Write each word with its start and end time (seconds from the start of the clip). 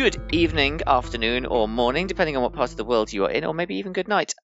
Good 0.00 0.32
evening, 0.32 0.80
afternoon, 0.86 1.44
or 1.44 1.68
morning, 1.68 2.06
depending 2.06 2.34
on 2.34 2.42
what 2.42 2.54
part 2.54 2.70
of 2.70 2.78
the 2.78 2.86
world 2.86 3.12
you 3.12 3.26
are 3.26 3.30
in, 3.30 3.44
or 3.44 3.52
maybe 3.52 3.74
even 3.74 3.92
good 3.92 4.08
night. 4.08 4.34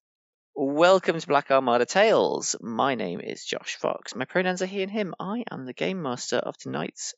Welcome 0.54 1.18
to 1.18 1.26
Black 1.26 1.50
Armada 1.50 1.86
Tales. 1.86 2.56
My 2.60 2.94
name 2.94 3.20
is 3.20 3.42
Josh 3.42 3.76
Fox. 3.76 4.14
My 4.14 4.26
pronouns 4.26 4.60
are 4.60 4.66
he 4.66 4.82
and 4.82 4.92
him. 4.92 5.14
I 5.18 5.44
am 5.50 5.64
the 5.64 5.72
game 5.72 6.02
master 6.02 6.36
of 6.36 6.58
tonight's 6.58 7.14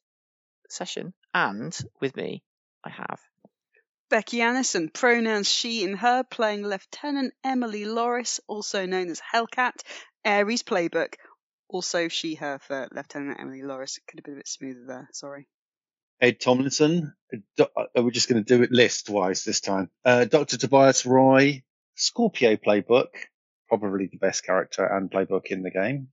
session, 0.70 1.14
and 1.34 1.76
with 2.00 2.14
me, 2.14 2.44
I 2.84 2.90
have. 2.90 3.18
Becky 4.08 4.38
Annison, 4.38 4.94
pronouns 4.94 5.50
she 5.50 5.82
and 5.82 5.98
her, 5.98 6.22
playing 6.22 6.62
Lieutenant 6.62 7.34
Emily 7.42 7.86
Loris, 7.86 8.38
also 8.46 8.86
known 8.86 9.10
as 9.10 9.20
Hellcat, 9.20 9.82
Aries 10.24 10.62
Playbook, 10.62 11.14
also 11.68 12.06
she, 12.06 12.36
her 12.36 12.60
for 12.60 12.86
Lieutenant 12.92 13.40
Emily 13.40 13.62
Loris. 13.62 13.98
Could 14.06 14.20
have 14.20 14.24
been 14.24 14.34
a 14.34 14.36
bit 14.36 14.48
smoother 14.48 14.84
there, 14.86 15.08
sorry. 15.12 15.48
Ed 16.20 16.40
Tomlinson. 16.40 17.14
Do- 17.56 17.66
uh, 17.76 17.84
We're 17.96 18.10
just 18.10 18.28
going 18.28 18.42
to 18.42 18.56
do 18.56 18.62
it 18.62 18.72
list 18.72 19.08
wise 19.08 19.44
this 19.44 19.60
time. 19.60 19.90
Uh, 20.04 20.24
Dr. 20.24 20.56
Tobias 20.56 21.06
Roy, 21.06 21.62
Scorpio 21.94 22.56
playbook, 22.56 23.08
probably 23.68 24.06
the 24.06 24.18
best 24.18 24.44
character 24.44 24.84
and 24.84 25.10
playbook 25.10 25.46
in 25.46 25.62
the 25.62 25.70
game. 25.70 26.08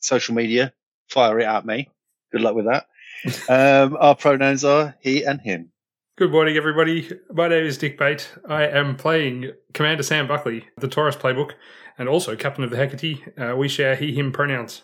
Social 0.00 0.34
media, 0.34 0.72
fire 1.08 1.38
it 1.40 1.46
at 1.46 1.64
me. 1.64 1.88
Good 2.32 2.42
luck 2.42 2.54
with 2.54 2.66
that. 2.66 2.86
um, 3.48 3.96
our 3.98 4.14
pronouns 4.14 4.64
are 4.64 4.94
he 5.00 5.24
and 5.24 5.40
him. 5.40 5.70
Good 6.18 6.30
morning, 6.30 6.56
everybody. 6.56 7.10
My 7.32 7.48
name 7.48 7.64
is 7.64 7.80
Nick 7.80 7.98
Bate. 7.98 8.28
I 8.48 8.66
am 8.66 8.96
playing 8.96 9.52
Commander 9.72 10.02
Sam 10.02 10.28
Buckley, 10.28 10.66
the 10.76 10.88
Taurus 10.88 11.16
playbook, 11.16 11.52
and 11.98 12.08
also 12.08 12.36
Captain 12.36 12.64
of 12.64 12.70
the 12.70 12.76
Hecate. 12.76 13.22
Uh, 13.38 13.56
we 13.56 13.68
share 13.68 13.96
he, 13.96 14.14
him 14.14 14.30
pronouns. 14.30 14.82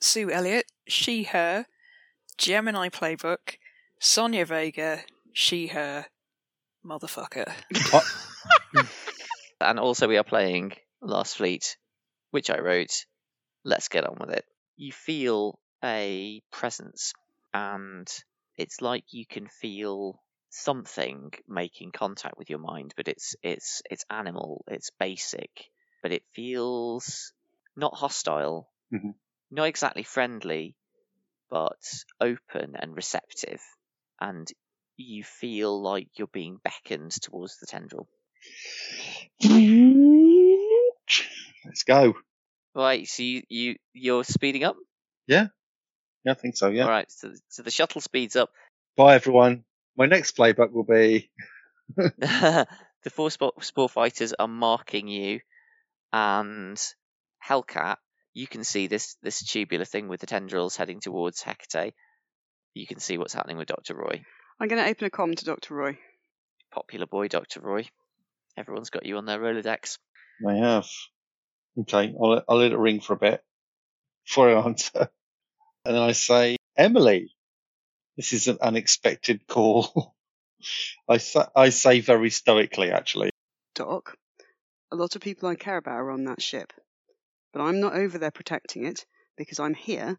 Sue 0.00 0.30
Elliott, 0.30 0.66
she, 0.86 1.24
her, 1.24 1.66
Gemini 2.38 2.88
Playbook, 2.88 3.56
Sonia 3.98 4.44
Vega, 4.44 5.00
she, 5.32 5.68
her, 5.68 6.06
motherfucker. 6.84 7.52
And 9.60 9.80
also, 9.80 10.06
we 10.06 10.18
are 10.18 10.24
playing 10.24 10.74
Last 11.00 11.38
Fleet, 11.38 11.76
which 12.30 12.50
I 12.50 12.58
wrote. 12.58 13.06
Let's 13.64 13.88
get 13.88 14.04
on 14.06 14.18
with 14.20 14.30
it. 14.30 14.44
You 14.76 14.92
feel 14.92 15.58
a 15.82 16.42
presence, 16.52 17.14
and 17.54 18.06
it's 18.56 18.82
like 18.82 19.04
you 19.10 19.24
can 19.26 19.48
feel 19.48 20.20
something 20.50 21.32
making 21.48 21.92
contact 21.92 22.36
with 22.38 22.50
your 22.50 22.58
mind, 22.58 22.92
but 22.96 23.08
it's 23.08 23.34
it's 23.42 23.82
it's 23.90 24.04
animal, 24.10 24.62
it's 24.68 24.90
basic, 25.00 25.50
but 26.02 26.12
it 26.12 26.22
feels 26.34 27.32
not 27.74 27.94
hostile, 27.94 28.70
Mhm. 28.92 29.14
not 29.50 29.64
exactly 29.64 30.02
friendly, 30.02 30.76
but 31.50 31.82
open 32.20 32.76
and 32.76 32.94
receptive, 32.94 33.62
and 34.20 34.48
you 34.96 35.24
feel 35.24 35.80
like 35.80 36.08
you're 36.16 36.26
being 36.28 36.58
beckoned 36.62 37.12
towards 37.22 37.58
the 37.58 37.66
tendril. 37.66 38.08
Let's 41.64 41.82
go. 41.86 42.14
Right, 42.74 43.06
so 43.06 43.22
you, 43.22 43.42
you 43.48 43.76
you're 43.92 44.24
speeding 44.24 44.64
up. 44.64 44.76
Yeah, 45.26 45.48
yeah 46.24 46.32
I 46.32 46.34
think 46.34 46.56
so. 46.56 46.68
Yeah. 46.68 46.84
All 46.84 46.90
right, 46.90 47.10
so 47.10 47.32
so 47.48 47.62
the 47.62 47.70
shuttle 47.70 48.00
speeds 48.00 48.36
up. 48.36 48.50
Bye, 48.96 49.14
everyone. 49.14 49.64
My 49.96 50.06
next 50.06 50.36
playbook 50.36 50.72
will 50.72 50.84
be 50.84 51.30
the 51.96 52.66
four 53.10 53.30
sport, 53.30 53.64
spore 53.64 53.88
fighters 53.88 54.34
are 54.38 54.48
marking 54.48 55.08
you, 55.08 55.40
and 56.12 56.80
Hellcat. 57.46 57.96
You 58.34 58.46
can 58.46 58.64
see 58.64 58.86
this 58.86 59.16
this 59.22 59.42
tubular 59.42 59.86
thing 59.86 60.08
with 60.08 60.20
the 60.20 60.26
tendrils 60.26 60.76
heading 60.76 61.00
towards 61.00 61.42
Hecate. 61.42 61.94
You 62.76 62.86
can 62.86 63.00
see 63.00 63.16
what's 63.16 63.32
happening 63.32 63.56
with 63.56 63.68
Doctor 63.68 63.94
Roy. 63.94 64.22
I'm 64.60 64.68
going 64.68 64.84
to 64.84 64.90
open 64.90 65.06
a 65.06 65.10
com 65.10 65.34
to 65.34 65.44
Dr. 65.46 65.74
Roy. 65.74 65.96
Popular 66.70 67.06
boy, 67.06 67.26
Doctor 67.26 67.60
Roy. 67.60 67.88
Everyone's 68.54 68.90
got 68.90 69.06
you 69.06 69.16
on 69.16 69.24
their 69.24 69.38
Rolodex. 69.38 69.96
I 70.46 70.56
have. 70.56 70.86
Okay, 71.80 72.14
I'll, 72.22 72.42
I'll 72.46 72.58
let 72.58 72.72
it 72.72 72.78
ring 72.78 73.00
for 73.00 73.14
a 73.14 73.18
bit 73.18 73.42
before 74.26 74.50
I 74.50 74.60
answer. 74.62 75.08
And 75.86 75.94
then 75.94 76.02
I 76.02 76.12
say, 76.12 76.56
Emily, 76.76 77.30
this 78.18 78.34
is 78.34 78.46
an 78.46 78.58
unexpected 78.60 79.46
call. 79.46 80.14
I, 81.08 81.16
sa- 81.16 81.48
I 81.56 81.70
say 81.70 82.00
very 82.00 82.28
stoically, 82.28 82.90
actually. 82.90 83.30
Doc, 83.74 84.18
a 84.92 84.96
lot 84.96 85.16
of 85.16 85.22
people 85.22 85.48
I 85.48 85.54
care 85.54 85.78
about 85.78 85.94
are 85.94 86.10
on 86.10 86.24
that 86.24 86.42
ship, 86.42 86.74
but 87.54 87.62
I'm 87.62 87.80
not 87.80 87.94
over 87.94 88.18
there 88.18 88.30
protecting 88.30 88.84
it 88.84 89.06
because 89.38 89.60
I'm 89.60 89.74
here 89.74 90.18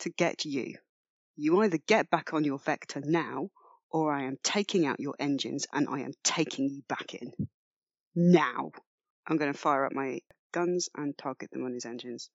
to 0.00 0.10
get 0.10 0.44
you. 0.44 0.78
You 1.36 1.62
either 1.62 1.78
get 1.86 2.10
back 2.10 2.32
on 2.32 2.44
your 2.44 2.58
vector 2.58 3.00
now, 3.04 3.50
or 3.90 4.12
I 4.12 4.24
am 4.24 4.36
taking 4.42 4.86
out 4.86 5.00
your 5.00 5.14
engines 5.18 5.66
and 5.72 5.88
I 5.88 6.00
am 6.00 6.12
taking 6.24 6.68
you 6.68 6.82
back 6.88 7.14
in. 7.14 7.32
Now. 8.14 8.72
I'm 9.28 9.36
going 9.36 9.52
to 9.52 9.58
fire 9.58 9.84
up 9.84 9.92
my 9.92 10.20
guns 10.52 10.88
and 10.96 11.16
target 11.18 11.50
them 11.50 11.64
on 11.64 11.72
his 11.72 11.84
engines. 11.84 12.30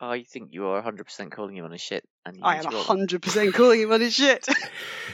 I 0.00 0.24
think 0.24 0.48
you 0.52 0.66
are 0.66 0.82
100% 0.82 1.30
calling 1.30 1.56
him 1.56 1.64
on 1.64 1.72
his 1.72 1.80
shit. 1.80 2.04
And 2.24 2.36
you 2.36 2.42
I 2.42 2.56
am 2.56 2.64
to 2.64 2.70
100% 2.70 3.54
calling 3.54 3.80
him 3.80 3.92
on 3.92 4.00
his 4.00 4.14
shit. 4.14 4.46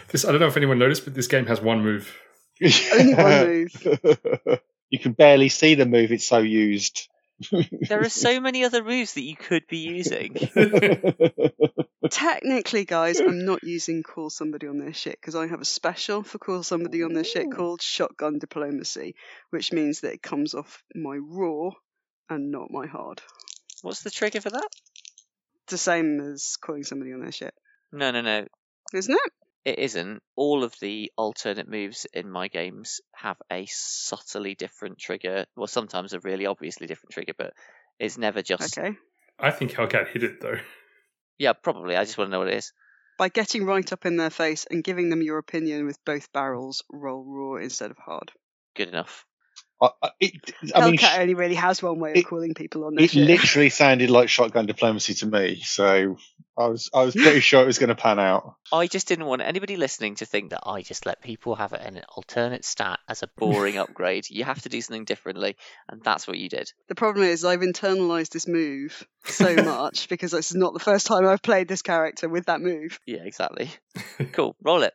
This 0.08 0.24
I 0.24 0.30
don't 0.30 0.40
know 0.40 0.46
if 0.46 0.56
anyone 0.56 0.78
noticed, 0.78 1.04
but 1.04 1.14
this 1.14 1.26
game 1.26 1.44
has 1.46 1.60
one 1.60 1.82
move. 1.82 2.16
Only 2.62 3.14
one 3.14 3.46
move. 3.46 4.60
you 4.90 4.98
can 4.98 5.12
barely 5.12 5.50
see 5.50 5.74
the 5.74 5.84
move, 5.84 6.12
it's 6.12 6.26
so 6.26 6.38
used. 6.38 7.08
There 7.88 8.00
are 8.00 8.08
so 8.08 8.40
many 8.40 8.64
other 8.64 8.82
moves 8.82 9.14
that 9.14 9.22
you 9.22 9.36
could 9.36 9.66
be 9.68 9.78
using. 9.78 10.34
Technically, 12.10 12.84
guys, 12.84 13.20
I'm 13.20 13.44
not 13.44 13.62
using 13.62 14.02
call 14.02 14.30
somebody 14.30 14.66
on 14.66 14.78
their 14.78 14.92
shit 14.92 15.18
because 15.20 15.34
I 15.34 15.46
have 15.46 15.60
a 15.60 15.64
special 15.64 16.22
for 16.22 16.38
call 16.38 16.62
somebody 16.62 17.02
on 17.02 17.12
their 17.12 17.24
shit 17.24 17.50
called 17.52 17.82
shotgun 17.82 18.38
diplomacy, 18.38 19.14
which 19.50 19.72
means 19.72 20.00
that 20.00 20.14
it 20.14 20.22
comes 20.22 20.54
off 20.54 20.82
my 20.94 21.18
raw 21.20 21.70
and 22.30 22.50
not 22.50 22.70
my 22.70 22.86
hard. 22.86 23.20
What's 23.82 24.02
the 24.02 24.10
trigger 24.10 24.40
for 24.40 24.50
that? 24.50 24.68
The 25.68 25.78
same 25.78 26.20
as 26.20 26.56
calling 26.60 26.84
somebody 26.84 27.12
on 27.12 27.20
their 27.20 27.32
shit, 27.32 27.54
No, 27.92 28.10
no, 28.10 28.20
no. 28.22 28.46
isn't 28.94 29.14
it? 29.14 29.32
It 29.68 29.80
isn't. 29.80 30.22
All 30.34 30.64
of 30.64 30.74
the 30.80 31.12
alternate 31.14 31.68
moves 31.68 32.06
in 32.14 32.30
my 32.30 32.48
games 32.48 33.02
have 33.14 33.36
a 33.52 33.66
subtly 33.66 34.54
different 34.54 34.96
trigger. 34.96 35.44
Well, 35.56 35.66
sometimes 35.66 36.14
a 36.14 36.20
really 36.20 36.46
obviously 36.46 36.86
different 36.86 37.12
trigger, 37.12 37.34
but 37.36 37.52
it's 37.98 38.16
never 38.16 38.40
just. 38.40 38.78
Okay. 38.78 38.96
I 39.38 39.50
think 39.50 39.72
Hellcat 39.72 40.08
hit 40.08 40.22
it 40.22 40.40
though. 40.40 40.58
Yeah, 41.36 41.52
probably. 41.52 41.96
I 41.96 42.04
just 42.04 42.16
want 42.16 42.28
to 42.28 42.32
know 42.32 42.38
what 42.38 42.48
it 42.48 42.56
is. 42.56 42.72
By 43.18 43.28
getting 43.28 43.66
right 43.66 43.92
up 43.92 44.06
in 44.06 44.16
their 44.16 44.30
face 44.30 44.64
and 44.70 44.82
giving 44.82 45.10
them 45.10 45.20
your 45.20 45.36
opinion 45.36 45.84
with 45.84 46.02
both 46.02 46.32
barrels, 46.32 46.82
roll 46.90 47.22
raw 47.26 47.56
instead 47.62 47.90
of 47.90 47.98
hard. 47.98 48.32
Good 48.74 48.88
enough. 48.88 49.26
I, 49.80 49.88
I- 50.02 50.10
it, 50.20 50.32
I 50.74 50.90
mean, 50.90 50.98
only 51.18 51.34
really 51.34 51.54
has 51.54 51.82
one 51.82 52.00
way 52.00 52.10
of 52.10 52.16
it- 52.16 52.26
calling 52.26 52.54
people 52.54 52.84
on 52.84 52.94
their 52.94 53.04
it 53.04 53.10
shit. 53.12 53.24
literally 53.26 53.70
sounded 53.70 54.10
like 54.10 54.28
shotgun 54.28 54.66
diplomacy 54.66 55.14
to 55.14 55.26
me, 55.26 55.60
so 55.60 56.16
I 56.56 56.66
was 56.66 56.90
I 56.92 57.02
was 57.04 57.14
pretty 57.14 57.38
sure 57.40 57.62
it 57.62 57.66
was 57.66 57.78
going 57.78 57.88
to 57.90 57.94
pan 57.94 58.18
out. 58.18 58.56
I 58.72 58.88
just 58.88 59.06
didn't 59.06 59.26
want 59.26 59.42
anybody 59.42 59.76
listening 59.76 60.16
to 60.16 60.26
think 60.26 60.50
that 60.50 60.62
I 60.66 60.82
just 60.82 61.06
let 61.06 61.22
people 61.22 61.54
have 61.54 61.72
an 61.72 62.02
alternate 62.16 62.64
stat 62.64 62.98
as 63.08 63.22
a 63.22 63.28
boring 63.36 63.78
upgrade. 63.78 64.28
You 64.28 64.42
have 64.44 64.60
to 64.62 64.68
do 64.68 64.80
something 64.80 65.04
differently, 65.04 65.56
and 65.88 66.02
that's 66.02 66.26
what 66.26 66.38
you 66.38 66.48
did. 66.48 66.72
The 66.88 66.96
problem 66.96 67.24
is 67.24 67.44
I've 67.44 67.60
internalized 67.60 68.30
this 68.30 68.48
move 68.48 69.06
so 69.26 69.54
much 69.62 70.08
because 70.08 70.32
this 70.32 70.50
is 70.50 70.56
not 70.56 70.74
the 70.74 70.80
first 70.80 71.06
time 71.06 71.24
I've 71.26 71.42
played 71.42 71.68
this 71.68 71.82
character 71.82 72.28
with 72.28 72.46
that 72.46 72.60
move. 72.60 72.98
Yeah, 73.06 73.22
exactly. 73.24 73.70
cool. 74.32 74.56
Roll 74.62 74.82
it. 74.82 74.92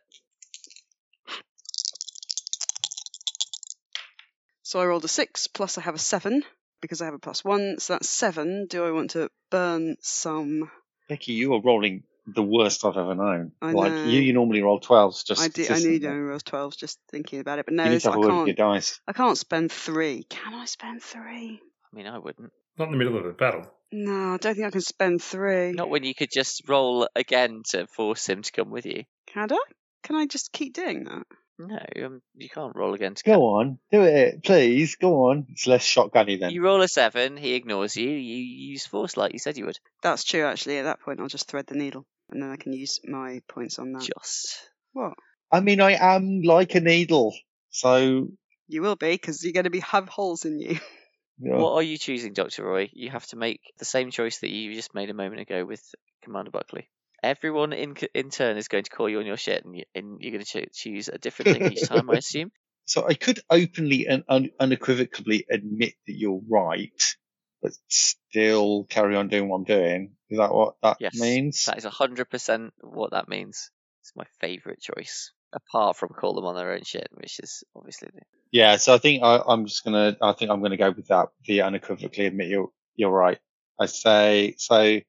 So 4.74 4.80
I 4.80 4.86
rolled 4.86 5.04
a 5.04 5.08
six, 5.08 5.46
plus 5.46 5.78
I 5.78 5.82
have 5.82 5.94
a 5.94 6.00
seven 6.00 6.42
because 6.80 7.00
I 7.00 7.04
have 7.04 7.14
a 7.14 7.20
plus 7.20 7.44
one. 7.44 7.78
So 7.78 7.92
that's 7.92 8.10
seven. 8.10 8.66
Do 8.66 8.84
I 8.84 8.90
want 8.90 9.10
to 9.12 9.30
burn 9.48 9.94
some? 10.00 10.68
Becky, 11.08 11.34
you 11.34 11.54
are 11.54 11.60
rolling 11.60 12.02
the 12.26 12.42
worst 12.42 12.84
I've 12.84 12.96
ever 12.96 13.14
known. 13.14 13.52
I 13.62 13.70
like 13.70 13.92
know. 13.92 14.10
you, 14.10 14.20
you 14.20 14.32
normally 14.32 14.62
roll 14.62 14.80
twelves. 14.80 15.22
Just 15.22 15.40
I 15.40 15.46
do. 15.46 15.62
I 15.62 15.66
consistently. 15.66 16.00
need 16.00 16.06
only 16.06 16.22
rolls 16.22 16.42
twelves. 16.42 16.74
Just 16.76 16.98
thinking 17.08 17.38
about 17.38 17.60
it, 17.60 17.66
but 17.66 17.74
no, 17.74 17.84
You 17.84 17.90
need 17.90 18.00
to 18.00 18.08
I 18.08 18.10
have 18.14 18.16
a 18.16 18.18
word 18.18 18.26
with 18.26 18.46
your 18.48 18.56
can't. 18.56 18.74
dice. 18.74 19.00
I 19.06 19.12
can't 19.12 19.38
spend 19.38 19.70
three. 19.70 20.24
Can 20.24 20.54
I 20.54 20.64
spend 20.64 21.04
three? 21.04 21.60
I 21.62 21.96
mean, 21.96 22.08
I 22.08 22.18
wouldn't. 22.18 22.50
Not 22.76 22.86
in 22.86 22.90
the 22.90 22.98
middle 22.98 23.16
of 23.16 23.26
a 23.26 23.32
battle. 23.32 23.70
No, 23.92 24.34
I 24.34 24.38
don't 24.38 24.56
think 24.56 24.66
I 24.66 24.70
can 24.70 24.80
spend 24.80 25.22
three. 25.22 25.70
Not 25.70 25.88
when 25.88 26.02
you 26.02 26.16
could 26.16 26.32
just 26.32 26.68
roll 26.68 27.08
again 27.14 27.62
to 27.68 27.86
force 27.86 28.28
him 28.28 28.42
to 28.42 28.50
come 28.50 28.72
with 28.72 28.86
you. 28.86 29.04
Can 29.28 29.52
I? 29.52 29.58
Can 30.02 30.16
I 30.16 30.26
just 30.26 30.50
keep 30.50 30.74
doing 30.74 31.04
that? 31.04 31.22
No, 31.58 31.78
um, 32.04 32.20
you 32.34 32.48
can't 32.48 32.74
roll 32.74 32.94
again 32.94 33.14
to 33.14 33.22
Go 33.22 33.40
on, 33.56 33.78
do 33.92 34.02
it, 34.02 34.42
please. 34.42 34.96
Go 34.96 35.30
on. 35.30 35.46
It's 35.50 35.66
less 35.66 35.84
shotgunny 35.84 36.40
then. 36.40 36.50
You 36.50 36.62
roll 36.62 36.82
a 36.82 36.88
seven, 36.88 37.36
he 37.36 37.54
ignores 37.54 37.96
you. 37.96 38.10
You 38.10 38.36
use 38.72 38.86
force 38.86 39.16
like 39.16 39.32
you 39.32 39.38
said 39.38 39.56
you 39.56 39.66
would. 39.66 39.78
That's 40.02 40.24
true. 40.24 40.44
Actually, 40.44 40.78
at 40.78 40.84
that 40.84 41.00
point, 41.00 41.20
I'll 41.20 41.28
just 41.28 41.48
thread 41.48 41.66
the 41.66 41.76
needle, 41.76 42.06
and 42.30 42.42
then 42.42 42.50
I 42.50 42.56
can 42.56 42.72
use 42.72 43.00
my 43.04 43.40
points 43.48 43.78
on 43.78 43.92
that. 43.92 44.02
Just. 44.02 44.68
What? 44.92 45.14
I 45.52 45.60
mean, 45.60 45.80
I 45.80 45.92
am 45.92 46.42
like 46.42 46.74
a 46.74 46.80
needle, 46.80 47.34
so 47.70 48.28
You 48.66 48.82
will 48.82 48.96
be 48.96 49.12
because 49.12 49.44
you're 49.44 49.52
going 49.52 49.64
to 49.64 49.70
be 49.70 49.80
have 49.80 50.08
holes 50.08 50.44
in 50.44 50.58
you. 50.58 50.70
you 51.38 51.52
know, 51.52 51.58
What 51.58 51.74
are 51.74 51.82
you 51.82 51.98
choosing, 51.98 52.32
Dr. 52.32 52.64
Roy? 52.64 52.90
You 52.92 53.10
have 53.10 53.26
to 53.26 53.36
make 53.36 53.60
the 53.78 53.84
same 53.84 54.10
choice 54.10 54.38
that 54.38 54.50
you 54.50 54.74
just 54.74 54.94
made 54.94 55.10
a 55.10 55.14
moment 55.14 55.40
ago 55.40 55.64
with 55.64 55.82
Commander 56.24 56.50
Buckley. 56.50 56.88
Everyone 57.24 57.72
in 57.72 57.96
in 58.14 58.30
turn 58.30 58.56
is 58.56 58.68
going 58.68 58.84
to 58.84 58.90
call 58.90 59.08
you 59.08 59.18
on 59.18 59.26
your 59.26 59.36
shit, 59.36 59.64
and, 59.64 59.76
you, 59.76 59.84
and 59.94 60.20
you're 60.20 60.32
going 60.32 60.44
to 60.44 60.50
cho- 60.50 60.72
choose 60.72 61.08
a 61.08 61.18
different 61.18 61.50
thing 61.50 61.72
each 61.72 61.88
time, 61.88 62.10
I 62.10 62.16
assume. 62.18 62.52
So 62.86 63.06
I 63.06 63.14
could 63.14 63.40
openly 63.48 64.06
and 64.06 64.24
un- 64.28 64.50
unequivocally 64.60 65.46
admit 65.50 65.94
that 66.06 66.12
you're 66.12 66.42
right, 66.48 67.16
but 67.62 67.72
still 67.88 68.84
carry 68.84 69.16
on 69.16 69.28
doing 69.28 69.48
what 69.48 69.56
I'm 69.56 69.64
doing. 69.64 70.12
Is 70.28 70.38
that 70.38 70.52
what 70.52 70.74
that 70.82 70.98
Yes, 71.00 71.18
means? 71.18 71.64
That 71.64 71.78
is 71.78 71.84
hundred 71.84 72.26
percent 72.26 72.74
what 72.80 73.12
that 73.12 73.28
means. 73.28 73.70
It's 74.02 74.12
my 74.14 74.26
favourite 74.40 74.80
choice, 74.80 75.32
apart 75.52 75.96
from 75.96 76.10
call 76.10 76.34
them 76.34 76.44
on 76.44 76.56
their 76.56 76.72
own 76.72 76.82
shit, 76.84 77.08
which 77.12 77.40
is 77.40 77.64
obviously 77.74 78.10
the 78.12 78.20
Yeah, 78.52 78.76
so 78.76 78.92
I 78.92 78.98
think 78.98 79.22
I, 79.22 79.40
I'm 79.46 79.64
just 79.64 79.82
gonna. 79.82 80.16
I 80.20 80.32
think 80.34 80.50
I'm 80.50 80.62
gonna 80.62 80.76
go 80.76 80.90
with 80.90 81.08
that. 81.08 81.28
The 81.46 81.62
unequivocally 81.62 82.26
admit 82.26 82.48
you're 82.48 82.68
you're 82.96 83.10
right. 83.10 83.38
I 83.80 83.86
say 83.86 84.56
so. 84.58 85.00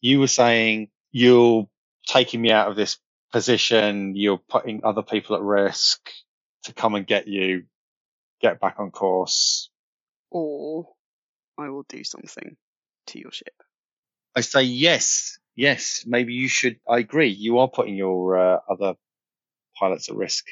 You 0.00 0.20
were 0.20 0.26
saying 0.26 0.88
you're 1.12 1.68
taking 2.06 2.42
me 2.42 2.52
out 2.52 2.68
of 2.68 2.76
this 2.76 2.98
position. 3.32 4.16
You're 4.16 4.38
putting 4.50 4.82
other 4.84 5.02
people 5.02 5.36
at 5.36 5.42
risk 5.42 6.00
to 6.64 6.74
come 6.74 6.94
and 6.96 7.06
get 7.06 7.28
you, 7.28 7.64
get 8.42 8.60
back 8.60 8.76
on 8.78 8.90
course. 8.90 9.70
or 10.30 10.88
I 11.58 11.70
will 11.70 11.84
do 11.88 12.04
something 12.04 12.56
to 13.08 13.18
your 13.20 13.32
ship. 13.32 13.54
I 14.36 14.42
say 14.42 14.62
yes, 14.62 15.38
yes. 15.56 16.04
Maybe 16.06 16.34
you 16.34 16.48
should. 16.48 16.78
I 16.88 16.98
agree. 16.98 17.28
You 17.30 17.58
are 17.60 17.68
putting 17.68 17.96
your 17.96 18.38
uh, 18.38 18.58
other 18.70 18.94
pilots 19.78 20.08
at 20.10 20.16
risk. 20.16 20.46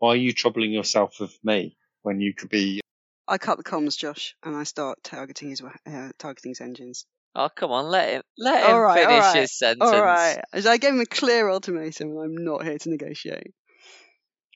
Why 0.00 0.10
are 0.10 0.16
you 0.16 0.32
troubling 0.32 0.72
yourself 0.72 1.20
with 1.20 1.36
me 1.44 1.76
when 2.02 2.20
you 2.20 2.34
could 2.34 2.50
be? 2.50 2.80
I 3.28 3.38
cut 3.38 3.58
the 3.58 3.64
comms, 3.64 3.96
Josh, 3.98 4.34
and 4.44 4.56
I 4.56 4.64
start 4.64 4.98
targeting 5.04 5.50
his 5.50 5.62
uh, 5.62 6.10
targeting 6.18 6.50
his 6.50 6.60
engines. 6.60 7.06
Oh 7.34 7.48
come 7.54 7.70
on, 7.70 7.86
let 7.86 8.10
him 8.10 8.22
let 8.38 8.64
him 8.64 8.70
All 8.74 8.80
right, 8.80 8.98
all 8.98 9.06
finish 9.06 9.24
right, 9.24 9.40
his 9.40 9.58
sentence. 9.58 9.90
All 9.90 10.02
right, 10.02 10.40
I 10.52 10.76
gave 10.78 10.94
him 10.94 11.00
a 11.00 11.06
clear 11.06 11.48
ultimatum, 11.48 12.10
and 12.10 12.18
I'm 12.18 12.44
not 12.44 12.64
here 12.64 12.78
to 12.78 12.90
negotiate. 12.90 13.54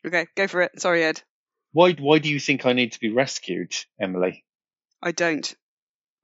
Okay, 0.06 0.26
go 0.36 0.48
for 0.48 0.62
it. 0.62 0.80
Sorry, 0.80 1.04
Ed. 1.04 1.22
Why? 1.72 1.92
Why 1.92 2.18
do 2.18 2.28
you 2.28 2.40
think 2.40 2.66
I 2.66 2.72
need 2.72 2.92
to 2.92 3.00
be 3.00 3.10
rescued, 3.10 3.74
Emily? 4.00 4.44
I 5.02 5.12
don't. 5.12 5.54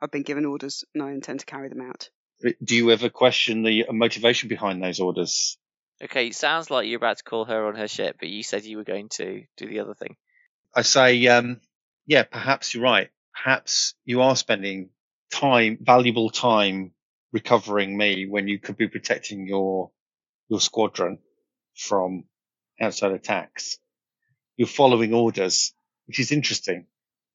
I've 0.02 0.10
been 0.10 0.22
given 0.22 0.44
orders, 0.44 0.84
and 0.94 1.02
I 1.02 1.12
intend 1.12 1.40
to 1.40 1.46
carry 1.46 1.68
them 1.68 1.82
out. 1.82 2.08
Do 2.64 2.74
you 2.74 2.90
ever 2.90 3.10
question 3.10 3.62
the 3.62 3.84
motivation 3.92 4.48
behind 4.48 4.82
those 4.82 4.98
orders? 4.98 5.58
Okay, 6.02 6.28
it 6.28 6.34
sounds 6.34 6.70
like 6.70 6.88
you're 6.88 6.96
about 6.96 7.18
to 7.18 7.24
call 7.24 7.44
her 7.44 7.66
on 7.66 7.74
her 7.74 7.86
shit, 7.86 8.16
but 8.18 8.28
you 8.28 8.42
said 8.42 8.64
you 8.64 8.78
were 8.78 8.84
going 8.84 9.10
to 9.10 9.44
do 9.58 9.68
the 9.68 9.80
other 9.80 9.94
thing. 9.94 10.16
I 10.74 10.82
say, 10.82 11.26
um, 11.26 11.60
yeah, 12.06 12.22
perhaps 12.22 12.74
you're 12.74 12.82
right. 12.82 13.10
Perhaps 13.34 13.94
you 14.06 14.22
are 14.22 14.34
spending 14.36 14.88
time, 15.30 15.78
valuable 15.80 16.30
time 16.30 16.92
recovering 17.32 17.96
me 17.96 18.26
when 18.26 18.48
you 18.48 18.58
could 18.58 18.76
be 18.76 18.88
protecting 18.88 19.46
your, 19.46 19.90
your 20.48 20.60
squadron 20.60 21.18
from 21.76 22.24
outside 22.80 23.12
attacks. 23.12 23.78
You're 24.56 24.68
following 24.68 25.14
orders, 25.14 25.72
which 26.06 26.20
is 26.20 26.32
interesting 26.32 26.86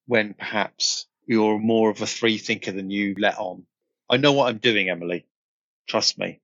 when 0.05 0.33
perhaps 0.33 1.07
you're 1.25 1.59
more 1.59 1.89
of 1.89 2.01
a 2.01 2.07
free 2.07 2.37
thinker 2.37 2.71
than 2.71 2.89
you 2.89 3.15
let 3.17 3.37
on. 3.37 3.65
I 4.09 4.17
know 4.17 4.33
what 4.33 4.49
I'm 4.49 4.59
doing, 4.59 4.89
Emily. 4.89 5.25
Trust 5.87 6.19
me. 6.19 6.41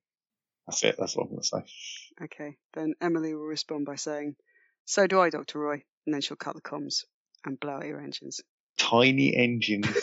That's 0.66 0.82
it. 0.84 0.96
That's 0.98 1.16
what 1.16 1.24
I'm 1.24 1.30
going 1.30 1.42
to 1.42 1.46
say. 1.46 2.24
Okay, 2.24 2.56
then 2.74 2.94
Emily 3.00 3.34
will 3.34 3.44
respond 3.44 3.84
by 3.84 3.96
saying, 3.96 4.36
"So 4.84 5.06
do 5.06 5.20
I, 5.20 5.30
Doctor 5.30 5.58
Roy," 5.58 5.82
and 6.06 6.14
then 6.14 6.20
she'll 6.20 6.36
cut 6.36 6.54
the 6.54 6.60
comms 6.60 7.04
and 7.44 7.58
blow 7.58 7.74
out 7.74 7.86
your 7.86 8.00
engines. 8.00 8.40
Tiny 8.78 9.34
engines. 9.34 9.86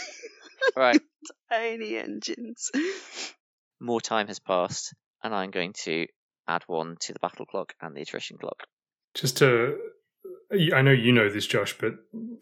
Right, 0.75 1.01
Tiny 1.51 1.97
engines. 1.97 2.69
more 3.79 4.01
time 4.01 4.27
has 4.27 4.39
passed, 4.39 4.93
and 5.23 5.33
I'm 5.33 5.51
going 5.51 5.73
to 5.83 6.07
add 6.47 6.63
one 6.67 6.97
to 7.01 7.13
the 7.13 7.19
battle 7.19 7.45
clock 7.45 7.73
and 7.81 7.95
the 7.95 8.01
attrition 8.01 8.37
clock. 8.37 8.63
Just 9.13 9.37
to, 9.37 9.77
I 10.73 10.81
know 10.81 10.91
you 10.91 11.11
know 11.11 11.29
this, 11.29 11.47
Josh, 11.47 11.77
but 11.77 11.93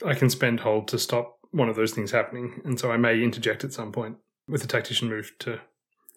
I 0.05 0.13
can 0.13 0.29
spend 0.29 0.59
hold 0.61 0.87
to 0.89 0.99
stop 0.99 1.37
one 1.51 1.69
of 1.69 1.75
those 1.75 1.91
things 1.93 2.11
happening, 2.11 2.61
and 2.65 2.79
so 2.79 2.91
I 2.91 2.97
may 2.97 3.21
interject 3.21 3.63
at 3.63 3.73
some 3.73 3.91
point 3.91 4.17
with 4.47 4.63
a 4.63 4.67
tactician 4.67 5.09
move 5.09 5.31
to. 5.39 5.59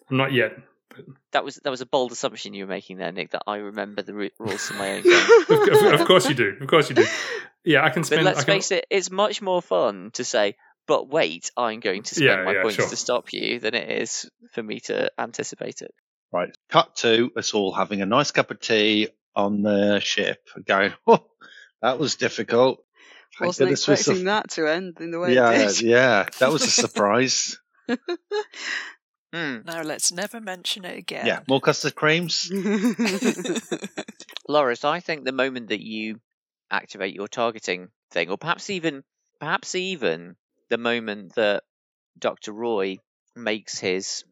I'm 0.09 0.17
not 0.17 0.33
yet, 0.33 0.51
but 0.89 1.05
That 1.31 1.45
was 1.45 1.55
that 1.63 1.69
was 1.69 1.81
a 1.81 1.85
bold 1.85 2.11
assumption 2.11 2.53
you 2.53 2.65
were 2.65 2.69
making 2.69 2.97
there, 2.97 3.11
Nick. 3.11 3.31
That 3.31 3.43
I 3.47 3.57
remember 3.57 4.01
the 4.01 4.13
rules 4.13 4.67
for 4.67 4.73
my 4.73 4.91
own 4.97 5.03
game. 5.03 5.27
of, 5.49 5.93
of- 5.93 6.01
of 6.01 6.07
course 6.07 6.27
you 6.27 6.35
do. 6.35 6.57
Of 6.59 6.67
course 6.67 6.89
you 6.89 6.95
do. 6.95 7.05
Yeah, 7.63 7.85
I 7.85 7.91
can 7.91 8.01
But 8.01 8.07
spend. 8.07 8.23
let's 8.23 8.39
I 8.39 8.43
can, 8.43 8.55
face 8.55 8.71
it, 8.71 8.87
it's 8.89 9.11
much 9.11 9.39
more 9.39 9.61
fun 9.61 10.09
to 10.15 10.23
say, 10.23 10.55
"But 10.87 11.07
wait, 11.09 11.51
I'm 11.57 11.79
going 11.79 12.03
to 12.03 12.15
spend 12.15 12.27
Yeah, 12.29 12.43
my 12.43 12.53
yeah, 12.53 12.61
points 12.63 12.75
sure. 12.77 12.89
to 12.89 12.95
stop 12.95 13.33
you," 13.33 13.59
than 13.59 13.73
it 13.75 13.89
is 14.01 14.29
for 14.53 14.61
me 14.63 14.79
to 14.81 15.11
anticipate 15.17 15.81
it. 15.81 15.93
Right. 16.31 16.55
Cut 16.69 16.95
to 16.97 17.29
us 17.35 17.53
all 17.53 17.73
having 17.73 18.01
a 18.01 18.05
nice 18.05 18.31
cup 18.31 18.51
of 18.51 18.59
tea 18.59 19.09
on 19.35 19.61
the 19.63 19.99
ship, 19.99 20.39
going, 20.65 20.93
oh, 21.07 21.25
that 21.81 21.99
was 21.99 22.15
difficult. 22.15 22.83
Thank 23.39 23.47
Wasn't 23.47 23.67
goodness 23.67 23.85
for 23.85 23.93
expecting 23.93 24.17
some- 24.17 24.25
that 24.25 24.49
to 24.51 24.67
end 24.67 24.97
in 24.99 25.11
the 25.11 25.19
way 25.19 25.33
Yeah, 25.35 25.51
it 25.51 25.75
did. 25.77 25.81
yeah, 25.81 26.25
that 26.39 26.51
was 26.51 26.63
a 26.63 26.71
surprise. 26.71 27.57
Hmm. 29.33 29.59
Now 29.65 29.81
let's 29.83 30.11
never 30.11 30.41
mention 30.41 30.83
it 30.83 30.97
again. 30.97 31.25
yeah, 31.25 31.39
more 31.47 31.61
custard 31.61 31.95
creams. 31.95 32.51
Loris, 34.47 34.83
I 34.83 34.99
think 34.99 35.23
the 35.23 35.31
moment 35.31 35.69
that 35.69 35.79
you 35.81 36.19
activate 36.69 37.15
your 37.15 37.27
targeting 37.27 37.87
thing, 38.11 38.29
or 38.29 38.37
perhaps 38.37 38.69
even 38.69 39.03
perhaps 39.39 39.75
even 39.75 40.35
the 40.71 40.77
moment 40.77 41.35
that 41.35 41.63
Dr. 42.17 42.53
Roy 42.53 42.97
makes 43.35 43.77
his 43.77 44.23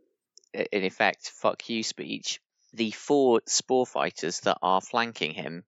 in 0.54 0.84
effect 0.84 1.30
fuck 1.30 1.70
you 1.70 1.84
speech, 1.84 2.40
the 2.74 2.92
four 2.92 3.42
spore 3.46 3.86
fighters 3.86 4.40
that 4.42 4.58
are 4.62 4.82
flanking 4.82 5.34
him 5.34 5.64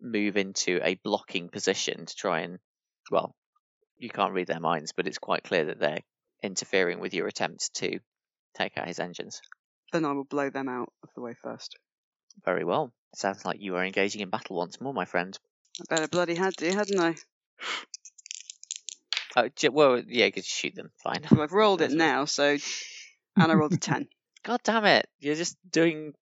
move 0.00 0.36
into 0.36 0.80
a 0.84 0.96
blocking 0.96 1.48
position 1.48 2.04
to 2.04 2.14
try 2.14 2.40
and 2.40 2.58
well, 3.10 3.34
you 3.98 4.10
can't 4.10 4.34
read 4.34 4.48
their 4.48 4.60
minds, 4.60 4.92
but 4.92 5.06
it's 5.06 5.18
quite 5.18 5.44
clear 5.44 5.64
that 5.66 5.80
they're 5.80 6.02
interfering 6.42 7.00
with 7.00 7.14
your 7.14 7.26
attempt 7.26 7.72
to 7.74 7.98
take 8.54 8.76
out 8.76 8.88
his 8.88 9.00
engines. 9.00 9.40
then 9.92 10.04
I 10.04 10.12
will 10.12 10.24
blow 10.24 10.50
them 10.50 10.68
out 10.68 10.92
of 11.02 11.08
the 11.14 11.22
way 11.22 11.34
first. 11.42 11.76
Very 12.44 12.64
well. 12.64 12.92
Sounds 13.14 13.44
like 13.46 13.60
you 13.60 13.76
are 13.76 13.84
engaging 13.84 14.20
in 14.20 14.28
battle 14.28 14.56
once 14.56 14.80
more, 14.80 14.92
my 14.92 15.06
friend. 15.06 15.38
I 15.80 15.94
better 15.94 16.08
bloody 16.08 16.34
had 16.34 16.56
to, 16.58 16.70
hadn't 16.70 17.00
I? 17.00 17.14
Oh, 19.36 19.48
j- 19.54 19.68
well, 19.70 20.02
yeah, 20.06 20.26
you 20.26 20.32
could 20.32 20.44
shoot 20.44 20.74
them. 20.74 20.90
Fine. 21.02 21.24
Well, 21.30 21.42
I've 21.42 21.52
rolled 21.52 21.80
it 21.82 21.92
now, 21.92 22.24
so 22.26 22.56
and 23.36 23.52
I 23.52 23.54
rolled 23.54 23.72
a 23.72 23.78
ten. 23.78 24.08
God 24.44 24.60
damn 24.64 24.84
it! 24.84 25.08
You're 25.20 25.34
just 25.36 25.56
doing. 25.70 26.14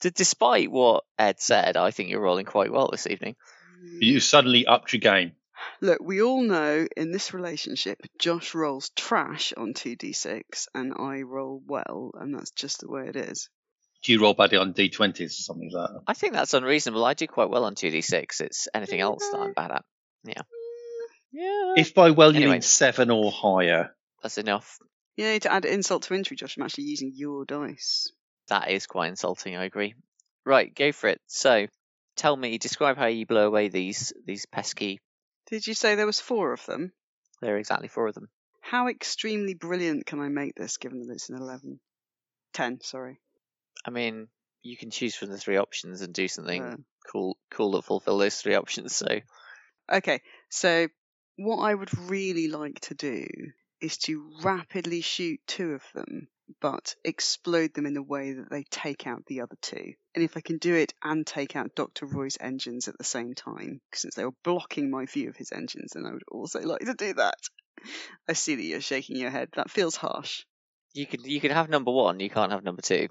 D- 0.00 0.10
despite 0.14 0.70
what 0.70 1.04
Ed 1.18 1.40
said, 1.40 1.76
I 1.76 1.90
think 1.90 2.10
you're 2.10 2.20
rolling 2.20 2.44
quite 2.44 2.70
well 2.70 2.88
this 2.90 3.06
evening. 3.06 3.36
You 4.00 4.20
suddenly 4.20 4.66
upped 4.66 4.92
your 4.92 5.00
game. 5.00 5.32
Look, 5.80 6.00
we 6.02 6.20
all 6.22 6.42
know 6.42 6.86
in 6.96 7.12
this 7.12 7.32
relationship, 7.32 7.98
Josh 8.18 8.54
rolls 8.54 8.90
trash 8.94 9.54
on 9.56 9.72
2d6 9.72 10.66
and 10.74 10.92
I 10.98 11.22
roll 11.22 11.62
well, 11.66 12.10
and 12.14 12.34
that's 12.34 12.50
just 12.50 12.80
the 12.80 12.90
way 12.90 13.08
it 13.08 13.16
is. 13.16 13.48
Do 14.02 14.12
you 14.12 14.20
roll 14.20 14.34
badly 14.34 14.58
on 14.58 14.74
d20s 14.74 15.24
or 15.24 15.28
something 15.30 15.70
like 15.72 15.88
that? 15.90 16.00
I 16.06 16.12
think 16.12 16.34
that's 16.34 16.52
unreasonable. 16.52 17.04
I 17.04 17.14
do 17.14 17.26
quite 17.26 17.48
well 17.48 17.64
on 17.64 17.74
2d6. 17.74 18.40
It's 18.40 18.68
anything 18.74 19.00
else 19.00 19.26
that 19.32 19.38
I'm 19.38 19.52
bad 19.54 19.70
at. 19.70 19.84
Yeah. 20.24 20.42
Yeah. 21.32 21.74
If 21.76 21.94
by 21.94 22.10
well 22.10 22.30
you 22.32 22.38
Anyway. 22.38 22.52
mean 22.52 22.62
seven 22.62 23.10
or 23.10 23.30
higher, 23.30 23.94
That's 24.22 24.38
enough. 24.38 24.78
You 25.16 25.24
need 25.26 25.42
to 25.42 25.52
add 25.52 25.64
insult 25.64 26.02
to 26.04 26.14
injury, 26.14 26.36
Josh. 26.36 26.56
I'm 26.56 26.62
actually 26.62 26.84
using 26.84 27.12
your 27.14 27.44
dice. 27.44 28.12
That 28.48 28.70
is 28.70 28.86
quite 28.86 29.08
insulting, 29.08 29.56
I 29.56 29.64
agree. 29.64 29.94
Right, 30.44 30.72
go 30.74 30.92
for 30.92 31.08
it. 31.08 31.20
So, 31.26 31.66
tell 32.16 32.36
me, 32.36 32.58
describe 32.58 32.96
how 32.96 33.06
you 33.06 33.26
blow 33.26 33.46
away 33.46 33.68
these 33.68 34.12
these 34.24 34.46
pesky. 34.46 35.00
Did 35.50 35.66
you 35.66 35.74
say 35.74 35.94
there 35.94 36.06
was 36.06 36.20
four 36.20 36.52
of 36.52 36.64
them? 36.66 36.92
There 37.40 37.54
are 37.54 37.58
exactly 37.58 37.88
four 37.88 38.08
of 38.08 38.14
them. 38.14 38.28
How 38.60 38.88
extremely 38.88 39.54
brilliant 39.54 40.06
can 40.06 40.20
I 40.20 40.28
make 40.28 40.54
this, 40.54 40.76
given 40.76 41.00
that 41.06 41.12
it's 41.12 41.28
an 41.30 41.36
11? 41.36 41.78
10, 42.54 42.80
sorry. 42.82 43.20
I 43.84 43.90
mean, 43.90 44.28
you 44.62 44.76
can 44.76 44.90
choose 44.90 45.14
from 45.14 45.28
the 45.30 45.38
three 45.38 45.56
options 45.56 46.00
and 46.00 46.12
do 46.12 46.26
something 46.26 46.62
Uh, 46.62 46.76
cool, 47.12 47.36
cool 47.50 47.72
that 47.72 47.82
fulfill 47.84 48.18
those 48.18 48.40
three 48.40 48.54
options. 48.54 48.96
So, 48.96 49.06
Okay, 49.92 50.20
so 50.48 50.88
what 51.36 51.58
I 51.58 51.74
would 51.74 51.96
really 52.10 52.48
like 52.48 52.80
to 52.82 52.94
do 52.94 53.26
is 53.80 53.98
to 53.98 54.30
rapidly 54.42 55.00
shoot 55.02 55.38
two 55.46 55.72
of 55.72 55.82
them, 55.94 56.28
but 56.60 56.94
explode 57.04 57.74
them 57.74 57.84
in 57.86 57.96
a 57.96 58.02
way 58.02 58.32
that 58.32 58.50
they 58.50 58.64
take 58.70 59.06
out 59.06 59.24
the 59.26 59.42
other 59.42 59.56
two. 59.60 59.92
And 60.14 60.24
if 60.24 60.36
I 60.36 60.40
can 60.40 60.56
do 60.58 60.74
it 60.74 60.94
and 61.04 61.26
take 61.26 61.56
out 61.56 61.74
Dr. 61.74 62.06
Roy's 62.06 62.38
engines 62.40 62.88
at 62.88 62.96
the 62.96 63.04
same 63.04 63.34
time, 63.34 63.80
since 63.92 64.14
they 64.14 64.24
were 64.24 64.32
blocking 64.44 64.90
my 64.90 65.04
view 65.06 65.28
of 65.28 65.36
his 65.36 65.52
engines, 65.52 65.92
then 65.94 66.06
I 66.06 66.12
would 66.12 66.22
also 66.30 66.60
like 66.60 66.80
to 66.80 66.94
do 66.94 67.12
that. 67.14 67.34
I 68.28 68.32
see 68.32 68.54
that 68.54 68.62
you're 68.64 68.80
shaking 68.80 69.16
your 69.16 69.30
head. 69.30 69.50
That 69.56 69.70
feels 69.70 69.94
harsh. 69.96 70.44
you 70.94 71.04
can 71.06 71.22
you 71.24 71.40
can 71.40 71.50
have 71.50 71.68
number 71.68 71.92
one. 71.92 72.18
You 72.20 72.30
can't 72.30 72.52
have 72.52 72.64
number 72.64 72.80
two. 72.82 73.08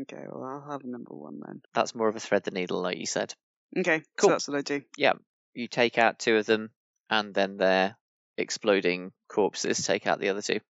Okay, 0.00 0.24
well, 0.30 0.42
I'll 0.42 0.72
have 0.72 0.84
number 0.84 1.14
one 1.14 1.40
then. 1.46 1.60
That's 1.74 1.94
more 1.94 2.08
of 2.08 2.16
a 2.16 2.20
thread 2.20 2.42
the 2.44 2.50
needle, 2.50 2.80
like 2.80 2.98
you 2.98 3.06
said. 3.06 3.34
Okay, 3.76 4.02
Cool. 4.16 4.28
so 4.28 4.32
that's 4.32 4.48
what 4.48 4.56
I 4.56 4.62
do. 4.62 4.82
Yeah, 4.96 5.12
you 5.54 5.68
take 5.68 5.98
out 5.98 6.18
two 6.18 6.36
of 6.36 6.46
them, 6.46 6.70
and 7.10 7.34
then 7.34 7.56
their 7.56 7.96
exploding 8.38 9.12
corpses 9.28 9.84
take 9.84 10.06
out 10.06 10.20
the 10.20 10.28
other 10.30 10.42
two. 10.42 10.60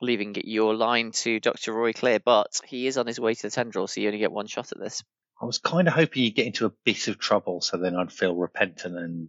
leaving 0.00 0.34
your 0.44 0.74
line 0.74 1.12
to 1.12 1.38
Dr. 1.40 1.72
Roy 1.74 1.92
clear, 1.92 2.18
but 2.18 2.60
he 2.64 2.86
is 2.86 2.96
on 2.96 3.06
his 3.06 3.20
way 3.20 3.34
to 3.34 3.42
the 3.42 3.50
tendril, 3.50 3.86
so 3.86 4.00
you 4.00 4.06
only 4.08 4.18
get 4.18 4.32
one 4.32 4.46
shot 4.46 4.72
at 4.72 4.78
this. 4.78 5.02
I 5.40 5.44
was 5.44 5.58
kind 5.58 5.88
of 5.88 5.94
hoping 5.94 6.22
you'd 6.22 6.34
get 6.34 6.46
into 6.46 6.66
a 6.66 6.72
bit 6.84 7.08
of 7.08 7.18
trouble, 7.18 7.60
so 7.60 7.76
then 7.76 7.94
I'd 7.96 8.12
feel 8.12 8.34
repentant 8.34 8.96
and 8.96 9.28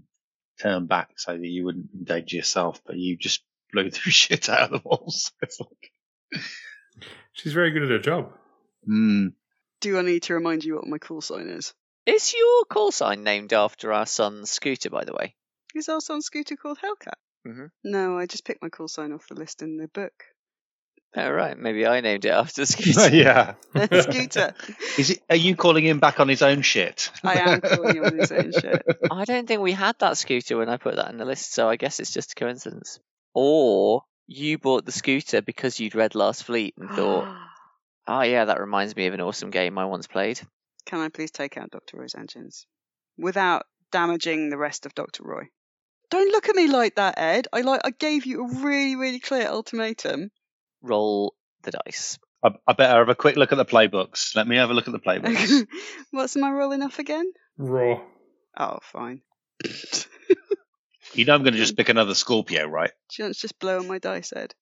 turn 0.62 0.86
back 0.86 1.12
so 1.18 1.34
that 1.38 1.46
you 1.48 1.66
wouldn't 1.66 1.90
endanger 1.94 2.38
yourself, 2.38 2.82
but 2.86 2.96
you 2.98 3.18
just 3.18 3.44
blew 3.74 3.90
the 3.90 3.98
shit 4.00 4.48
out 4.50 4.72
of 4.72 4.82
the 4.82 4.88
walls. 4.88 5.32
It's 5.42 5.60
like, 5.60 5.92
She's 7.34 7.54
very 7.54 7.72
good 7.72 7.84
at 7.84 7.90
her 7.90 8.00
job. 8.00 8.32
hmm. 8.86 9.28
Do 9.80 9.98
I 9.98 10.04
need 10.04 10.24
to 10.24 10.36
remind 10.36 10.64
you 10.64 10.76
what 10.76 10.88
my 10.88 11.00
call 11.00 11.22
sign 11.22 11.50
is? 11.50 11.74
Is 12.06 12.34
your 12.34 12.66
call 12.66 12.92
sign 12.92 13.24
named 13.24 13.52
after 13.52 13.92
our 13.92 14.06
son 14.06 14.46
Scooter, 14.46 14.90
by 14.90 15.06
the 15.06 15.14
way? 15.14 15.36
Is 15.76 15.90
our 15.90 16.02
son 16.02 16.22
Scooter 16.22 16.56
called 16.56 16.80
Hellcat? 16.80 17.14
Mhm. 17.48 17.72
No, 17.84 18.18
I 18.18 18.26
just 18.26 18.46
picked 18.46 18.62
my 18.62 18.70
call 18.70 18.88
sign 18.88 19.12
off 19.12 19.28
the 19.28 19.36
list 19.36 19.62
in 19.62 19.78
the 19.78 19.88
book. 19.88 20.14
Oh, 21.16 21.30
right. 21.30 21.58
Maybe 21.58 21.86
I 21.86 22.00
named 22.02 22.24
it 22.26 22.30
after 22.30 22.66
Scooter. 22.66 23.14
yeah. 23.16 23.56
Scooter. 23.76 24.54
Is 24.98 25.10
it, 25.12 25.20
are 25.30 25.36
you 25.36 25.56
calling 25.56 25.86
him 25.86 26.00
back 26.00 26.20
on 26.20 26.30
his 26.30 26.42
own 26.42 26.62
shit? 26.62 27.12
I 27.24 27.36
am 27.40 27.60
calling 27.62 27.98
him 27.98 28.06
on 28.06 28.18
his 28.18 28.32
own 28.32 28.52
shit. 28.54 28.82
I 29.12 29.26
don't 29.26 29.48
think 29.48 29.62
we 29.62 29.74
had 29.74 29.98
that 30.00 30.18
scooter 30.18 30.58
when 30.58 30.70
I 30.70 30.78
put 30.78 30.96
that 30.96 31.10
in 31.10 31.18
the 31.18 31.26
list, 31.26 31.54
so 31.54 31.68
I 31.70 31.76
guess 31.76 32.00
it's 32.00 32.14
just 32.14 32.32
a 32.32 32.36
coincidence. 32.36 33.00
Or 33.34 34.04
you 34.28 34.58
bought 34.58 34.86
the 34.86 34.92
scooter 34.94 35.42
because 35.42 35.80
you'd 35.80 35.96
read 35.96 36.16
Last 36.16 36.46
Fleet 36.46 36.76
and 36.78 36.90
thought, 36.90 37.28
oh, 38.08 38.22
yeah, 38.22 38.46
that 38.46 38.60
reminds 38.62 38.96
me 38.96 39.08
of 39.08 39.14
an 39.14 39.22
awesome 39.22 39.50
game 39.50 39.78
I 39.78 39.86
once 39.86 40.08
played. 40.08 40.40
Can 40.86 41.00
I 41.02 41.10
please 41.10 41.32
take 41.32 41.58
out 41.58 41.72
Dr. 41.72 41.98
Roy's 41.98 42.16
engines 42.16 42.66
without 43.18 43.66
damaging 43.92 44.50
the 44.50 44.58
rest 44.58 44.86
of 44.86 44.96
Dr. 44.96 45.24
Roy? 45.24 45.50
Don't 46.12 46.32
look 46.32 46.50
at 46.50 46.56
me 46.56 46.68
like 46.68 46.96
that, 46.96 47.18
Ed. 47.18 47.48
I 47.54 47.62
like 47.62 47.82
I 47.86 47.92
gave 47.92 48.26
you 48.26 48.44
a 48.44 48.62
really, 48.62 48.98
really 48.98 49.20
clear 49.20 49.48
ultimatum. 49.48 50.30
Roll 50.82 51.34
the 51.64 51.72
dice. 51.72 52.20
I, 52.44 52.50
I 52.68 52.74
better 52.74 53.00
have 53.00 53.10
a 53.10 53.16
quick 53.16 53.38
look 53.38 53.54
at 53.54 53.56
the 53.56 53.66
playbooks. 53.66 54.36
Let 54.36 54.48
me 54.48 54.58
have 54.58 54.70
a 54.70 54.74
look 54.74 54.88
at 54.88 54.92
the 54.92 55.00
playbooks. 55.00 55.66
What's 56.12 56.36
my 56.36 56.52
rolling 56.52 56.84
off 56.84 57.00
again? 57.00 57.32
Raw. 57.58 58.02
Oh, 58.58 58.80
fine. 58.82 59.22
you 61.14 61.24
know 61.24 61.34
I'm 61.34 61.44
going 61.44 61.54
to 61.54 61.60
just 61.60 61.78
pick 61.78 61.88
another 61.88 62.14
Scorpio, 62.14 62.68
right? 62.68 62.92
Do 63.10 63.16
you 63.18 63.26
want 63.26 63.36
to 63.36 63.42
just 63.42 63.60
blow 63.60 63.80
on 63.80 63.88
my 63.88 64.00
dice, 64.00 64.34
Ed? 64.36 64.54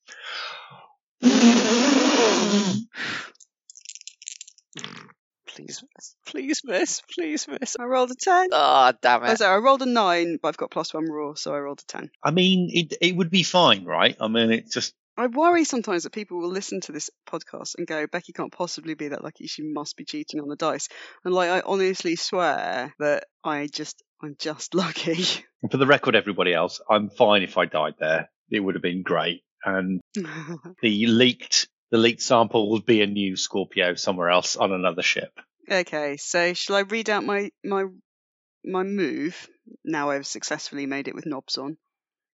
Please 5.65 5.83
miss. 5.95 6.15
Please 6.25 6.61
miss. 6.63 7.01
Please 7.13 7.47
miss. 7.47 7.75
I 7.79 7.83
rolled 7.83 8.11
a 8.11 8.15
10. 8.15 8.49
Ah, 8.53 8.93
damn 9.01 9.23
Oh, 9.23 9.25
it. 9.25 9.37
sorry, 9.37 9.55
I 9.55 9.57
rolled 9.63 9.81
a 9.81 9.85
9, 9.85 10.39
but 10.41 10.47
I've 10.49 10.57
got 10.57 10.71
plus 10.71 10.93
1 10.93 11.05
raw, 11.09 11.33
so 11.35 11.53
I 11.53 11.59
rolled 11.59 11.81
a 11.81 11.85
10. 11.91 12.09
I 12.23 12.31
mean, 12.31 12.69
it 12.73 12.93
it 13.01 13.15
would 13.15 13.29
be 13.29 13.43
fine, 13.43 13.85
right? 13.85 14.15
I 14.19 14.27
mean, 14.27 14.51
it 14.51 14.71
just 14.71 14.93
I 15.17 15.27
worry 15.27 15.65
sometimes 15.65 16.03
that 16.03 16.13
people 16.13 16.39
will 16.39 16.49
listen 16.51 16.79
to 16.81 16.93
this 16.93 17.09
podcast 17.29 17.75
and 17.77 17.85
go, 17.85 18.07
Becky 18.07 18.31
can't 18.31 18.53
possibly 18.53 18.93
be 18.93 19.09
that 19.09 19.21
lucky. 19.23 19.47
She 19.47 19.63
must 19.63 19.97
be 19.97 20.05
cheating 20.05 20.39
on 20.39 20.47
the 20.47 20.55
dice. 20.55 20.87
And 21.25 21.33
like, 21.33 21.49
I 21.49 21.59
honestly 21.65 22.15
swear 22.15 22.93
that 22.99 23.25
I 23.43 23.67
just, 23.67 24.01
I'm 24.23 24.35
just 24.39 24.73
lucky. 24.75 25.25
for 25.69 25.75
the 25.77 25.85
record, 25.87 26.15
everybody 26.15 26.53
else, 26.53 26.79
I'm 26.89 27.09
fine 27.09 27.43
if 27.43 27.57
I 27.57 27.65
died 27.65 27.95
there. 27.99 28.29
It 28.49 28.61
would 28.61 28.75
have 28.75 28.81
been 28.81 29.03
great, 29.03 29.43
and 29.65 29.99
the 30.81 31.05
leaked 31.07 31.67
the 31.91 31.97
leaked 31.97 32.21
sample 32.21 32.71
would 32.71 32.85
be 32.85 33.01
a 33.01 33.07
new 33.07 33.35
Scorpio 33.35 33.95
somewhere 33.95 34.29
else 34.29 34.55
on 34.55 34.71
another 34.71 35.01
ship. 35.01 35.31
Okay, 35.71 36.17
so 36.17 36.53
shall 36.53 36.75
I 36.75 36.81
read 36.81 37.09
out 37.09 37.23
my, 37.23 37.51
my, 37.63 37.85
my 38.63 38.83
move? 38.83 39.49
Now 39.83 40.09
I've 40.09 40.27
successfully 40.27 40.85
made 40.85 41.07
it 41.07 41.15
with 41.15 41.25
knobs 41.25 41.57
on. 41.57 41.77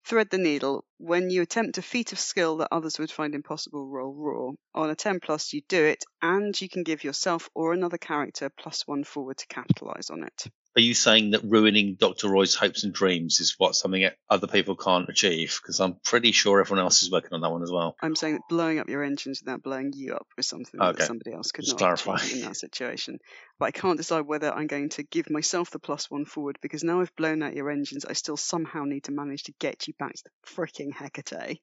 Thread 0.06 0.30
the 0.30 0.38
needle. 0.38 0.84
When 0.98 1.30
you 1.30 1.42
attempt 1.42 1.78
a 1.78 1.82
feat 1.82 2.12
of 2.12 2.18
skill 2.18 2.56
that 2.58 2.68
others 2.72 2.98
would 2.98 3.10
find 3.10 3.34
impossible, 3.34 3.86
roll 3.86 4.14
raw. 4.14 4.52
On 4.74 4.90
a 4.90 4.96
10 4.96 5.20
plus, 5.20 5.52
you 5.52 5.62
do 5.68 5.84
it, 5.84 6.04
and 6.22 6.58
you 6.60 6.68
can 6.68 6.82
give 6.82 7.04
yourself 7.04 7.50
or 7.54 7.72
another 7.72 7.98
character 7.98 8.50
plus 8.50 8.86
one 8.86 9.04
forward 9.04 9.38
to 9.38 9.46
capitalize 9.46 10.10
on 10.10 10.24
it. 10.24 10.46
Are 10.76 10.80
you 10.80 10.94
saying 10.94 11.30
that 11.32 11.42
ruining 11.42 11.96
Dr. 11.96 12.28
Roy's 12.28 12.54
hopes 12.54 12.84
and 12.84 12.92
dreams 12.92 13.40
is 13.40 13.56
what 13.58 13.74
something 13.74 14.08
other 14.28 14.46
people 14.46 14.76
can't 14.76 15.08
achieve? 15.08 15.58
Because 15.60 15.80
I'm 15.80 15.96
pretty 16.04 16.30
sure 16.30 16.60
everyone 16.60 16.84
else 16.84 17.02
is 17.02 17.10
working 17.10 17.32
on 17.32 17.40
that 17.40 17.50
one 17.50 17.62
as 17.64 17.72
well. 17.72 17.96
I'm 18.00 18.14
saying 18.14 18.34
that 18.34 18.48
blowing 18.48 18.78
up 18.78 18.88
your 18.88 19.02
engines 19.02 19.40
without 19.44 19.64
blowing 19.64 19.92
you 19.94 20.14
up 20.14 20.28
was 20.36 20.46
something 20.46 20.80
Okay. 20.80 20.92
that 20.98 21.02
somebody 21.02 21.32
else 21.32 21.50
could 21.50 21.64
Just 21.64 21.80
not 21.80 21.80
clarify. 21.80 22.16
achieve 22.16 22.34
in 22.34 22.40
that 22.42 22.56
situation. 22.56 23.18
But 23.58 23.66
I 23.66 23.70
can't 23.72 23.96
decide 23.96 24.26
whether 24.26 24.52
I'm 24.52 24.68
going 24.68 24.90
to 24.90 25.02
give 25.02 25.28
myself 25.28 25.70
the 25.70 25.80
plus 25.80 26.08
one 26.08 26.24
forward 26.24 26.58
because 26.62 26.84
now 26.84 27.00
I've 27.00 27.14
blown 27.16 27.42
out 27.42 27.54
your 27.54 27.70
engines, 27.70 28.04
I 28.04 28.12
still 28.12 28.36
somehow 28.36 28.84
need 28.84 29.04
to 29.04 29.12
manage 29.12 29.44
to 29.44 29.52
get 29.58 29.88
you 29.88 29.94
back 29.98 30.14
to 30.14 30.22
the 30.24 30.30
freaking 30.54 30.92
Hecate. 30.94 31.60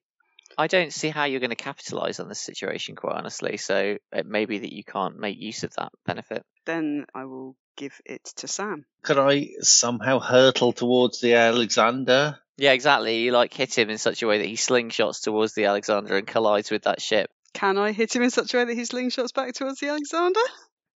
I 0.56 0.66
don't 0.66 0.92
see 0.92 1.08
how 1.08 1.24
you're 1.24 1.40
going 1.40 1.50
to 1.50 1.56
capitalize 1.56 2.20
on 2.20 2.28
this 2.28 2.40
situation, 2.40 2.94
quite 2.94 3.16
honestly. 3.16 3.56
So 3.56 3.96
it 4.12 4.26
may 4.26 4.44
be 4.44 4.58
that 4.58 4.72
you 4.74 4.84
can't 4.84 5.18
make 5.18 5.38
use 5.38 5.62
of 5.62 5.72
that 5.76 5.92
benefit. 6.04 6.42
Then 6.66 7.06
I 7.14 7.24
will 7.24 7.56
give 7.78 7.98
it 8.04 8.24
to 8.36 8.48
Sam. 8.48 8.84
Could 9.02 9.18
I 9.18 9.50
somehow 9.60 10.18
hurtle 10.18 10.72
towards 10.72 11.20
the 11.20 11.34
Alexander? 11.34 12.38
Yeah, 12.58 12.72
exactly. 12.72 13.20
You 13.20 13.32
like 13.32 13.54
hit 13.54 13.78
him 13.78 13.88
in 13.88 13.98
such 13.98 14.22
a 14.22 14.26
way 14.26 14.38
that 14.38 14.46
he 14.46 14.54
slingshots 14.54 15.22
towards 15.22 15.54
the 15.54 15.66
Alexander 15.66 16.16
and 16.16 16.26
collides 16.26 16.70
with 16.70 16.82
that 16.82 17.00
ship. 17.00 17.30
Can 17.54 17.78
I 17.78 17.92
hit 17.92 18.14
him 18.14 18.22
in 18.22 18.30
such 18.30 18.52
a 18.52 18.58
way 18.58 18.64
that 18.64 18.74
he 18.74 18.82
slingshots 18.82 19.32
back 19.32 19.54
towards 19.54 19.80
the 19.80 19.88
Alexander? 19.88 20.40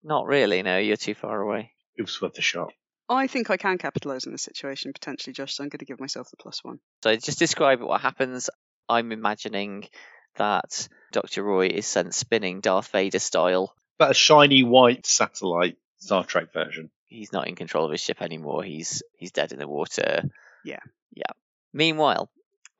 Not 0.02 0.26
really. 0.26 0.62
No, 0.62 0.78
you're 0.78 0.96
too 0.96 1.14
far 1.14 1.40
away. 1.40 1.70
It 1.96 2.02
was 2.02 2.20
worth 2.20 2.36
a 2.36 2.42
shot. 2.42 2.72
I 3.08 3.28
think 3.28 3.50
I 3.50 3.56
can 3.56 3.78
capitalise 3.78 4.26
on 4.26 4.32
this 4.32 4.42
situation 4.42 4.92
potentially, 4.92 5.32
Josh, 5.32 5.54
so 5.54 5.62
I'm 5.62 5.68
going 5.68 5.78
to 5.78 5.84
give 5.84 6.00
myself 6.00 6.30
the 6.30 6.36
plus 6.36 6.64
one. 6.64 6.80
So 7.04 7.14
just 7.14 7.38
describe 7.38 7.80
what 7.80 8.00
happens. 8.00 8.50
I'm 8.88 9.12
imagining 9.12 9.88
that 10.36 10.88
Dr. 11.12 11.42
Roy 11.42 11.68
is 11.68 11.86
sent 11.86 12.14
spinning 12.14 12.60
Darth 12.60 12.88
Vader 12.88 13.18
style. 13.18 13.74
But 13.98 14.12
a 14.12 14.14
shiny 14.14 14.64
white 14.64 15.06
satellite 15.06 15.76
Star 16.02 16.24
Trek 16.24 16.52
version. 16.52 16.90
He's 17.06 17.32
not 17.32 17.46
in 17.46 17.54
control 17.54 17.84
of 17.84 17.92
his 17.92 18.00
ship 18.00 18.20
anymore. 18.20 18.64
He's 18.64 19.02
he's 19.16 19.30
dead 19.30 19.52
in 19.52 19.58
the 19.58 19.68
water. 19.68 20.24
Yeah. 20.64 20.80
Yeah. 21.14 21.32
Meanwhile, 21.72 22.28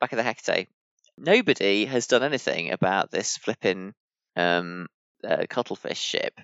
back 0.01 0.11
at 0.11 0.17
the 0.17 0.23
Hecate, 0.23 0.67
nobody 1.17 1.85
has 1.85 2.07
done 2.07 2.23
anything 2.23 2.71
about 2.71 3.11
this 3.11 3.37
flipping 3.37 3.93
um, 4.35 4.87
uh, 5.23 5.45
cuttlefish 5.49 5.99
ship. 5.99 6.39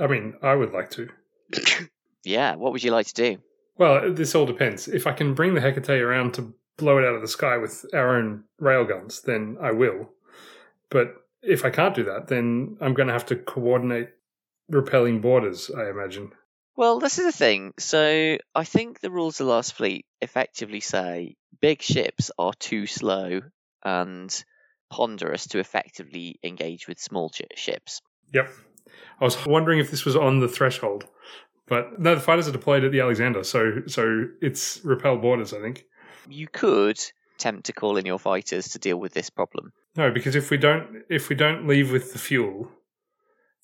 I 0.00 0.06
mean, 0.06 0.34
I 0.42 0.54
would 0.54 0.72
like 0.72 0.90
to. 0.92 1.08
Yeah, 2.26 2.54
what 2.54 2.72
would 2.72 2.82
you 2.82 2.90
like 2.90 3.06
to 3.08 3.14
do? 3.14 3.38
Well, 3.76 4.14
this 4.14 4.34
all 4.34 4.46
depends. 4.46 4.88
If 4.88 5.06
I 5.06 5.12
can 5.12 5.34
bring 5.34 5.52
the 5.52 5.60
Hecate 5.60 6.00
around 6.00 6.32
to 6.34 6.54
blow 6.78 6.96
it 6.96 7.04
out 7.04 7.14
of 7.14 7.20
the 7.20 7.28
sky 7.28 7.58
with 7.58 7.84
our 7.92 8.16
own 8.16 8.44
railguns, 8.58 9.20
then 9.20 9.58
I 9.60 9.72
will. 9.72 10.08
But 10.88 11.16
if 11.42 11.66
I 11.66 11.70
can't 11.70 11.94
do 11.94 12.04
that, 12.04 12.28
then 12.28 12.78
I'm 12.80 12.94
going 12.94 13.08
to 13.08 13.12
have 13.12 13.26
to 13.26 13.36
coordinate 13.36 14.08
repelling 14.68 15.20
boarders, 15.20 15.70
I 15.70 15.88
imagine. 15.90 16.32
Well, 16.76 16.98
this 16.98 17.18
is 17.18 17.26
the 17.26 17.32
thing. 17.32 17.72
So 17.78 18.38
I 18.54 18.64
think 18.64 19.00
the 19.00 19.10
rules 19.10 19.40
of 19.40 19.46
Last 19.46 19.74
Fleet 19.74 20.06
effectively 20.20 20.80
say 20.80 21.36
big 21.60 21.82
ships 21.82 22.30
are 22.38 22.52
too 22.54 22.86
slow 22.86 23.42
and 23.84 24.44
ponderous 24.90 25.46
to 25.48 25.58
effectively 25.58 26.38
engage 26.42 26.88
with 26.88 26.98
small 26.98 27.30
sh- 27.32 27.42
ships. 27.56 28.00
Yep. 28.32 28.50
I 29.20 29.24
was 29.24 29.46
wondering 29.46 29.78
if 29.78 29.90
this 29.90 30.04
was 30.04 30.16
on 30.16 30.40
the 30.40 30.48
threshold. 30.48 31.06
But 31.66 31.98
no, 31.98 32.14
the 32.14 32.20
fighters 32.20 32.48
are 32.48 32.52
deployed 32.52 32.84
at 32.84 32.92
the 32.92 33.00
Alexander, 33.00 33.42
so 33.42 33.82
so 33.86 34.26
it's 34.42 34.84
repel 34.84 35.16
boarders, 35.16 35.54
I 35.54 35.60
think. 35.60 35.86
You 36.28 36.46
could 36.46 37.00
attempt 37.36 37.66
to 37.66 37.72
call 37.72 37.96
in 37.96 38.04
your 38.04 38.18
fighters 38.18 38.68
to 38.70 38.78
deal 38.78 38.98
with 38.98 39.14
this 39.14 39.30
problem. 39.30 39.72
No, 39.96 40.10
because 40.10 40.36
if 40.36 40.50
we 40.50 40.58
don't 40.58 41.04
if 41.08 41.28
we 41.28 41.36
don't 41.36 41.66
leave 41.66 41.90
with 41.90 42.12
the 42.12 42.18
fuel, 42.18 42.70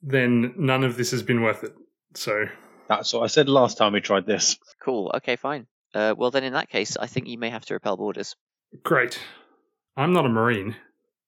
then 0.02 0.54
none 0.56 0.84
of 0.84 0.96
this 0.96 1.10
has 1.10 1.22
been 1.22 1.42
worth 1.42 1.64
it. 1.64 1.74
So 2.14 2.46
That's 2.88 3.12
what 3.12 3.22
I 3.22 3.26
said 3.28 3.48
last 3.48 3.78
time 3.78 3.92
we 3.92 4.00
tried 4.00 4.26
this. 4.26 4.58
Cool. 4.82 5.12
Okay, 5.16 5.36
fine. 5.36 5.66
Uh, 5.94 6.14
well, 6.16 6.30
then 6.30 6.44
in 6.44 6.52
that 6.54 6.68
case, 6.68 6.96
I 6.96 7.06
think 7.06 7.26
you 7.26 7.38
may 7.38 7.50
have 7.50 7.64
to 7.66 7.74
repel 7.74 7.96
boarders. 7.96 8.36
great. 8.84 9.18
I'm 9.96 10.12
not 10.12 10.24
a 10.24 10.28
marine. 10.28 10.76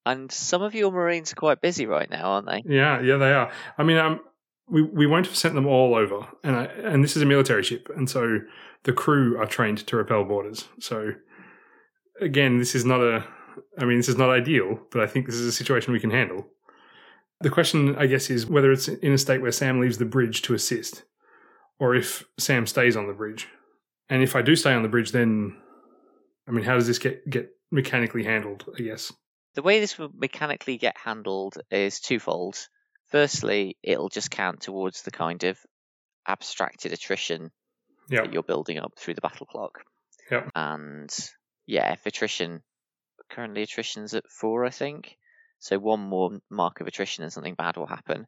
And 0.06 0.32
some 0.32 0.62
of 0.62 0.74
your 0.74 0.90
Marines 0.90 1.32
are 1.32 1.36
quite 1.36 1.60
busy 1.60 1.86
right 1.86 2.10
now, 2.10 2.32
aren't 2.32 2.46
they? 2.46 2.62
Yeah, 2.64 3.00
yeah, 3.00 3.16
they 3.18 3.32
are. 3.32 3.52
I 3.78 3.82
mean, 3.84 3.98
um, 3.98 4.20
we 4.68 4.82
we 4.82 5.06
won't 5.06 5.26
have 5.26 5.36
sent 5.36 5.54
them 5.54 5.66
all 5.66 5.94
over, 5.94 6.26
and 6.42 6.56
I, 6.56 6.64
and 6.64 7.04
this 7.04 7.16
is 7.16 7.22
a 7.22 7.26
military 7.26 7.62
ship, 7.62 7.88
and 7.94 8.08
so 8.10 8.40
the 8.84 8.92
crew 8.92 9.38
are 9.38 9.46
trained 9.46 9.78
to 9.86 9.96
repel 9.96 10.24
boarders. 10.24 10.66
So 10.80 11.12
again, 12.20 12.58
this 12.58 12.74
is 12.74 12.84
not 12.84 13.00
a. 13.00 13.24
I 13.78 13.84
mean, 13.84 13.98
this 13.98 14.08
is 14.08 14.16
not 14.16 14.30
ideal, 14.30 14.80
but 14.90 15.02
I 15.02 15.06
think 15.06 15.26
this 15.26 15.36
is 15.36 15.46
a 15.46 15.52
situation 15.52 15.92
we 15.92 16.00
can 16.00 16.10
handle. 16.10 16.46
The 17.42 17.50
question, 17.50 17.96
I 17.96 18.06
guess, 18.06 18.30
is 18.30 18.46
whether 18.46 18.70
it's 18.72 18.88
in 18.88 19.12
a 19.12 19.18
state 19.18 19.42
where 19.42 19.52
Sam 19.52 19.80
leaves 19.80 19.98
the 19.98 20.04
bridge 20.04 20.42
to 20.42 20.54
assist, 20.54 21.02
or 21.78 21.94
if 21.94 22.24
Sam 22.38 22.66
stays 22.66 22.96
on 22.96 23.06
the 23.06 23.12
bridge. 23.12 23.48
And 24.08 24.22
if 24.22 24.36
I 24.36 24.42
do 24.42 24.54
stay 24.56 24.72
on 24.72 24.82
the 24.82 24.88
bridge, 24.88 25.12
then, 25.12 25.56
I 26.48 26.50
mean, 26.52 26.64
how 26.64 26.74
does 26.74 26.86
this 26.86 26.98
get 26.98 27.28
get 27.28 27.50
mechanically 27.70 28.24
handled? 28.24 28.64
I 28.78 28.82
guess. 28.82 29.12
The 29.54 29.62
way 29.62 29.80
this 29.80 29.98
will 29.98 30.10
mechanically 30.14 30.78
get 30.78 30.96
handled 30.96 31.58
is 31.70 32.00
twofold. 32.00 32.56
Firstly, 33.08 33.76
it'll 33.82 34.08
just 34.08 34.30
count 34.30 34.62
towards 34.62 35.02
the 35.02 35.10
kind 35.10 35.44
of 35.44 35.58
abstracted 36.26 36.92
attrition 36.92 37.50
Yeah. 38.08 38.22
that 38.22 38.32
you're 38.32 38.42
building 38.42 38.78
up 38.78 38.92
through 38.98 39.14
the 39.14 39.20
battle 39.20 39.44
clock. 39.46 39.82
Yep. 40.30 40.50
And 40.54 41.10
yeah, 41.66 41.92
if 41.92 42.06
attrition 42.06 42.62
currently 43.30 43.62
attrition's 43.62 44.14
at 44.14 44.24
four, 44.30 44.64
I 44.64 44.70
think. 44.70 45.16
So 45.62 45.78
one 45.78 46.00
more 46.00 46.40
mark 46.50 46.80
of 46.80 46.88
attrition 46.88 47.22
and 47.22 47.32
something 47.32 47.54
bad 47.54 47.76
will 47.76 47.86
happen, 47.86 48.26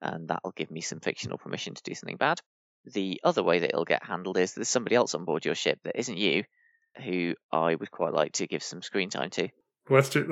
and 0.00 0.26
that'll 0.26 0.50
give 0.50 0.68
me 0.68 0.80
some 0.80 0.98
fictional 0.98 1.38
permission 1.38 1.74
to 1.74 1.82
do 1.84 1.94
something 1.94 2.16
bad. 2.16 2.40
The 2.86 3.20
other 3.22 3.44
way 3.44 3.60
that 3.60 3.68
it'll 3.68 3.84
get 3.84 4.04
handled 4.04 4.36
is 4.36 4.52
there's 4.52 4.68
somebody 4.68 4.96
else 4.96 5.14
on 5.14 5.24
board 5.24 5.44
your 5.44 5.54
ship 5.54 5.78
that 5.84 5.96
isn't 5.96 6.18
you, 6.18 6.42
who 6.96 7.34
I 7.52 7.76
would 7.76 7.92
quite 7.92 8.12
like 8.12 8.32
to 8.32 8.48
give 8.48 8.64
some 8.64 8.82
screen 8.82 9.10
time 9.10 9.30
to. 9.30 9.48
Let's 9.88 10.08
do 10.08 10.26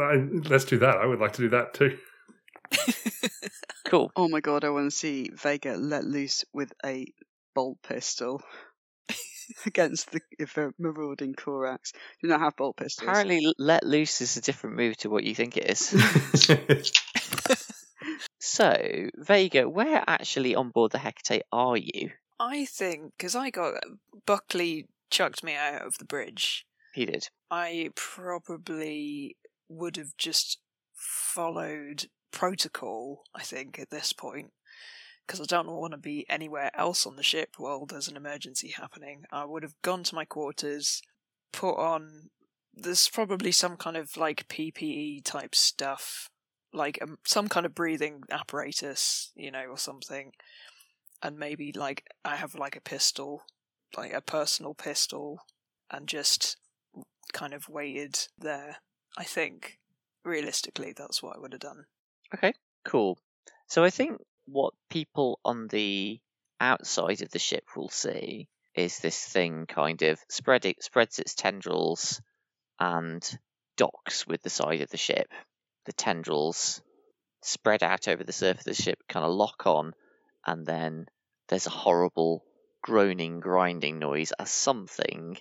let's 0.48 0.64
do 0.64 0.78
that. 0.78 0.96
I 0.96 1.06
would 1.06 1.20
like 1.20 1.34
to 1.34 1.42
do 1.42 1.50
that 1.50 1.72
too. 1.72 1.96
Cool. 3.86 4.10
Oh 4.16 4.28
my 4.28 4.40
god, 4.40 4.64
I 4.64 4.70
want 4.70 4.90
to 4.90 4.96
see 4.96 5.30
Vega 5.34 5.74
let 5.76 6.04
loose 6.04 6.44
with 6.52 6.72
a 6.84 7.06
bolt 7.54 7.78
pistol 7.82 8.42
against 9.66 10.12
the 10.12 10.20
if 10.38 10.56
a 10.56 10.72
marauding 10.78 11.34
Corax. 11.34 11.92
Do 12.22 12.28
not 12.28 12.40
have 12.40 12.56
bolt 12.56 12.76
pistols. 12.76 13.08
Apparently, 13.08 13.52
let 13.58 13.84
loose 13.84 14.20
is 14.20 14.36
a 14.36 14.40
different 14.40 14.76
move 14.76 14.96
to 14.98 15.10
what 15.10 15.24
you 15.24 15.34
think 15.34 15.56
it 15.56 15.70
is. 15.70 15.90
so, 18.38 19.08
Vega, 19.16 19.68
where 19.68 20.02
actually 20.06 20.54
on 20.54 20.70
board 20.70 20.92
the 20.92 20.98
Hecate 20.98 21.42
are 21.52 21.76
you? 21.76 22.10
I 22.38 22.64
think 22.64 23.12
because 23.16 23.36
I 23.36 23.50
got 23.50 23.74
Buckley 24.26 24.86
chucked 25.10 25.44
me 25.44 25.54
out 25.54 25.82
of 25.82 25.98
the 25.98 26.04
bridge. 26.04 26.66
He 26.94 27.06
did. 27.06 27.28
I 27.50 27.90
probably 27.94 29.36
would 29.68 29.96
have 29.96 30.16
just 30.16 30.58
followed 30.94 32.06
protocol. 32.32 33.22
I 33.34 33.42
think 33.42 33.78
at 33.78 33.90
this 33.90 34.12
point 34.12 34.52
because 35.30 35.40
I 35.40 35.44
don't 35.44 35.70
want 35.70 35.92
to 35.92 35.96
be 35.96 36.26
anywhere 36.28 36.72
else 36.74 37.06
on 37.06 37.14
the 37.14 37.22
ship 37.22 37.50
while 37.56 37.86
there's 37.86 38.08
an 38.08 38.16
emergency 38.16 38.74
happening. 38.76 39.26
I 39.30 39.44
would 39.44 39.62
have 39.62 39.80
gone 39.80 40.02
to 40.04 40.14
my 40.16 40.24
quarters, 40.24 41.02
put 41.52 41.74
on. 41.74 42.30
There's 42.74 43.08
probably 43.08 43.52
some 43.52 43.76
kind 43.76 43.96
of 43.96 44.16
like 44.16 44.48
PPE 44.48 45.22
type 45.24 45.54
stuff, 45.54 46.30
like 46.72 46.98
um, 47.00 47.18
some 47.24 47.46
kind 47.46 47.64
of 47.64 47.76
breathing 47.76 48.24
apparatus, 48.28 49.30
you 49.36 49.52
know, 49.52 49.66
or 49.66 49.78
something. 49.78 50.32
And 51.22 51.38
maybe 51.38 51.72
like 51.72 52.08
I 52.24 52.34
have 52.34 52.56
like 52.56 52.74
a 52.74 52.80
pistol, 52.80 53.44
like 53.96 54.12
a 54.12 54.20
personal 54.20 54.74
pistol, 54.74 55.42
and 55.92 56.08
just 56.08 56.56
kind 57.32 57.54
of 57.54 57.68
waited 57.68 58.18
there. 58.36 58.78
I 59.16 59.22
think 59.22 59.78
realistically, 60.24 60.92
that's 60.96 61.22
what 61.22 61.36
I 61.36 61.38
would 61.38 61.52
have 61.52 61.60
done. 61.60 61.84
Okay, 62.34 62.52
cool. 62.84 63.16
So 63.68 63.84
I 63.84 63.90
think 63.90 64.18
what 64.52 64.74
people 64.88 65.38
on 65.44 65.68
the 65.68 66.20
outside 66.60 67.22
of 67.22 67.30
the 67.30 67.38
ship 67.38 67.64
will 67.76 67.88
see 67.88 68.48
is 68.74 68.98
this 68.98 69.18
thing 69.24 69.66
kind 69.66 70.02
of 70.02 70.18
spread 70.28 70.64
it, 70.64 70.82
spreads 70.82 71.18
its 71.18 71.34
tendrils 71.34 72.20
and 72.78 73.38
docks 73.76 74.26
with 74.26 74.42
the 74.42 74.50
side 74.50 74.80
of 74.80 74.90
the 74.90 74.96
ship. 74.96 75.28
The 75.86 75.92
tendrils 75.92 76.82
spread 77.42 77.82
out 77.82 78.08
over 78.08 78.22
the 78.22 78.32
surface 78.32 78.66
of 78.66 78.76
the 78.76 78.82
ship, 78.82 78.98
kind 79.08 79.24
of 79.24 79.32
lock 79.32 79.66
on, 79.66 79.92
and 80.46 80.66
then 80.66 81.06
there's 81.48 81.66
a 81.66 81.70
horrible 81.70 82.44
groaning, 82.82 83.40
grinding 83.40 83.98
noise 83.98 84.32
as 84.38 84.50
something, 84.50 85.36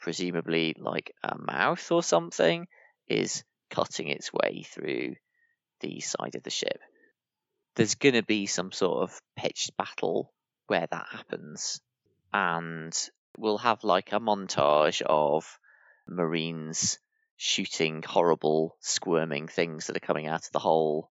presumably 0.00 0.74
like 0.78 1.14
a 1.22 1.36
mouth 1.38 1.90
or 1.90 2.02
something, 2.02 2.66
is 3.08 3.44
cutting 3.70 4.08
its 4.08 4.32
way 4.32 4.64
through 4.68 5.14
the 5.80 6.00
side 6.00 6.34
of 6.34 6.42
the 6.42 6.50
ship. 6.50 6.80
There's 7.74 7.94
going 7.94 8.14
to 8.14 8.22
be 8.22 8.46
some 8.46 8.72
sort 8.72 9.02
of 9.02 9.20
pitched 9.36 9.76
battle 9.76 10.32
where 10.66 10.86
that 10.86 11.06
happens, 11.10 11.80
and 12.32 12.96
we'll 13.38 13.58
have 13.58 13.82
like 13.82 14.12
a 14.12 14.20
montage 14.20 15.00
of 15.02 15.58
Marines 16.06 16.98
shooting 17.36 18.02
horrible, 18.02 18.76
squirming 18.80 19.48
things 19.48 19.86
that 19.86 19.96
are 19.96 20.00
coming 20.00 20.26
out 20.26 20.44
of 20.46 20.52
the 20.52 20.58
hole. 20.58 21.10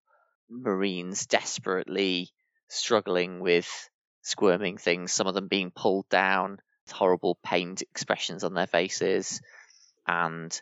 Marines 0.49 1.25
desperately 1.25 2.31
struggling 2.67 3.39
with 3.39 3.89
squirming 4.21 4.77
things, 4.77 5.11
some 5.11 5.27
of 5.27 5.33
them 5.33 5.47
being 5.47 5.71
pulled 5.71 6.07
down, 6.09 6.59
horrible 6.91 7.37
pained 7.43 7.81
expressions 7.81 8.43
on 8.43 8.53
their 8.53 8.67
faces, 8.67 9.41
and 10.05 10.57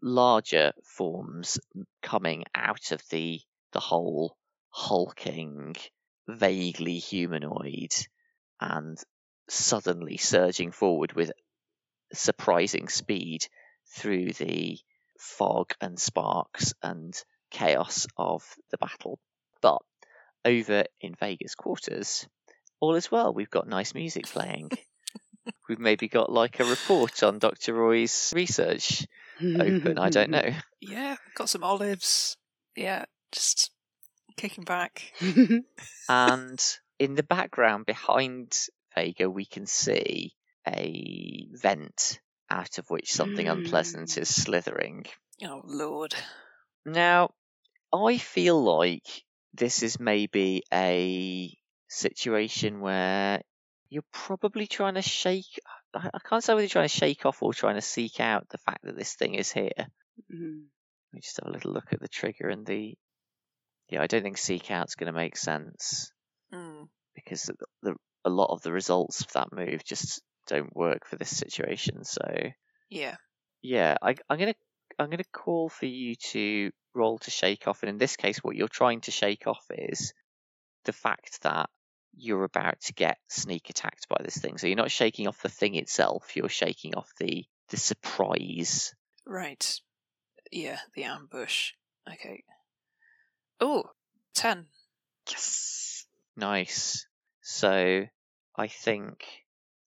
larger 0.00 0.72
forms 0.84 1.58
coming 2.02 2.44
out 2.54 2.92
of 2.92 3.02
the 3.10 3.40
the 3.72 3.80
hole, 3.80 4.36
hulking, 4.72 5.76
vaguely 6.26 6.98
humanoid, 6.98 7.92
and 8.60 8.98
suddenly 9.48 10.16
surging 10.16 10.72
forward 10.72 11.12
with 11.12 11.30
surprising 12.12 12.88
speed 12.88 13.46
through 13.94 14.32
the 14.32 14.78
fog 15.18 15.72
and 15.80 15.98
sparks 16.00 16.74
and 16.82 17.14
chaos 17.50 18.06
of 18.16 18.42
the 18.70 18.78
battle. 18.78 19.18
But 19.60 19.78
over 20.44 20.84
in 21.00 21.14
Vegas 21.20 21.54
quarters, 21.54 22.26
all 22.80 22.94
is 22.94 23.10
well. 23.10 23.32
We've 23.32 23.50
got 23.50 23.68
nice 23.68 23.94
music 23.94 24.26
playing. 24.26 24.70
We've 25.68 25.78
maybe 25.78 26.08
got 26.08 26.32
like 26.32 26.60
a 26.60 26.64
report 26.64 27.22
on 27.22 27.38
Dr. 27.38 27.74
Roy's 27.74 28.32
research 28.34 29.06
open. 29.40 29.98
I 29.98 30.10
don't 30.10 30.30
know. 30.38 30.50
Yeah, 30.80 31.16
got 31.34 31.48
some 31.48 31.64
olives. 31.64 32.36
Yeah, 32.76 33.04
just 33.32 33.70
kicking 34.36 34.64
back. 34.64 35.12
And 36.08 36.60
in 36.98 37.14
the 37.14 37.22
background 37.22 37.86
behind 37.86 38.52
Vega, 38.94 39.30
we 39.30 39.46
can 39.46 39.66
see 39.66 40.34
a 40.66 41.48
vent 41.52 42.20
out 42.50 42.78
of 42.78 42.90
which 42.90 43.12
something 43.12 43.48
unpleasant 43.48 44.18
is 44.18 44.34
slithering. 44.34 45.06
Oh 45.42 45.62
lord. 45.64 46.14
Now, 46.84 47.30
I 47.92 48.18
feel 48.18 48.62
like 48.62 49.24
this 49.54 49.82
is 49.82 49.98
maybe 50.00 50.64
a 50.72 51.56
situation 51.88 52.80
where 52.80 53.40
you're 53.88 54.02
probably 54.12 54.66
trying 54.66 54.94
to 54.94 55.02
shake. 55.02 55.60
I 55.94 56.18
can't 56.24 56.42
say 56.42 56.52
whether 56.54 56.62
you're 56.62 56.68
trying 56.70 56.88
to 56.88 56.96
shake 56.96 57.26
off 57.26 57.42
or 57.42 57.52
trying 57.54 57.76
to 57.76 57.82
seek 57.82 58.20
out 58.20 58.48
the 58.48 58.58
fact 58.58 58.84
that 58.84 58.96
this 58.96 59.14
thing 59.14 59.34
is 59.34 59.52
here. 59.52 59.70
Mhm. 60.32 60.64
Let 61.12 61.14
me 61.14 61.20
just 61.20 61.38
have 61.40 61.48
a 61.48 61.52
little 61.52 61.72
look 61.72 61.92
at 61.92 62.00
the 62.00 62.08
trigger 62.08 62.48
and 62.48 62.66
the. 62.66 62.96
Yeah, 63.88 64.02
I 64.02 64.06
don't 64.06 64.22
think 64.22 64.38
seek 64.38 64.70
out's 64.70 64.94
going 64.94 65.12
to 65.12 65.18
make 65.18 65.36
sense 65.36 66.12
Mm. 66.52 66.88
because 67.14 67.44
the, 67.44 67.54
the, 67.82 67.94
a 68.24 68.30
lot 68.30 68.52
of 68.52 68.62
the 68.62 68.72
results 68.72 69.20
of 69.22 69.32
that 69.32 69.52
move 69.52 69.84
just 69.84 70.22
don't 70.46 70.74
work 70.74 71.06
for 71.06 71.16
this 71.16 71.36
situation. 71.36 72.04
So 72.04 72.22
Yeah. 72.90 73.16
yeah, 73.62 73.96
I, 74.02 74.16
I'm 74.28 74.38
gonna 74.38 74.54
I'm 74.98 75.10
gonna 75.10 75.24
call 75.32 75.68
for 75.68 75.86
you 75.86 76.14
to 76.32 76.70
roll 76.94 77.18
to 77.20 77.30
shake 77.30 77.66
off, 77.68 77.82
and 77.82 77.90
in 77.90 77.98
this 77.98 78.16
case, 78.16 78.38
what 78.38 78.56
you're 78.56 78.68
trying 78.68 79.00
to 79.02 79.10
shake 79.10 79.46
off 79.46 79.64
is 79.70 80.12
the 80.84 80.92
fact 80.92 81.42
that 81.42 81.70
you're 82.14 82.44
about 82.44 82.80
to 82.82 82.92
get 82.92 83.18
sneak 83.28 83.70
attacked 83.70 84.08
by 84.08 84.20
this 84.22 84.36
thing. 84.36 84.58
So 84.58 84.66
you're 84.66 84.76
not 84.76 84.90
shaking 84.90 85.28
off 85.28 85.40
the 85.42 85.48
thing 85.48 85.74
itself; 85.76 86.36
you're 86.36 86.48
shaking 86.48 86.94
off 86.94 87.10
the 87.18 87.44
the 87.68 87.76
surprise. 87.76 88.94
Right. 89.26 89.80
Yeah, 90.50 90.80
the 90.94 91.04
ambush. 91.04 91.72
Okay. 92.12 92.44
Oh, 93.64 93.84
10. 94.34 94.66
Yes, 95.30 96.04
nice. 96.36 97.06
So 97.42 98.06
I 98.56 98.66
think 98.66 99.24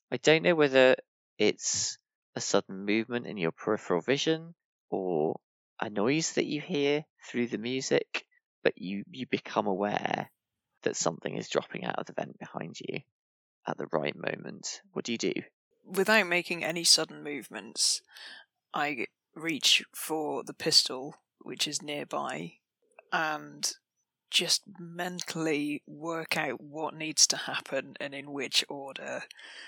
I 0.10 0.16
don't 0.16 0.44
know 0.44 0.56
whether 0.56 0.96
it's 1.38 1.98
a 2.38 2.40
sudden 2.40 2.86
movement 2.86 3.28
in 3.28 3.36
your 3.36 3.52
peripheral 3.52 4.00
vision 4.00 4.56
or 4.90 5.42
a 5.82 5.90
noise 5.90 6.32
that 6.34 6.46
you 6.46 6.62
hear 6.62 7.04
through 7.28 7.48
the 7.48 7.58
music, 7.58 8.24
but 8.64 8.78
you, 8.78 9.04
you 9.12 9.26
become 9.30 9.68
aware 9.68 10.32
that 10.84 10.96
something 10.96 11.36
is 11.36 11.50
dropping 11.50 11.84
out 11.84 12.00
of 12.00 12.06
the 12.06 12.14
vent 12.14 12.40
behind 12.40 12.78
you 12.80 13.02
at 13.68 13.78
the 13.78 13.88
right 13.92 14.16
moment. 14.16 14.80
What 14.94 15.04
do 15.04 15.12
you 15.12 15.18
do? 15.18 15.34
Without 15.84 16.28
making 16.28 16.64
any 16.64 16.86
sudden 16.86 17.22
movements, 17.22 18.02
I 18.74 19.08
reach 19.36 19.84
for 19.94 20.46
the 20.46 20.54
pistol, 20.54 21.16
which 21.42 21.68
is 21.68 21.82
nearby, 21.82 22.54
and 23.16 23.72
just 24.30 24.64
mentally 24.78 25.82
work 25.88 26.36
out 26.36 26.60
what 26.60 26.94
needs 26.94 27.26
to 27.28 27.38
happen 27.38 27.96
and 28.02 28.14
in 28.14 28.34
which 28.34 28.66
order. 28.68 29.24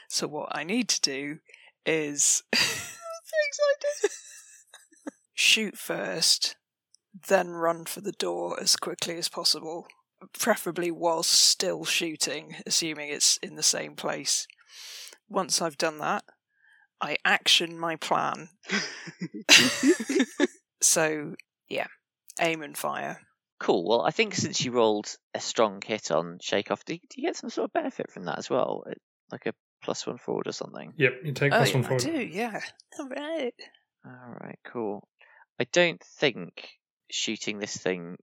So, 0.09 0.27
what 0.27 0.49
I 0.51 0.63
need 0.63 0.89
to 0.89 1.01
do 1.01 1.39
is. 1.85 2.43
I'm! 2.53 4.11
Shoot 5.33 5.77
first, 5.77 6.57
then 7.29 7.49
run 7.49 7.85
for 7.85 8.01
the 8.01 8.11
door 8.11 8.59
as 8.59 8.75
quickly 8.75 9.17
as 9.17 9.29
possible, 9.29 9.87
preferably 10.37 10.91
whilst 10.91 11.31
still 11.31 11.85
shooting, 11.85 12.55
assuming 12.65 13.09
it's 13.09 13.37
in 13.37 13.55
the 13.55 13.63
same 13.63 13.95
place. 13.95 14.47
Once 15.29 15.61
I've 15.61 15.77
done 15.77 15.99
that, 15.99 16.23
I 16.99 17.17
action 17.23 17.79
my 17.79 17.95
plan. 17.95 18.49
so, 20.81 21.35
yeah, 21.69 21.87
aim 22.41 22.61
and 22.61 22.77
fire. 22.77 23.26
Cool. 23.59 23.87
Well, 23.87 24.01
I 24.01 24.11
think 24.11 24.35
since 24.35 24.63
you 24.63 24.71
rolled 24.71 25.07
a 25.33 25.39
strong 25.39 25.81
hit 25.83 26.11
on 26.11 26.37
Shake 26.41 26.69
Off, 26.71 26.85
do, 26.85 26.93
do 26.95 27.01
you 27.21 27.27
get 27.27 27.35
some 27.35 27.49
sort 27.49 27.65
of 27.69 27.73
benefit 27.73 28.11
from 28.11 28.25
that 28.25 28.37
as 28.37 28.49
well? 28.49 28.83
Uh, 28.87 28.93
Like 29.31 29.47
a 29.47 29.53
plus 29.83 30.05
one 30.05 30.17
forward 30.17 30.47
or 30.47 30.51
something? 30.51 30.93
Yep, 30.97 31.13
you 31.23 31.31
take 31.33 31.53
Oh, 31.53 31.57
plus 31.57 31.69
yeah, 31.69 31.75
one 31.75 31.83
I 31.83 31.87
forward. 31.87 32.03
do, 32.03 32.21
yeah. 32.27 32.61
All 32.99 33.09
right. 33.09 33.53
All 34.05 34.35
right, 34.41 34.59
cool. 34.63 35.07
I 35.59 35.65
don't 35.71 36.01
think 36.19 36.69
shooting 37.09 37.57
this 37.57 37.75
thing 37.75 38.17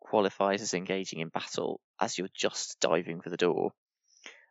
qualifies 0.00 0.62
as 0.62 0.72
engaging 0.74 1.18
in 1.20 1.28
battle 1.28 1.80
as 2.00 2.16
you're 2.16 2.28
just 2.34 2.78
diving 2.80 3.20
for 3.20 3.30
the 3.30 3.36
door. 3.36 3.72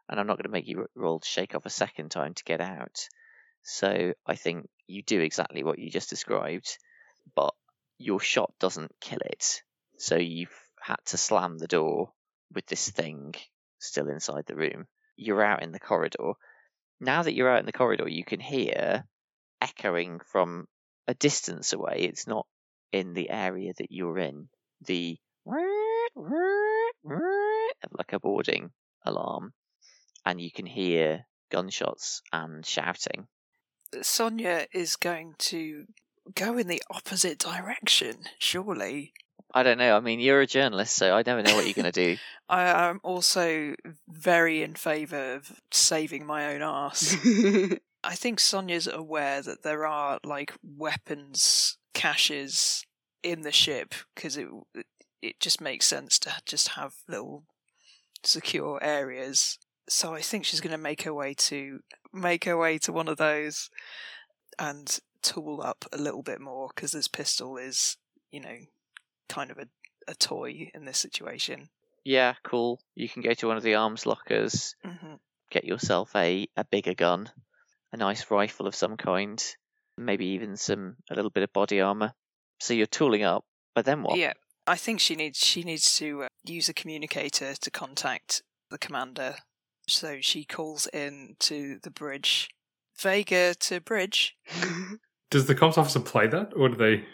And 0.09 0.19
I'm 0.19 0.27
not 0.27 0.37
going 0.37 0.43
to 0.43 0.49
make 0.49 0.67
you 0.67 0.85
roll 0.95 1.19
to 1.19 1.27
shake 1.27 1.55
off 1.55 1.65
a 1.65 1.69
second 1.69 2.09
time 2.11 2.33
to 2.33 2.43
get 2.43 2.61
out. 2.61 3.07
So 3.63 4.13
I 4.27 4.35
think 4.35 4.67
you 4.85 5.01
do 5.01 5.21
exactly 5.21 5.63
what 5.63 5.79
you 5.79 5.89
just 5.89 6.09
described, 6.09 6.77
but 7.35 7.53
your 7.97 8.19
shot 8.19 8.51
doesn't 8.59 8.91
kill 9.01 9.19
it. 9.25 9.61
So 9.97 10.15
you've 10.17 10.55
had 10.81 10.97
to 11.07 11.17
slam 11.17 11.57
the 11.57 11.67
door 11.67 12.11
with 12.53 12.65
this 12.67 12.89
thing 12.89 13.33
still 13.79 14.09
inside 14.09 14.45
the 14.45 14.55
room. 14.55 14.87
You're 15.15 15.43
out 15.43 15.63
in 15.63 15.71
the 15.71 15.79
corridor. 15.79 16.33
Now 16.99 17.23
that 17.23 17.33
you're 17.33 17.49
out 17.49 17.59
in 17.59 17.65
the 17.65 17.71
corridor, 17.71 18.07
you 18.07 18.23
can 18.23 18.39
hear 18.39 19.05
echoing 19.61 20.19
from 20.31 20.67
a 21.07 21.13
distance 21.13 21.73
away. 21.73 22.01
It's 22.01 22.27
not 22.27 22.45
in 22.91 23.13
the 23.13 23.29
area 23.29 23.73
that 23.77 23.91
you're 23.91 24.19
in. 24.19 24.49
The 24.81 25.17
like 27.97 28.13
a 28.13 28.19
boarding 28.19 28.71
alarm, 29.05 29.53
and 30.25 30.41
you 30.41 30.51
can 30.51 30.65
hear 30.65 31.25
gunshots 31.51 32.21
and 32.33 32.65
shouting. 32.65 33.27
Sonia 34.01 34.65
is 34.73 34.95
going 34.95 35.35
to 35.37 35.85
go 36.33 36.57
in 36.57 36.67
the 36.67 36.81
opposite 36.89 37.37
direction, 37.37 38.15
surely. 38.39 39.13
I 39.55 39.63
don't 39.63 39.77
know. 39.77 39.95
I 39.95 40.01
mean, 40.01 40.19
you're 40.19 40.41
a 40.41 40.47
journalist, 40.47 40.97
so 40.97 41.15
I 41.15 41.23
never 41.25 41.41
know 41.41 41.55
what 41.55 41.63
you're 41.63 41.73
going 41.73 41.91
to 41.91 41.91
do. 41.91 42.17
I 42.49 42.89
am 42.89 42.99
also 43.03 43.73
very 44.05 44.61
in 44.61 44.75
favour 44.75 45.35
of 45.35 45.61
saving 45.71 46.25
my 46.25 46.53
own 46.53 46.61
arse. 46.61 47.15
I 48.03 48.15
think 48.15 48.41
Sonia's 48.41 48.85
aware 48.85 49.41
that 49.41 49.63
there 49.63 49.87
are 49.87 50.19
like 50.25 50.53
weapons 50.61 51.77
caches 51.93 52.85
in 53.23 53.41
the 53.43 53.51
ship 53.51 53.95
because 54.13 54.35
it 54.35 54.49
it 55.21 55.39
just 55.39 55.61
makes 55.61 55.87
sense 55.87 56.19
to 56.19 56.33
just 56.45 56.69
have 56.69 56.93
little 57.07 57.45
secure 58.23 58.77
areas. 58.83 59.57
So 59.87 60.13
I 60.13 60.21
think 60.21 60.43
she's 60.43 60.61
going 60.61 60.75
to 60.75 60.77
make 60.77 61.03
her 61.03 61.13
way 61.13 61.33
to 61.33 61.79
make 62.13 62.43
her 62.43 62.57
way 62.57 62.77
to 62.79 62.91
one 62.91 63.07
of 63.07 63.17
those 63.17 63.69
and 64.59 64.99
tool 65.21 65.61
up 65.63 65.85
a 65.93 65.97
little 65.97 66.21
bit 66.23 66.41
more 66.41 66.69
because 66.75 66.91
this 66.91 67.07
pistol 67.07 67.55
is, 67.57 67.95
you 68.31 68.41
know, 68.41 68.57
kind 69.29 69.51
of 69.51 69.57
a, 69.57 69.67
a 70.07 70.15
toy 70.15 70.69
in 70.73 70.85
this 70.85 70.99
situation. 70.99 71.69
Yeah, 72.03 72.35
cool. 72.43 72.79
You 72.93 73.09
can 73.09 73.21
go 73.21 73.33
to 73.33 73.47
one 73.47 73.57
of 73.57 73.63
the 73.63 73.75
arms 73.75 74.05
lockers, 74.05 74.75
hmm 74.83 75.15
get 75.51 75.63
yourself 75.63 76.11
a, 76.15 76.47
a 76.57 76.65
bigger 76.65 76.93
gun, 76.93 77.29
a 77.93 77.97
nice 77.97 78.29
rifle 78.29 78.67
of 78.67 78.75
some 78.75 78.97
kind, 78.97 79.43
maybe 79.97 80.27
even 80.27 80.57
some 80.57 80.97
a 81.09 81.15
little 81.15 81.31
bit 81.31 81.43
of 81.43 81.53
body 81.53 81.81
armor. 81.81 82.13
So 82.59 82.73
you're 82.73 82.87
tooling 82.87 83.23
up, 83.23 83.45
but 83.73 83.85
then 83.85 84.03
what? 84.03 84.17
Yeah, 84.17 84.33
I 84.67 84.75
think 84.75 84.99
she 84.99 85.15
needs 85.15 85.39
she 85.39 85.63
needs 85.63 85.97
to 85.97 86.23
uh, 86.23 86.27
use 86.43 86.69
a 86.69 86.73
communicator 86.73 87.53
to 87.55 87.71
contact 87.71 88.41
the 88.69 88.77
commander. 88.77 89.35
So 89.87 90.17
she 90.21 90.45
calls 90.45 90.87
in 90.87 91.35
to 91.41 91.79
the 91.83 91.91
bridge. 91.91 92.49
Vega 92.97 93.53
to 93.55 93.81
bridge. 93.81 94.35
Does 95.29 95.45
the 95.45 95.55
comms 95.55 95.77
officer 95.77 95.99
play 95.99 96.27
that, 96.27 96.53
or 96.55 96.69
do 96.69 96.75
they? 96.75 97.05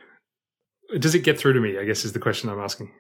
Does 0.99 1.15
it 1.15 1.23
get 1.23 1.39
through 1.39 1.53
to 1.53 1.59
me? 1.61 1.77
I 1.77 1.85
guess 1.85 2.05
is 2.05 2.13
the 2.13 2.19
question 2.19 2.49
I'm 2.49 2.59
asking. 2.59 2.91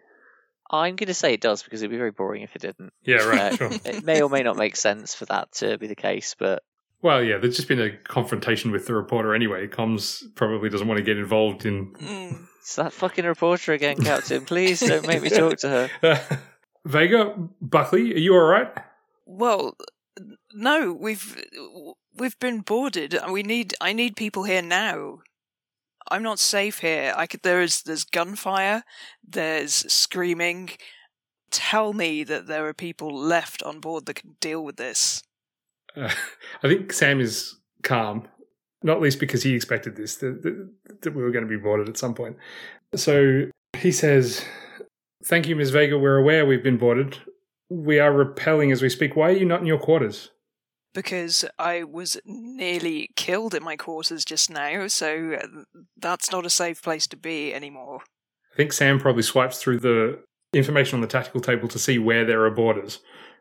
I'm 0.69 0.95
going 0.95 1.07
to 1.07 1.13
say 1.13 1.33
it 1.33 1.41
does 1.41 1.63
because 1.63 1.81
it'd 1.81 1.91
be 1.91 1.97
very 1.97 2.11
boring 2.11 2.43
if 2.43 2.55
it 2.55 2.61
didn't. 2.61 2.93
Yeah, 3.03 3.17
right. 3.27 3.53
Uh, 3.53 3.57
sure. 3.57 3.71
It 3.83 4.05
may 4.05 4.21
or 4.21 4.29
may 4.29 4.41
not 4.41 4.55
make 4.55 4.77
sense 4.77 5.13
for 5.13 5.25
that 5.25 5.51
to 5.55 5.77
be 5.77 5.87
the 5.87 5.95
case, 5.95 6.35
but 6.39 6.63
Well, 7.01 7.21
yeah, 7.21 7.37
there's 7.37 7.57
just 7.57 7.67
been 7.67 7.81
a 7.81 7.91
confrontation 7.91 8.71
with 8.71 8.87
the 8.87 8.93
reporter 8.93 9.35
anyway. 9.35 9.67
Comms 9.67 10.23
probably 10.35 10.69
doesn't 10.69 10.87
want 10.87 10.97
to 10.99 11.03
get 11.03 11.17
involved 11.17 11.65
in. 11.65 11.93
Mm. 11.95 12.45
it's 12.61 12.75
that 12.77 12.93
fucking 12.93 13.25
reporter 13.25 13.73
again, 13.73 13.97
Captain. 13.97 14.45
Please 14.45 14.79
don't 14.79 15.05
make 15.05 15.21
me 15.21 15.29
talk 15.29 15.57
to 15.57 15.89
her. 16.01 16.39
Vega, 16.85 17.35
Buckley, 17.59 18.13
are 18.13 18.19
you 18.19 18.33
all 18.33 18.47
right? 18.47 18.71
Well, 19.25 19.75
no, 20.53 20.93
we've 20.93 21.37
we've 22.15 22.39
been 22.39 22.61
boarded. 22.61 23.13
and 23.13 23.31
We 23.33 23.43
need 23.43 23.73
I 23.81 23.93
need 23.93 24.15
people 24.15 24.43
here 24.43 24.61
now. 24.61 25.19
I'm 26.11 26.23
not 26.23 26.39
safe 26.39 26.79
here. 26.79 27.13
I 27.15 27.25
could, 27.25 27.41
there 27.41 27.61
is 27.61 27.83
there's 27.83 28.03
gunfire, 28.03 28.83
there's 29.27 29.73
screaming. 29.91 30.71
Tell 31.49 31.93
me 31.93 32.23
that 32.25 32.47
there 32.47 32.67
are 32.67 32.73
people 32.73 33.15
left 33.15 33.63
on 33.63 33.79
board 33.79 34.05
that 34.05 34.15
can 34.15 34.35
deal 34.39 34.63
with 34.63 34.75
this. 34.75 35.23
Uh, 35.95 36.09
I 36.63 36.67
think 36.67 36.93
Sam 36.93 37.19
is 37.19 37.57
calm, 37.83 38.27
not 38.83 39.01
least 39.01 39.19
because 39.19 39.43
he 39.43 39.55
expected 39.55 39.95
this 39.95 40.17
that, 40.17 40.43
that, 40.43 40.69
that 41.01 41.15
we 41.15 41.23
were 41.23 41.31
going 41.31 41.45
to 41.45 41.49
be 41.49 41.57
boarded 41.57 41.89
at 41.89 41.97
some 41.97 42.13
point. 42.13 42.37
So 42.95 43.47
he 43.77 43.91
says, 43.91 44.45
"Thank 45.23 45.47
you, 45.47 45.55
Ms. 45.55 45.71
Vega. 45.71 45.97
We're 45.97 46.17
aware 46.17 46.45
we've 46.45 46.63
been 46.63 46.77
boarded. 46.77 47.17
We 47.69 47.99
are 47.99 48.11
repelling 48.11 48.71
as 48.71 48.81
we 48.81 48.89
speak. 48.89 49.15
Why 49.15 49.29
are 49.29 49.37
you 49.37 49.45
not 49.45 49.61
in 49.61 49.65
your 49.65 49.79
quarters?" 49.79 50.31
Because 50.93 51.45
I 51.57 51.83
was 51.83 52.19
nearly 52.25 53.11
killed 53.15 53.55
in 53.55 53.63
my 53.63 53.77
quarters 53.77 54.25
just 54.25 54.49
now, 54.49 54.87
so 54.87 55.37
uh, 55.41 55.63
that's 55.97 56.31
not 56.31 56.45
a 56.45 56.49
safe 56.49 56.81
place 56.81 57.07
to 57.07 57.17
be 57.17 57.53
anymore. 57.53 58.01
I 58.53 58.55
think 58.57 58.73
Sam 58.73 58.99
probably 58.99 59.23
swipes 59.23 59.61
through 59.61 59.79
the 59.79 60.19
information 60.53 60.97
on 60.97 61.01
the 61.01 61.07
tactical 61.07 61.39
table 61.39 61.67
to 61.69 61.79
see 61.79 61.97
where 61.97 62.25
there 62.25 62.43
are 62.43 62.51
boarders. 62.51 62.99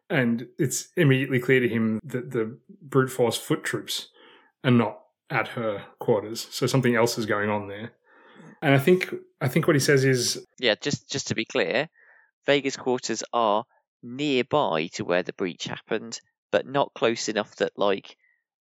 And 0.08 0.46
it's 0.58 0.88
immediately 0.96 1.40
clear 1.40 1.60
to 1.60 1.68
him 1.68 2.00
that 2.04 2.30
the 2.30 2.58
brute 2.82 3.10
force 3.10 3.36
foot 3.36 3.64
troops 3.64 4.08
are 4.64 4.70
not 4.70 5.00
at 5.30 5.48
her 5.48 5.84
quarters. 5.98 6.48
So 6.50 6.66
something 6.66 6.96
else 6.96 7.16
is 7.18 7.26
going 7.26 7.50
on 7.50 7.68
there. 7.68 7.92
And 8.62 8.74
I 8.74 8.78
think 8.78 9.14
I 9.40 9.48
think 9.48 9.66
what 9.66 9.76
he 9.76 9.80
says 9.80 10.04
is 10.04 10.44
Yeah, 10.58 10.74
just 10.80 11.08
just 11.08 11.28
to 11.28 11.34
be 11.34 11.44
clear, 11.44 11.88
Vega's 12.46 12.76
quarters 12.76 13.22
are 13.32 13.64
nearby 14.02 14.88
to 14.94 15.04
where 15.04 15.22
the 15.22 15.32
breach 15.32 15.64
happened, 15.64 16.20
but 16.50 16.66
not 16.66 16.92
close 16.94 17.28
enough 17.28 17.56
that 17.56 17.72
like 17.76 18.16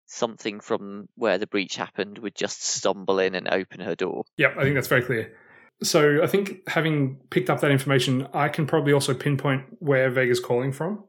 something 0.06 0.60
from 0.60 1.08
where 1.14 1.38
the 1.38 1.46
breach 1.46 1.76
happened 1.76 2.18
would 2.18 2.34
just 2.34 2.64
stumble 2.64 3.18
in 3.18 3.34
and 3.34 3.48
open 3.48 3.80
her 3.80 3.94
door. 3.94 4.24
Yep, 4.36 4.56
I 4.58 4.62
think 4.62 4.74
that's 4.74 4.88
very 4.88 5.02
clear. 5.02 5.34
So 5.82 6.22
I 6.22 6.26
think 6.26 6.68
having 6.68 7.18
picked 7.30 7.50
up 7.50 7.60
that 7.60 7.70
information, 7.70 8.26
I 8.32 8.48
can 8.48 8.66
probably 8.66 8.92
also 8.92 9.14
pinpoint 9.14 9.64
where 9.78 10.10
Vega's 10.10 10.40
calling 10.40 10.72
from. 10.72 11.04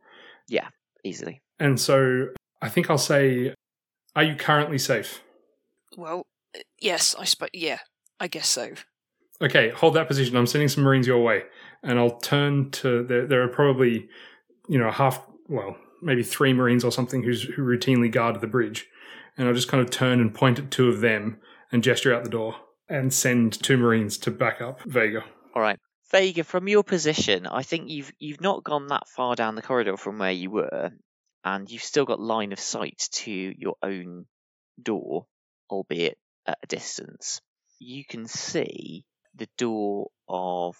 Yeah, 0.47 0.67
easily. 1.03 1.41
And 1.59 1.79
so 1.79 2.27
I 2.61 2.69
think 2.69 2.89
I'll 2.89 2.97
say, 2.97 3.53
are 4.15 4.23
you 4.23 4.35
currently 4.35 4.77
safe? 4.77 5.23
Well, 5.97 6.27
uh, 6.55 6.59
yes, 6.79 7.15
I 7.17 7.23
suppose. 7.23 7.49
Yeah, 7.53 7.79
I 8.19 8.27
guess 8.27 8.47
so. 8.47 8.71
Okay, 9.41 9.69
hold 9.69 9.93
that 9.95 10.07
position. 10.07 10.35
I'm 10.35 10.45
sending 10.45 10.67
some 10.67 10.83
Marines 10.83 11.07
your 11.07 11.23
way. 11.23 11.43
And 11.81 11.97
I'll 11.97 12.19
turn 12.19 12.71
to 12.71 13.03
there 13.03 13.25
there 13.25 13.41
are 13.41 13.47
probably, 13.47 14.09
you 14.67 14.77
know, 14.77 14.91
half 14.91 15.25
well, 15.47 15.77
maybe 16.01 16.23
three 16.23 16.53
Marines 16.53 16.83
or 16.83 16.91
something 16.91 17.23
who's 17.23 17.43
who 17.43 17.63
routinely 17.63 18.11
guard 18.11 18.39
the 18.39 18.47
bridge. 18.47 18.87
And 19.37 19.47
I'll 19.47 19.53
just 19.53 19.69
kind 19.69 19.81
of 19.81 19.89
turn 19.89 20.19
and 20.19 20.33
point 20.33 20.59
at 20.59 20.71
two 20.71 20.89
of 20.89 21.01
them 21.01 21.37
and 21.71 21.83
gesture 21.83 22.13
out 22.13 22.23
the 22.23 22.29
door 22.29 22.55
and 22.89 23.13
send 23.13 23.53
two 23.53 23.77
Marines 23.77 24.17
to 24.19 24.31
back 24.31 24.61
up 24.61 24.81
Vega. 24.83 25.23
All 25.55 25.61
right. 25.61 25.79
Vega, 26.11 26.43
from 26.43 26.67
your 26.67 26.83
position, 26.83 27.45
I 27.45 27.61
think 27.61 27.89
you've 27.89 28.11
you've 28.17 28.41
not 28.41 28.63
gone 28.63 28.87
that 28.87 29.07
far 29.07 29.35
down 29.35 29.55
the 29.55 29.61
corridor 29.61 29.95
from 29.95 30.17
where 30.17 30.31
you 30.31 30.49
were, 30.49 30.91
and 31.43 31.69
you've 31.69 31.83
still 31.83 32.05
got 32.05 32.19
line 32.19 32.51
of 32.51 32.59
sight 32.59 33.07
to 33.11 33.31
your 33.31 33.75
own 33.83 34.25
door, 34.81 35.27
albeit 35.69 36.17
at 36.47 36.57
a 36.63 36.67
distance. 36.67 37.41
You 37.77 38.03
can 38.03 38.27
see 38.27 39.05
the 39.35 39.47
door 39.57 40.09
of 40.27 40.75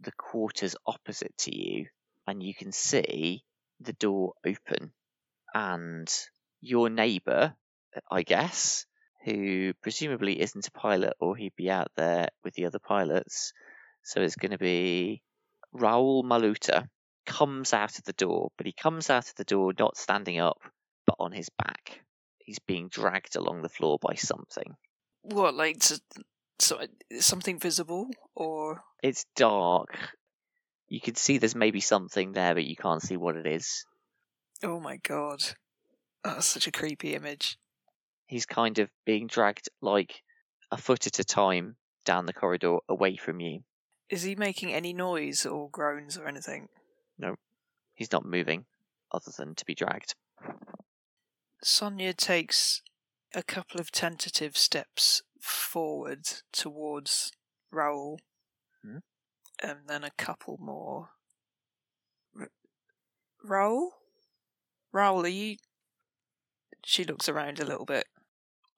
the 0.00 0.12
quarters 0.12 0.74
opposite 0.86 1.36
to 1.38 1.54
you, 1.54 1.86
and 2.26 2.42
you 2.42 2.54
can 2.54 2.72
see 2.72 3.44
the 3.84 3.92
door 3.94 4.34
open, 4.46 4.92
and 5.54 6.08
your 6.60 6.88
neighbour, 6.90 7.54
I 8.10 8.22
guess, 8.22 8.86
who 9.24 9.72
presumably 9.82 10.40
isn't 10.40 10.68
a 10.68 10.72
pilot, 10.72 11.14
or 11.20 11.36
he'd 11.36 11.56
be 11.56 11.70
out 11.70 11.90
there 11.96 12.28
with 12.44 12.54
the 12.54 12.66
other 12.66 12.78
pilots. 12.78 13.52
So 14.02 14.20
it's 14.20 14.36
going 14.36 14.52
to 14.52 14.58
be 14.58 15.22
Raul 15.74 16.24
Maluta 16.24 16.88
comes 17.26 17.72
out 17.72 17.98
of 17.98 18.04
the 18.04 18.12
door, 18.12 18.50
but 18.56 18.66
he 18.66 18.72
comes 18.72 19.10
out 19.10 19.28
of 19.28 19.34
the 19.36 19.44
door 19.44 19.72
not 19.78 19.96
standing 19.96 20.38
up, 20.38 20.58
but 21.06 21.16
on 21.18 21.32
his 21.32 21.48
back. 21.50 22.02
He's 22.38 22.58
being 22.58 22.88
dragged 22.88 23.36
along 23.36 23.62
the 23.62 23.68
floor 23.68 23.98
by 24.00 24.14
something. 24.14 24.74
What, 25.22 25.54
like, 25.54 25.82
so 26.58 26.76
uh, 26.76 26.86
something 27.20 27.58
visible, 27.58 28.08
or 28.34 28.82
It's 29.02 29.24
dark. 29.36 29.96
You 30.92 31.00
can 31.00 31.14
see 31.14 31.38
there's 31.38 31.54
maybe 31.54 31.80
something 31.80 32.32
there, 32.32 32.52
but 32.52 32.66
you 32.66 32.76
can't 32.76 33.00
see 33.00 33.16
what 33.16 33.38
it 33.38 33.46
is. 33.46 33.86
oh 34.62 34.78
my 34.78 34.98
god, 34.98 35.42
that's 36.22 36.44
such 36.44 36.66
a 36.66 36.70
creepy 36.70 37.14
image. 37.14 37.56
He's 38.26 38.44
kind 38.44 38.78
of 38.78 38.90
being 39.06 39.26
dragged 39.26 39.70
like 39.80 40.22
a 40.70 40.76
foot 40.76 41.06
at 41.06 41.18
a 41.18 41.24
time 41.24 41.76
down 42.04 42.26
the 42.26 42.34
corridor 42.34 42.76
away 42.90 43.16
from 43.16 43.40
you. 43.40 43.60
Is 44.10 44.24
he 44.24 44.34
making 44.34 44.74
any 44.74 44.92
noise 44.92 45.46
or 45.46 45.70
groans 45.70 46.18
or 46.18 46.28
anything? 46.28 46.68
No. 47.18 47.36
He's 47.94 48.12
not 48.12 48.26
moving 48.26 48.66
other 49.10 49.32
than 49.34 49.54
to 49.54 49.64
be 49.64 49.74
dragged. 49.74 50.14
Sonia 51.62 52.12
takes 52.12 52.82
a 53.34 53.42
couple 53.42 53.80
of 53.80 53.92
tentative 53.92 54.58
steps 54.58 55.22
forward 55.40 56.28
towards 56.52 57.32
Raoul 57.70 58.20
Hmm. 58.84 58.98
And 59.62 59.78
then 59.86 60.04
a 60.04 60.10
couple 60.10 60.58
more. 60.60 61.10
R- 62.38 62.50
Raoul? 63.42 63.92
Raoul, 64.92 65.24
are 65.24 65.28
you. 65.28 65.56
She 66.84 67.04
looks 67.04 67.28
around 67.28 67.60
a 67.60 67.64
little 67.64 67.86
bit. 67.86 68.04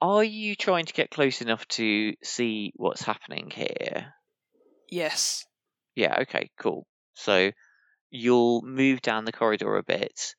Are 0.01 0.23
you 0.25 0.55
trying 0.55 0.85
to 0.85 0.92
get 0.92 1.11
close 1.11 1.40
enough 1.40 1.66
to 1.68 2.14
see 2.23 2.73
what's 2.77 3.03
happening 3.03 3.51
here? 3.51 4.12
Yes. 4.90 5.47
Yeah, 5.94 6.18
okay, 6.23 6.51
cool. 6.59 6.87
So 7.14 7.53
you'll 8.11 8.62
move 8.62 9.01
down 9.01 9.25
the 9.25 9.33
corridor 9.33 9.77
a 9.77 9.83
bit, 9.83 10.35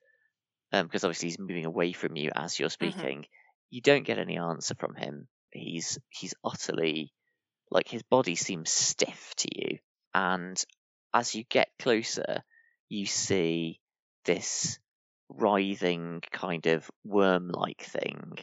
um, 0.72 0.86
because 0.86 1.04
obviously 1.04 1.30
he's 1.30 1.38
moving 1.38 1.64
away 1.64 1.92
from 1.92 2.16
you 2.16 2.30
as 2.34 2.58
you're 2.58 2.70
speaking. 2.70 3.24
You 3.70 3.80
don't 3.80 4.06
get 4.06 4.18
any 4.18 4.38
answer 4.38 4.74
from 4.78 4.94
him. 4.94 5.26
He's 5.50 5.98
he's 6.10 6.34
utterly 6.44 7.12
like 7.70 7.88
his 7.88 8.02
body 8.02 8.36
seems 8.36 8.70
stiff 8.70 9.34
to 9.38 9.48
you, 9.52 9.78
and 10.16 10.64
as 11.12 11.34
you 11.34 11.44
get 11.44 11.68
closer, 11.78 12.42
you 12.88 13.04
see 13.04 13.80
this 14.24 14.78
writhing 15.28 16.22
kind 16.32 16.66
of 16.66 16.90
worm-like 17.04 17.82
thing 17.82 18.38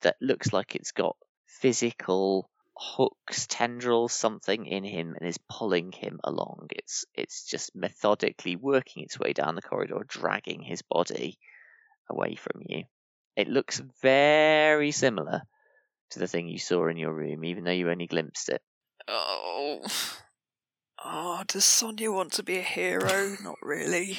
that 0.00 0.16
looks 0.22 0.54
like 0.54 0.74
it's 0.74 0.92
got 0.92 1.16
physical 1.46 2.48
hooks, 2.74 3.46
tendrils, 3.46 4.14
something 4.14 4.64
in 4.64 4.84
him 4.84 5.16
and 5.20 5.28
is 5.28 5.38
pulling 5.50 5.92
him 5.92 6.18
along. 6.24 6.68
It's 6.70 7.04
it's 7.14 7.44
just 7.44 7.76
methodically 7.76 8.56
working 8.56 9.02
its 9.02 9.20
way 9.20 9.34
down 9.34 9.54
the 9.54 9.60
corridor, 9.60 10.06
dragging 10.08 10.62
his 10.62 10.80
body 10.80 11.38
away 12.08 12.36
from 12.36 12.62
you. 12.66 12.84
It 13.36 13.48
looks 13.48 13.82
very 14.00 14.92
similar 14.92 15.42
to 16.12 16.18
the 16.20 16.26
thing 16.26 16.48
you 16.48 16.58
saw 16.58 16.88
in 16.88 16.96
your 16.96 17.12
room, 17.12 17.44
even 17.44 17.64
though 17.64 17.70
you 17.70 17.90
only 17.90 18.06
glimpsed 18.06 18.48
it. 18.48 18.62
Oh. 19.06 19.82
Oh, 21.04 21.42
does 21.46 21.64
Sonia 21.64 22.10
want 22.10 22.32
to 22.34 22.42
be 22.42 22.58
a 22.58 22.62
hero? 22.62 23.36
Not 23.42 23.56
really. 23.62 24.18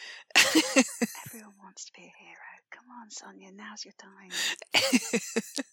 Everyone 0.36 1.54
wants 1.62 1.86
to 1.86 1.92
be 1.94 2.02
a 2.02 2.12
hero. 2.22 2.38
Come 2.70 2.86
on, 3.00 3.10
Sonia, 3.10 3.50
now's 3.52 3.84
your 3.84 3.94
time. 3.98 4.30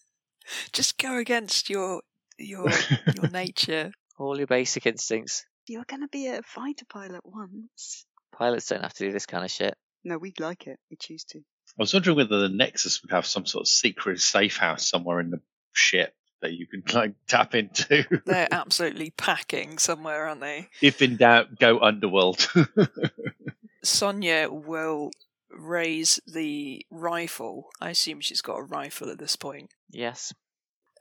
Just 0.72 0.98
go 0.98 1.18
against 1.18 1.68
your 1.68 2.02
your 2.38 2.70
your 3.14 3.30
nature. 3.30 3.92
All 4.18 4.38
your 4.38 4.46
basic 4.46 4.86
instincts. 4.86 5.44
You're 5.66 5.84
going 5.84 6.00
to 6.00 6.08
be 6.08 6.28
a 6.28 6.42
fighter 6.42 6.86
pilot 6.88 7.20
once. 7.24 8.06
Pilots 8.32 8.68
don't 8.68 8.82
have 8.82 8.94
to 8.94 9.04
do 9.04 9.12
this 9.12 9.26
kind 9.26 9.44
of 9.44 9.50
shit. 9.50 9.76
No, 10.04 10.16
we 10.16 10.32
like 10.38 10.66
it. 10.66 10.78
We 10.90 10.96
choose 10.96 11.24
to. 11.24 11.38
I 11.38 11.42
was 11.82 11.92
wondering 11.92 12.16
whether 12.16 12.40
the 12.40 12.48
Nexus 12.48 13.02
would 13.02 13.10
have 13.10 13.26
some 13.26 13.44
sort 13.44 13.62
of 13.62 13.68
secret 13.68 14.20
safe 14.20 14.56
house 14.56 14.88
somewhere 14.88 15.20
in 15.20 15.30
the 15.30 15.40
ship 15.72 16.14
that 16.40 16.52
you 16.52 16.66
can 16.66 16.82
like 16.94 17.12
tap 17.26 17.54
into. 17.54 18.04
They're 18.24 18.48
absolutely 18.50 19.10
packing 19.16 19.78
somewhere, 19.78 20.26
aren't 20.26 20.40
they? 20.40 20.68
if 20.82 21.02
in 21.02 21.16
doubt, 21.16 21.58
go 21.58 21.78
underworld. 21.80 22.48
Sonia 23.82 24.48
will 24.50 25.10
raise 25.50 26.20
the 26.26 26.84
rifle. 26.90 27.68
I 27.80 27.90
assume 27.90 28.20
she's 28.20 28.42
got 28.42 28.58
a 28.58 28.62
rifle 28.64 29.10
at 29.10 29.18
this 29.18 29.36
point, 29.36 29.70
Yes. 29.90 30.32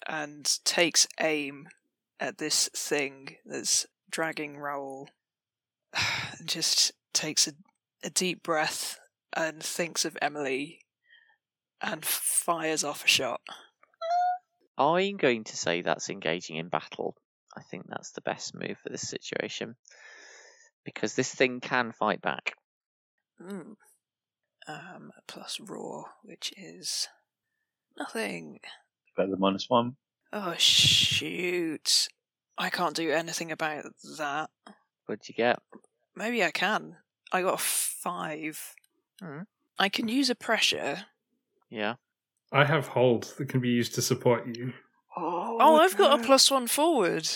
and 0.08 0.60
takes 0.64 1.08
aim 1.20 1.68
at 2.20 2.38
this 2.38 2.70
thing 2.76 3.38
that's 3.46 3.86
dragging 4.10 4.58
Raoul. 4.58 5.10
Just 6.46 6.92
takes 7.14 7.48
a, 7.48 7.54
a 8.04 8.10
deep 8.10 8.44
breath 8.44 9.00
and 9.36 9.62
thinks 9.62 10.06
of 10.06 10.18
Emily 10.22 10.80
and 11.82 12.06
fires 12.06 12.84
off 12.84 13.04
a 13.04 13.08
shot. 13.08 13.42
I'm 14.78 15.18
going 15.18 15.44
to 15.46 15.58
say 15.58 15.82
that's 15.82 16.10
engaging 16.10 16.58
in 16.58 16.70
battle. 16.70 17.16
I 17.56 17.62
think 17.62 17.86
that's 17.88 18.12
the 18.12 18.22
best 18.22 18.54
move 18.54 18.78
for 18.84 18.90
this 18.90 19.08
situation. 19.08 19.76
Because 20.84 21.16
this 21.16 21.34
thing 21.34 21.62
can 21.62 21.92
fight 21.92 22.22
back. 22.22 22.54
Mm. 23.42 23.76
Um, 24.68 25.12
plus 25.28 25.60
raw, 25.60 26.04
which 26.24 26.54
is 26.58 27.08
nothing. 27.98 28.60
Better 29.16 29.32
than 29.32 29.40
minus 29.40 29.70
one. 29.70 29.96
Oh 30.34 30.56
shoot! 30.58 32.08
I 32.58 32.70
can't 32.70 32.96
do 32.96 33.12
anything 33.12 33.52
about 33.52 33.86
that. 34.18 34.50
What'd 35.06 35.30
you 35.30 35.36
get? 35.36 35.60
Maybe 36.16 36.44
I 36.44 36.52
can. 36.52 36.98
I 37.32 37.42
got 37.42 37.56
a 37.56 37.58
five. 37.58 38.76
Hmm. 39.22 39.42
I 39.78 39.90
can 39.90 40.08
use 40.08 40.30
a 40.30 40.36
pressure. 40.36 41.06
Yeah. 41.70 41.96
I 42.52 42.64
have 42.66 42.88
hold 42.88 43.34
that 43.38 43.50
can 43.50 43.60
be 43.60 43.70
used 43.70 43.96
to 43.96 44.02
support 44.02 44.48
you. 44.56 44.74
Oh, 45.18 45.58
Oh, 45.60 45.76
I've 45.78 45.98
got 45.98 46.20
a 46.20 46.24
plus 46.24 46.52
one 46.52 46.68
forward 46.68 47.28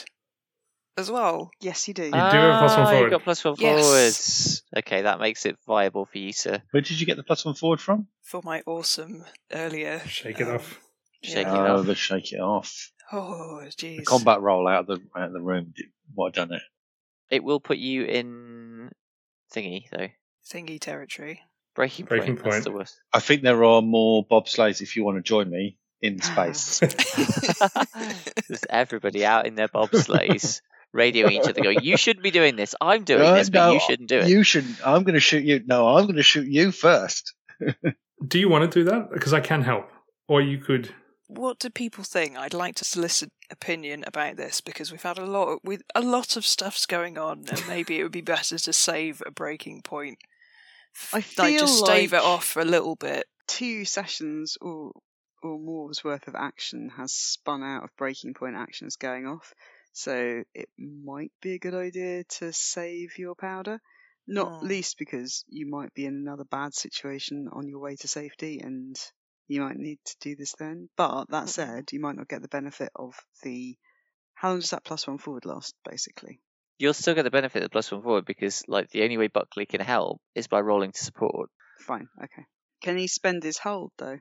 as 0.98 1.10
well. 1.10 1.50
Yes, 1.62 1.88
you 1.88 1.93
do. 1.93 2.04
You 2.04 2.12
do 2.12 2.17
have 2.17 2.60
plus 2.60 2.78
one 2.78 2.86
Ah, 2.88 2.89
forward. 2.91 3.06
You 3.06 3.12
got 3.12 3.24
plus 3.24 3.43
one 3.45 3.56
Yes. 3.58 3.80
forwards. 3.86 4.63
Okay, 4.78 5.02
that 5.04 5.19
makes 5.19 5.45
it 5.45 5.58
viable 5.65 6.06
for 6.06 6.17
you 6.17 6.34
to 6.34 6.62
Where 6.72 6.82
did 6.82 7.00
you 7.00 7.06
get 7.06 7.17
the 7.17 7.24
plus 7.24 7.45
one 7.45 7.56
forward 7.56 7.80
from? 7.82 8.08
for 8.22 8.41
my 8.43 8.62
awesome 8.65 9.26
earlier. 9.52 10.00
Shake 10.08 10.39
it 10.41 10.48
um, 10.48 10.56
off. 10.56 10.80
shake 11.24 11.48
Yeah. 11.48 11.65
it 11.65 11.69
oh, 11.69 11.80
off. 11.80 11.86
the 11.86 11.95
shake 11.95 12.34
it 12.34 12.39
off. 12.39 12.91
Oh, 13.12 13.62
jeez. 13.69 13.98
The 13.98 14.04
combat 14.04 14.41
roll 14.41 14.67
out 14.67 14.88
of 14.89 15.00
the 15.00 15.19
out 15.19 15.28
of 15.28 15.34
the 15.34 15.41
room. 15.41 15.74
Did, 15.76 15.88
what 16.13 16.34
done 16.34 16.54
it? 16.54 16.62
It 17.32 17.43
will 17.43 17.60
put 17.60 17.78
you 17.78 18.04
in 18.04 18.91
thingy 19.54 19.89
though. 19.91 20.10
thingy 20.52 20.80
territory. 20.80 21.41
Breaking, 21.76 22.06
Breaking 22.06 22.36
point. 22.36 22.52
That's 22.54 22.66
the 22.66 22.72
worst. 22.72 23.00
I 23.14 23.20
think 23.20 23.42
there 23.44 23.64
are 23.64 23.82
more 23.82 24.26
bobsleighs 24.26 24.82
if 24.82 24.96
you 24.96 25.04
want 25.06 25.18
to 25.18 25.22
join 25.22 25.50
me 25.50 25.78
in 26.02 26.22
space. 26.22 26.80
There's 28.48 28.66
everybody 28.70 29.26
out 29.26 29.46
in 29.48 29.56
their 29.56 29.68
bobsleighs, 29.68 30.62
radioing 30.96 31.32
each 31.32 31.48
other, 31.48 31.62
going, 31.62 31.80
"You 31.84 31.98
shouldn't 31.98 32.24
be 32.24 32.32
doing 32.32 32.56
this. 32.56 32.76
I'm 32.82 33.04
doing 33.04 33.22
Uh, 33.22 33.34
this, 33.36 33.50
but 33.50 33.68
no, 33.68 33.74
you 33.74 33.80
shouldn't 33.80 34.10
do 34.10 34.20
it." 34.20 34.28
You 34.28 34.44
shouldn't. 34.44 34.86
I'm 34.86 35.04
going 35.04 35.14
to 35.16 35.20
shoot 35.20 35.44
you. 35.44 35.62
No, 35.66 35.88
I'm 35.96 36.06
going 36.06 36.16
to 36.18 36.24
shoot 36.24 36.48
you 36.48 36.72
first. 36.72 37.34
Do 38.28 38.40
you 38.40 38.50
want 38.50 38.70
to 38.72 38.80
do 38.80 38.86
that? 38.90 39.12
Because 39.12 39.34
I 39.34 39.40
can 39.40 39.62
help. 39.62 39.90
Or 40.28 40.42
you 40.42 40.58
could. 40.60 40.94
what 41.28 41.60
do 41.60 41.70
people 41.70 42.04
think? 42.04 42.38
I'd 42.38 42.54
like 42.54 42.76
to 42.76 42.86
solicit 42.86 43.32
opinion 43.52 44.04
about 44.06 44.36
this 44.38 44.62
because 44.62 44.92
we've 44.92 45.02
had 45.02 45.18
a 45.18 45.26
lot 45.26 45.48
of, 45.48 45.60
with 45.64 45.82
a 45.96 46.02
lot 46.02 46.36
of 46.38 46.46
stuff's 46.46 46.86
going 46.86 47.18
on, 47.18 47.46
and 47.50 47.64
maybe 47.68 48.00
it 48.00 48.04
would 48.04 48.12
be 48.12 48.22
better 48.22 48.58
to 48.58 48.74
save 48.74 49.22
a 49.26 49.32
breaking 49.32 49.82
point. 49.82 50.20
I 51.14 51.22
feel 51.22 51.46
like 51.46 51.60
just 51.60 51.80
stave 51.80 52.14
it 52.14 52.22
off 52.22 52.46
for 52.46 52.62
a 52.62 52.66
little 52.66 52.96
bit. 52.96 53.26
Two 53.48 53.86
sessions 53.86 54.58
or 54.62 54.92
or 55.42 55.58
more's 55.58 56.04
worth 56.04 56.28
of 56.28 56.36
action 56.36 56.90
has 56.90 57.14
spun 57.14 57.64
out 57.64 57.84
of 57.84 57.96
breaking 57.96 58.34
point 58.34 58.56
actions 58.56 58.98
going 58.98 59.26
off. 59.26 59.54
So 59.94 60.44
it 60.54 60.70
might 60.78 61.32
be 61.42 61.54
a 61.54 61.60
good 61.60 61.74
idea 61.74 62.24
to 62.40 62.52
save 62.54 63.18
your 63.18 63.36
powder. 63.36 63.82
Not 64.28 64.62
Hmm. 64.62 64.68
least 64.68 64.98
because 65.00 65.44
you 65.48 65.66
might 65.66 65.94
be 65.94 66.06
in 66.06 66.14
another 66.16 66.44
bad 66.44 66.74
situation 66.74 67.48
on 67.52 67.68
your 67.68 67.80
way 67.80 67.96
to 67.96 68.08
safety 68.08 68.60
and 68.60 68.96
you 69.48 69.62
might 69.62 69.78
need 69.78 70.00
to 70.06 70.16
do 70.20 70.36
this 70.36 70.54
then. 70.60 70.90
But 70.96 71.30
that 71.30 71.46
Mhm. 71.46 71.50
said, 71.50 71.92
you 71.94 72.00
might 72.00 72.16
not 72.16 72.28
get 72.28 72.42
the 72.42 72.48
benefit 72.48 72.92
of 72.96 73.16
the 73.44 73.78
how 74.36 74.50
long 74.50 74.60
does 74.60 74.70
that 74.70 74.84
plus 74.84 75.08
one 75.08 75.18
forward 75.18 75.46
last, 75.46 75.76
basically? 75.84 76.40
You'll 76.80 76.94
still 76.96 77.13
get 77.13 77.24
the 77.24 77.30
benefit 77.32 77.58
of 77.62 77.63
the 77.63 77.70
plus 77.70 77.92
one 77.92 78.02
forward 78.02 78.26
because, 78.26 78.63
like, 78.68 78.89
the 78.89 79.04
only 79.04 79.18
way 79.18 79.28
Buckley 79.28 79.65
can 79.65 79.82
help 79.82 80.20
is 80.34 80.48
by 80.48 80.62
rolling 80.62 80.92
to 80.94 81.04
support. 81.04 81.50
Fine, 81.80 82.08
okay. 82.24 82.46
Can 82.82 82.98
he 82.98 83.08
spend 83.08 83.44
his 83.44 83.58
hold 83.58 83.92
though? 83.98 84.20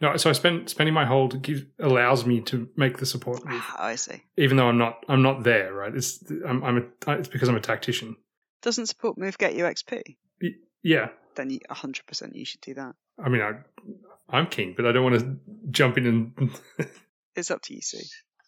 No, 0.00 0.16
so 0.16 0.30
I 0.30 0.32
spend 0.32 0.70
spending 0.70 0.94
my 0.94 1.04
hold 1.04 1.42
gives, 1.42 1.62
allows 1.78 2.24
me 2.24 2.40
to 2.42 2.68
make 2.76 2.96
the 2.98 3.04
support 3.06 3.44
move, 3.44 3.60
Ah, 3.66 3.84
I 3.86 3.96
see. 3.96 4.22
even 4.38 4.56
though 4.56 4.68
I'm 4.68 4.78
not 4.78 5.04
I'm 5.08 5.20
not 5.22 5.42
there. 5.42 5.72
Right? 5.74 5.94
It's 5.94 6.22
I'm, 6.46 6.62
I'm 6.64 6.78
a, 7.06 7.12
it's 7.18 7.28
because 7.28 7.48
I'm 7.50 7.56
a 7.56 7.60
tactician. 7.60 8.16
Doesn't 8.62 8.86
support 8.86 9.18
move 9.18 9.36
get 9.36 9.54
you 9.54 9.64
XP? 9.64 10.02
Yeah, 10.82 11.08
Then 11.34 11.50
you 11.50 11.58
100% 11.68 12.34
you 12.34 12.44
should 12.44 12.60
do 12.60 12.74
that. 12.74 12.94
I 13.22 13.28
mean 13.28 13.42
I 13.42 13.52
I'm 14.30 14.46
keen, 14.46 14.74
but 14.76 14.86
I 14.86 14.92
don't 14.92 15.04
want 15.04 15.18
to 15.20 15.36
jump 15.70 15.98
in 15.98 16.06
and 16.06 16.50
It's 17.34 17.50
up 17.50 17.60
to 17.62 17.74
you, 17.74 17.80
Sue. 17.82 17.98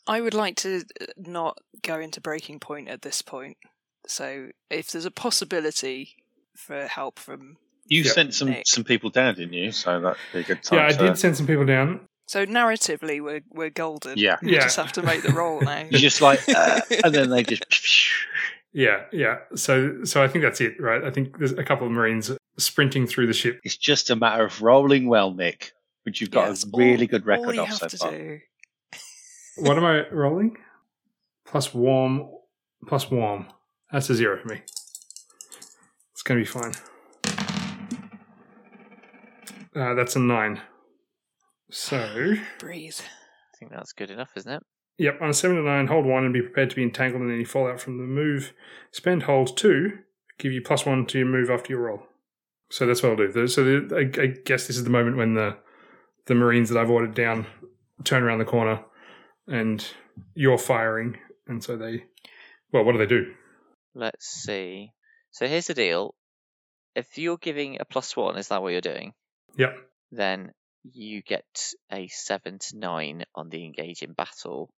I 0.09 0.21
would 0.21 0.35
like 0.35 0.57
to 0.59 0.85
uh, 1.01 1.05
not 1.16 1.59
go 1.83 2.01
into 2.01 2.21
breaking 2.21 2.61
point 2.61 2.88
at 2.88 3.03
this 3.03 3.23
point. 3.23 3.57
So 4.07 4.49
if 4.71 4.90
there's 4.90 5.05
a 5.05 5.11
possibility 5.11 6.16
for 6.57 6.87
help 6.87 7.18
from 7.18 7.57
You 7.87 8.03
Yeah. 8.03 8.12
sent 8.12 8.35
some 8.35 8.51
Nick. 8.51 8.66
some 8.66 8.85
people 8.85 9.11
down, 9.11 9.35
didn't 9.35 9.53
you? 9.55 9.71
So 9.73 10.01
that'd 10.01 10.18
be 10.33 10.40
a 10.40 10.42
good 10.42 10.62
time. 10.62 10.79
yeah, 10.79 10.87
I 10.87 10.92
to- 10.92 10.99
did 11.09 11.18
send 11.18 11.37
some 11.37 11.47
people 11.47 11.64
down. 11.66 12.01
so 12.27 12.44
narratively 12.44 13.23
we're 13.23 13.40
we're 13.51 13.71
golden. 13.71 14.18
Yeah. 14.18 14.37
We 14.42 14.53
Yeah. 14.55 14.62
just 14.64 14.77
have 14.77 14.92
to 14.92 15.03
make 15.03 15.23
the 15.23 15.33
roll 15.33 15.61
now. 15.73 15.87
You 15.90 15.99
just 15.99 16.21
like, 16.21 16.40
uh, 16.49 16.81
and 17.05 17.14
then 17.14 17.31
they 17.31 17.42
just. 17.42 17.64
Yeah, 18.75 19.05
yeah. 19.12 19.38
So 19.55 20.05
so 20.05 20.23
I 20.23 20.29
think 20.29 20.42
that's 20.44 20.61
it, 20.61 20.79
right? 20.79 21.03
I 21.03 21.11
think 21.11 21.38
there's 21.38 21.53
a 21.53 21.64
couple 21.64 21.87
of 21.87 21.92
Marines 21.92 22.31
sprinting 22.59 23.07
through 23.07 23.27
the 23.27 23.33
ship. 23.33 23.61
It's 23.64 23.77
just 23.79 24.11
a 24.11 24.14
matter 24.16 24.44
of 24.44 24.61
rolling 24.61 25.09
well, 25.09 25.33
Nick, 25.33 25.73
which 26.05 26.21
you've 26.21 26.31
got 26.31 26.49
Yeah, 26.49 26.53
a 26.53 26.77
really 26.77 27.05
all- 27.07 27.09
good 27.09 27.23
all 27.23 27.27
record 27.29 27.55
you 27.57 27.62
of 27.62 27.68
have 27.68 27.79
so 27.79 27.88
to 27.88 27.97
far. 27.97 28.11
do. 28.12 28.40
What 29.61 29.77
am 29.77 29.85
I 29.85 30.09
rolling? 30.11 30.57
Plus 31.44 31.75
warm, 31.75 32.29
plus 32.87 33.11
warm. 33.11 33.47
That's 33.90 34.09
a 34.11 34.14
zero 34.14 34.38
for 34.40 34.49
me. 34.49 34.62
It's 36.12 36.23
going 36.23 36.44
to 36.44 36.44
be 36.44 36.61
fine. 36.61 36.73
Uh, 39.75 39.94
that's 39.94 40.14
a 40.16 40.21
nine. 40.21 40.61
So, 41.71 42.35
Breathe. 42.59 43.01
I 43.01 43.57
think 43.59 43.73
that's 43.73 43.92
good 43.92 44.11
enough, 44.11 44.31
isn't 44.37 44.53
it? 44.53 44.62
Yep, 44.99 45.18
on 45.21 45.31
a 45.31 45.35
7 45.35 45.57
to 45.57 45.62
9, 45.62 45.87
hold 45.87 46.07
1 46.07 46.25
and 46.25 46.33
be 46.33 46.42
prepared 46.42 46.71
to 46.71 46.77
be 46.77 46.83
entangled 46.83 47.23
in 47.23 47.33
any 47.33 47.44
fallout 47.44 47.81
from 47.81 47.99
the 47.99 48.05
move. 48.05 48.53
Spend 48.90 49.25
hold 49.25 49.57
2, 49.57 49.92
give 50.38 50.53
you 50.53 50.61
plus 50.61 50.85
1 50.85 51.07
to 51.07 51.18
your 51.18 51.29
move 51.29 51.51
after 51.51 51.73
your 51.73 51.83
roll. 51.83 52.03
So 52.71 52.87
that's 52.87 53.03
what 53.03 53.11
I'll 53.11 53.16
do. 53.16 53.47
So 53.47 53.64
the, 53.64 53.94
I, 53.94 54.23
I 54.23 54.27
guess 54.44 54.66
this 54.66 54.77
is 54.77 54.85
the 54.85 54.90
moment 54.90 55.16
when 55.16 55.35
the 55.35 55.57
the 56.27 56.35
Marines 56.35 56.68
that 56.68 56.79
I've 56.79 56.90
ordered 56.90 57.14
down 57.14 57.47
turn 58.05 58.23
around 58.23 58.38
the 58.38 58.44
corner 58.44 58.85
and 59.49 59.85
you're 60.35 60.59
firing. 60.59 61.19
And 61.47 61.63
so 61.63 61.77
they, 61.77 62.05
well, 62.73 62.85
what 62.85 62.93
do 62.93 62.99
they 62.99 63.07
do? 63.07 63.35
Let's 63.95 64.27
see. 64.27 64.93
So 65.31 65.47
here's 65.47 65.67
the 65.67 65.75
deal. 65.75 66.15
If 66.95 67.19
you're 67.19 67.39
giving 67.39 67.81
a 67.81 67.85
plus 67.85 68.17
one, 68.17 68.37
is 68.39 68.49
that 68.49 68.63
what 68.63 68.73
you're 68.73 68.81
doing? 68.81 69.15
Yep. 69.57 69.77
Then 70.13 70.53
you 70.85 71.23
get 71.23 71.45
a 71.93 72.09
seven 72.09 72.59
to 72.59 72.79
nine 72.79 73.25
on 73.35 73.49
the 73.49 73.65
engage 73.65 74.03
in 74.03 74.13
battle, 74.13 74.71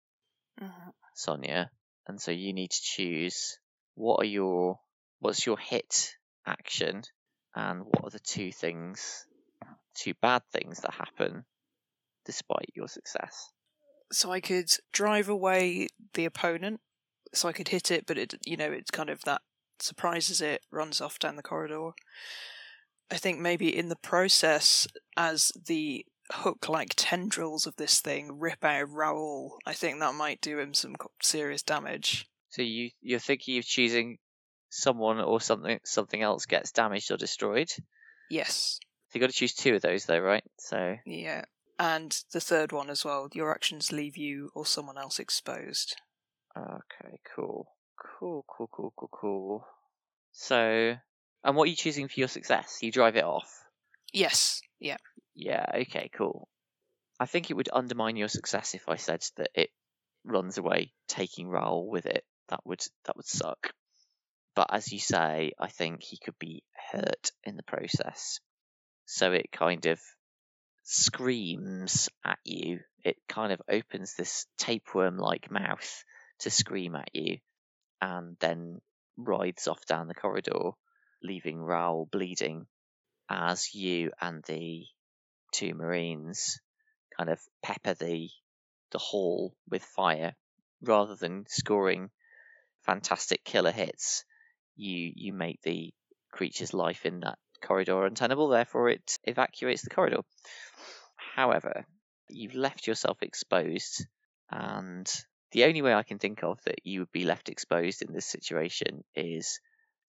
Mhm. 0.61 0.93
Sonia. 1.15 1.71
And 2.07 2.21
so 2.21 2.31
you 2.31 2.53
need 2.53 2.71
to 2.71 2.81
choose 2.83 3.59
what 3.95 4.23
are 4.23 4.29
your 4.29 4.81
what's 5.21 5.45
your 5.45 5.59
hit 5.59 6.17
action 6.47 7.03
and 7.55 7.85
what 7.85 8.05
are 8.05 8.11
the 8.11 8.19
two 8.21 8.51
things 8.53 9.27
two 9.95 10.15
bad 10.23 10.43
things 10.53 10.81
that 10.81 10.95
happen 10.95 11.45
despite 12.25 12.71
your 12.75 12.89
success. 12.89 13.51
So 14.13 14.33
I 14.33 14.41
could 14.41 14.71
drive 14.93 15.29
away 15.29 15.89
the 16.15 16.25
opponent. 16.25 16.81
So 17.33 17.49
I 17.49 17.53
could 17.53 17.69
hit 17.69 17.91
it, 17.91 18.07
but 18.07 18.19
it, 18.19 18.35
you 18.45 18.57
know, 18.57 18.73
it's 18.73 18.91
kind 18.91 19.09
of 19.09 19.23
that 19.23 19.43
surprises 19.79 20.41
it, 20.41 20.63
runs 20.71 21.01
off 21.01 21.19
down 21.19 21.37
the 21.37 21.43
corridor. 21.43 21.91
I 23.11 23.17
think 23.17 23.39
maybe 23.39 23.77
in 23.77 23.89
the 23.89 23.97
process, 23.97 24.87
as 25.17 25.53
the 25.67 26.05
hook-like 26.33 26.93
tendrils 26.97 27.67
of 27.67 27.77
this 27.77 28.01
thing 28.01 28.39
rip 28.39 28.65
out 28.65 28.91
Raoul, 28.91 29.59
I 29.67 29.73
think 29.73 29.99
that 29.99 30.15
might 30.15 30.41
do 30.41 30.59
him 30.59 30.75
some 30.75 30.97
serious 31.21 31.63
damage. 31.63 32.27
So 32.51 32.63
you 32.63 32.91
you're 33.01 33.19
thinking 33.21 33.59
of 33.59 33.65
choosing 33.65 34.19
someone 34.71 35.21
or 35.21 35.41
something 35.41 35.81
something 35.85 36.23
else 36.23 36.47
gets 36.47 36.73
damaged 36.73 37.11
or 37.11 37.17
destroyed. 37.17 37.71
Yes, 38.31 38.79
So 39.09 39.19
you 39.19 39.21
got 39.21 39.31
to 39.31 39.37
choose 39.37 39.55
two 39.55 39.75
of 39.75 39.83
those 39.83 40.05
though, 40.07 40.19
right? 40.19 40.45
So 40.59 40.97
yeah. 41.05 41.45
And 41.81 42.15
the 42.35 42.41
third 42.41 42.73
one 42.73 42.91
as 42.91 43.07
well. 43.07 43.31
Your 43.33 43.51
actions 43.51 43.91
leave 43.91 44.15
you 44.19 44.51
or 44.55 44.67
someone 44.67 44.99
else 44.99 45.19
exposed. 45.19 45.97
okay, 46.55 47.19
cool, 47.35 47.69
cool, 47.99 48.45
cool, 48.47 48.69
cool, 48.71 48.93
cool, 48.95 49.11
cool. 49.11 49.67
So, 50.33 50.95
and 51.43 51.57
what 51.57 51.65
are 51.65 51.71
you 51.71 51.77
choosing 51.77 52.09
for 52.09 52.21
your 52.21 52.29
success? 52.29 52.81
You 52.83 52.93
drive 52.93 53.17
it 53.17 53.25
off. 53.25 53.65
Yes, 54.13 54.61
yeah. 54.79 54.99
Yeah. 55.35 55.65
Okay. 55.75 56.11
Cool. 56.13 56.49
I 57.19 57.25
think 57.25 57.51
it 57.51 57.55
would 57.55 57.71
undermine 57.73 58.17
your 58.17 58.29
success 58.29 58.75
if 58.75 58.87
I 58.87 58.97
said 58.97 59.25
that 59.39 59.51
it 59.55 59.71
runs 60.23 60.59
away, 60.59 60.93
taking 61.09 61.49
Raoul 61.49 61.89
with 61.89 62.05
it. 62.05 62.25
That 62.49 62.61
would 62.67 62.81
that 63.07 63.17
would 63.17 63.27
suck. 63.27 63.73
But 64.55 64.69
as 64.71 64.93
you 64.93 64.99
say, 64.99 65.53
I 65.59 65.69
think 65.69 66.03
he 66.03 66.19
could 66.19 66.39
be 66.39 66.63
hurt 66.93 67.31
in 67.43 67.57
the 67.57 67.63
process. 67.63 68.39
So 69.07 69.33
it 69.33 69.51
kind 69.51 69.87
of 69.87 69.99
screams 70.83 72.09
at 72.25 72.39
you. 72.45 72.81
It 73.05 73.17
kind 73.29 73.53
of 73.53 73.63
opens 73.69 74.15
this 74.15 74.47
tapeworm 74.59 75.17
like 75.17 75.51
mouth 75.51 76.05
to 76.41 76.51
scream 76.51 76.95
at 76.95 77.11
you 77.15 77.39
and 78.01 78.37
then 78.41 78.81
writhes 79.17 79.69
off 79.69 79.85
down 79.87 80.09
the 80.09 80.15
corridor, 80.15 80.71
leaving 81.23 81.59
Raoul 81.59 82.09
bleeding 82.11 82.67
as 83.29 83.75
you 83.75 84.11
and 84.21 84.43
the 84.45 84.87
two 85.53 85.75
Marines 85.75 86.61
kind 87.17 87.31
of 87.31 87.41
pepper 87.63 87.95
the 87.95 88.29
the 88.93 88.99
hall 88.99 89.55
with 89.69 89.85
fire 89.85 90.35
rather 90.83 91.15
than 91.15 91.45
scoring 91.49 92.11
fantastic 92.85 93.45
killer 93.45 93.71
hits. 93.71 94.25
You 94.77 95.13
you 95.15 95.33
make 95.33 95.61
the 95.63 95.93
creature's 96.33 96.75
life 96.75 97.05
in 97.07 97.21
that 97.21 97.39
corridor 97.61 98.05
untenable, 98.05 98.49
therefore 98.49 98.91
it 98.91 99.19
evacuates 99.25 99.83
the 99.83 99.91
corridor. 99.91 100.21
However, 101.35 101.87
you've 102.29 102.55
left 102.55 102.87
yourself 102.87 103.23
exposed, 103.23 104.07
and 104.51 105.11
the 105.53 105.65
only 105.65 105.83
way 105.83 105.95
I 105.95 106.03
can 106.03 106.19
think 106.19 106.43
of 106.43 106.63
that 106.65 106.85
you 106.85 107.01
would 107.01 107.13
be 107.13 107.25
left 107.25 107.49
exposed 107.49 108.03
in 108.03 108.13
this 108.13 108.27
situation 108.27 109.05
is 109.15 109.61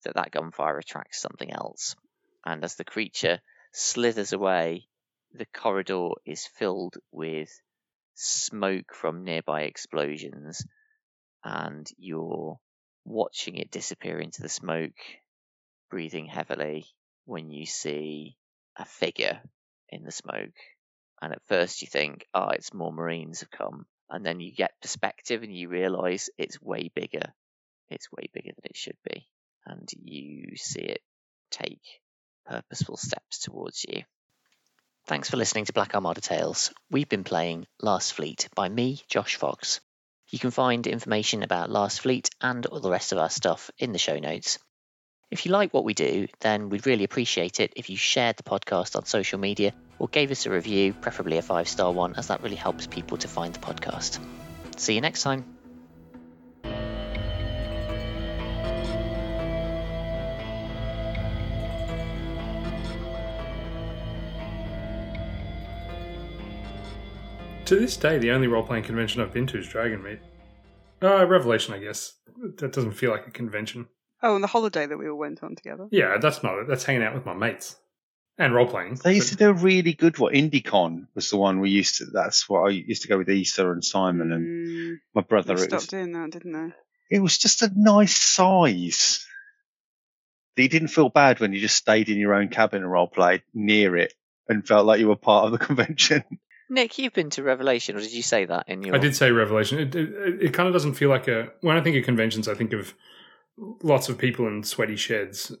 that 0.04 0.14
that 0.14 0.30
gunfire 0.30 0.78
attracts 0.78 1.20
something 1.20 1.52
else. 1.52 1.96
And 2.44 2.64
as 2.64 2.74
the 2.74 2.84
creature 2.84 3.40
slithers 3.72 4.32
away, 4.32 4.88
the 5.32 5.46
corridor 5.46 6.10
is 6.26 6.46
filled 6.46 6.96
with 7.10 7.50
smoke 8.14 8.94
from 8.94 9.24
nearby 9.24 9.62
explosions, 9.62 10.64
and 11.44 11.88
you're 11.96 12.58
watching 13.04 13.56
it 13.56 13.70
disappear 13.70 14.18
into 14.20 14.42
the 14.42 14.48
smoke, 14.48 14.98
breathing 15.90 16.26
heavily 16.26 16.86
when 17.24 17.50
you 17.50 17.66
see 17.66 18.36
a 18.76 18.84
figure 18.84 19.40
in 19.88 20.04
the 20.04 20.12
smoke. 20.12 20.54
And 21.20 21.32
at 21.32 21.46
first 21.46 21.82
you 21.82 21.88
think, 21.88 22.26
oh, 22.34 22.48
it's 22.48 22.74
more 22.74 22.92
Marines 22.92 23.40
have 23.40 23.50
come. 23.50 23.86
And 24.10 24.26
then 24.26 24.40
you 24.40 24.52
get 24.52 24.80
perspective 24.82 25.42
and 25.42 25.54
you 25.54 25.68
realize 25.68 26.30
it's 26.36 26.60
way 26.60 26.90
bigger. 26.94 27.32
It's 27.90 28.10
way 28.10 28.28
bigger 28.32 28.50
than 28.50 28.64
it 28.64 28.76
should 28.76 28.96
be. 29.08 29.26
And 29.64 29.88
you 30.02 30.56
see 30.56 30.80
it 30.80 31.02
take 31.50 31.82
purposeful 32.46 32.96
steps 32.96 33.38
towards 33.40 33.84
you. 33.88 34.02
Thanks 35.06 35.30
for 35.30 35.36
listening 35.36 35.64
to 35.66 35.72
Black 35.72 35.94
Armada 35.94 36.20
Tales. 36.20 36.72
We've 36.90 37.08
been 37.08 37.24
playing 37.24 37.66
Last 37.80 38.14
Fleet 38.14 38.48
by 38.54 38.68
me, 38.68 39.00
Josh 39.08 39.36
Fox. 39.36 39.80
You 40.30 40.38
can 40.38 40.50
find 40.50 40.86
information 40.86 41.42
about 41.42 41.70
Last 41.70 42.00
Fleet 42.00 42.30
and 42.40 42.64
all 42.66 42.80
the 42.80 42.90
rest 42.90 43.12
of 43.12 43.18
our 43.18 43.30
stuff 43.30 43.70
in 43.78 43.92
the 43.92 43.98
show 43.98 44.18
notes. 44.18 44.58
If 45.32 45.46
you 45.46 45.52
like 45.52 45.72
what 45.72 45.84
we 45.84 45.94
do, 45.94 46.28
then 46.40 46.68
we'd 46.68 46.84
really 46.84 47.04
appreciate 47.04 47.58
it 47.58 47.72
if 47.74 47.88
you 47.88 47.96
shared 47.96 48.36
the 48.36 48.42
podcast 48.42 48.96
on 48.96 49.06
social 49.06 49.38
media 49.38 49.72
or 49.98 50.06
gave 50.08 50.30
us 50.30 50.44
a 50.44 50.50
review, 50.50 50.92
preferably 50.92 51.38
a 51.38 51.42
five 51.42 51.66
star 51.68 51.90
one, 51.90 52.14
as 52.16 52.28
that 52.28 52.42
really 52.42 52.54
helps 52.54 52.86
people 52.86 53.16
to 53.16 53.28
find 53.28 53.54
the 53.54 53.58
podcast. 53.58 54.18
See 54.76 54.94
you 54.94 55.00
next 55.00 55.22
time. 55.22 55.46
To 67.64 67.80
this 67.80 67.96
day, 67.96 68.18
the 68.18 68.32
only 68.32 68.48
role 68.48 68.62
playing 68.62 68.84
convention 68.84 69.22
I've 69.22 69.32
been 69.32 69.46
to 69.46 69.58
is 69.58 69.66
Dragonmeet. 69.66 70.18
Uh, 71.02 71.26
Revelation, 71.26 71.72
I 71.72 71.78
guess. 71.78 72.16
That 72.58 72.74
doesn't 72.74 72.92
feel 72.92 73.12
like 73.12 73.26
a 73.26 73.30
convention. 73.30 73.88
Oh, 74.22 74.34
and 74.34 74.42
the 74.44 74.48
holiday 74.48 74.86
that 74.86 74.96
we 74.98 75.08
all 75.08 75.18
went 75.18 75.42
on 75.42 75.56
together. 75.56 75.88
Yeah, 75.90 76.18
that's 76.18 76.42
not 76.42 76.58
it. 76.58 76.68
That's 76.68 76.84
hanging 76.84 77.02
out 77.02 77.14
with 77.14 77.26
my 77.26 77.34
mates 77.34 77.76
and 78.38 78.54
role 78.54 78.66
playing. 78.68 78.94
They 79.02 79.14
used 79.14 79.30
to 79.30 79.36
do 79.36 79.50
a 79.50 79.52
really 79.52 79.92
good 79.94 80.18
one. 80.18 80.32
IndieCon 80.32 81.06
was 81.14 81.28
the 81.30 81.36
one 81.36 81.60
we 81.60 81.70
used 81.70 81.98
to. 81.98 82.06
That's 82.06 82.48
what 82.48 82.60
I 82.60 82.70
used 82.70 83.02
to 83.02 83.08
go 83.08 83.18
with 83.18 83.28
Esther 83.28 83.72
and 83.72 83.84
Simon 83.84 84.32
and 84.32 84.46
Mm, 84.46 84.96
my 85.14 85.22
brother. 85.22 85.48
they 85.48 85.52
It 85.62 85.70
was, 85.72 85.82
stopped 85.82 85.90
doing 85.90 86.12
that, 86.12 86.30
didn't 86.30 86.52
they? 86.52 87.16
it 87.16 87.20
was 87.20 87.36
just 87.36 87.62
a 87.62 87.70
nice 87.74 88.16
size. 88.16 89.26
You 90.56 90.68
didn't 90.68 90.88
feel 90.88 91.08
bad 91.08 91.40
when 91.40 91.52
you 91.52 91.60
just 91.60 91.76
stayed 91.76 92.08
in 92.08 92.18
your 92.18 92.34
own 92.34 92.48
cabin 92.48 92.82
and 92.82 92.90
role 92.90 93.08
played 93.08 93.42
near 93.54 93.96
it 93.96 94.12
and 94.48 94.66
felt 94.66 94.86
like 94.86 95.00
you 95.00 95.08
were 95.08 95.16
part 95.16 95.46
of 95.46 95.52
the 95.52 95.58
convention. 95.66 96.22
Nick, 96.68 96.98
you've 96.98 97.12
been 97.12 97.30
to 97.30 97.42
Revelation, 97.42 97.96
or 97.96 98.00
did 98.00 98.12
you 98.12 98.22
say 98.22 98.44
that 98.44 98.68
in 98.68 98.82
your? 98.82 98.94
I 98.94 98.98
did 98.98 99.16
say 99.16 99.30
Revelation. 99.30 99.78
It, 99.78 99.94
it, 99.94 100.42
it 100.42 100.54
kind 100.54 100.66
of 100.68 100.72
doesn't 100.72 100.94
feel 100.94 101.08
like 101.10 101.28
a. 101.28 101.50
When 101.60 101.76
I 101.76 101.80
think 101.82 101.96
of 101.96 102.04
conventions, 102.04 102.48
I 102.48 102.54
think 102.54 102.72
of 102.72 102.94
lots 103.56 104.08
of 104.08 104.18
people 104.18 104.46
in 104.46 104.62
sweaty 104.62 104.96
sheds. 104.96 105.54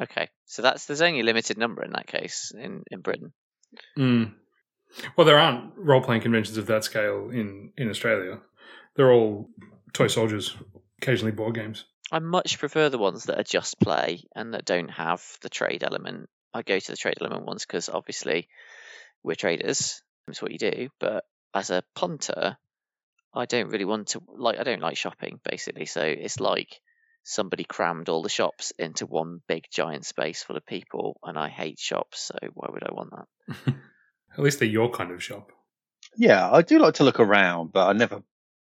Okay, 0.00 0.28
so 0.44 0.62
that's 0.62 0.86
there's 0.86 1.02
only 1.02 1.20
a 1.20 1.24
limited 1.24 1.58
number 1.58 1.82
in 1.82 1.92
that 1.92 2.06
case 2.06 2.52
in 2.56 2.82
in 2.90 3.00
Britain. 3.00 3.32
Mm. 3.98 4.34
Well, 5.16 5.26
there 5.26 5.38
aren't 5.38 5.72
role 5.76 6.02
playing 6.02 6.22
conventions 6.22 6.56
of 6.56 6.66
that 6.66 6.84
scale 6.84 7.30
in, 7.30 7.72
in 7.76 7.90
Australia. 7.90 8.40
They're 8.94 9.12
all 9.12 9.50
toy 9.92 10.06
soldiers, 10.06 10.56
occasionally 11.02 11.32
board 11.32 11.54
games. 11.54 11.84
I 12.10 12.20
much 12.20 12.58
prefer 12.58 12.88
the 12.88 12.98
ones 12.98 13.24
that 13.24 13.38
are 13.38 13.44
just 13.44 13.80
play 13.80 14.22
and 14.34 14.54
that 14.54 14.64
don't 14.64 14.90
have 14.90 15.22
the 15.42 15.48
trade 15.48 15.82
element. 15.82 16.28
I 16.54 16.62
go 16.62 16.78
to 16.78 16.92
the 16.92 16.96
trade 16.96 17.18
element 17.20 17.44
ones 17.44 17.66
because 17.66 17.88
obviously 17.88 18.48
we're 19.22 19.34
traders. 19.34 20.02
It's 20.28 20.40
what 20.40 20.52
you 20.52 20.58
do. 20.58 20.88
But 21.00 21.24
as 21.52 21.70
a 21.70 21.82
punter, 21.94 22.56
I 23.34 23.44
don't 23.46 23.70
really 23.70 23.84
want 23.84 24.08
to 24.08 24.22
like. 24.28 24.58
I 24.58 24.62
don't 24.62 24.80
like 24.80 24.96
shopping 24.96 25.40
basically. 25.48 25.86
So 25.86 26.02
it's 26.02 26.40
like 26.40 26.80
somebody 27.26 27.64
crammed 27.64 28.08
all 28.08 28.22
the 28.22 28.28
shops 28.28 28.72
into 28.78 29.04
one 29.04 29.42
big 29.48 29.64
giant 29.70 30.06
space 30.06 30.44
full 30.44 30.56
of 30.56 30.64
people, 30.64 31.18
and 31.24 31.36
I 31.36 31.48
hate 31.48 31.78
shops. 31.78 32.20
So 32.20 32.38
why 32.54 32.68
would 32.70 32.84
I 32.84 32.92
want 32.92 33.10
that? 33.10 33.74
At 34.32 34.44
least 34.44 34.60
they're 34.60 34.68
your 34.68 34.90
kind 34.90 35.10
of 35.10 35.22
shop. 35.22 35.50
Yeah, 36.16 36.48
I 36.48 36.62
do 36.62 36.78
like 36.78 36.94
to 36.94 37.04
look 37.04 37.18
around, 37.18 37.72
but 37.72 37.88
I 37.88 37.92
never 37.94 38.22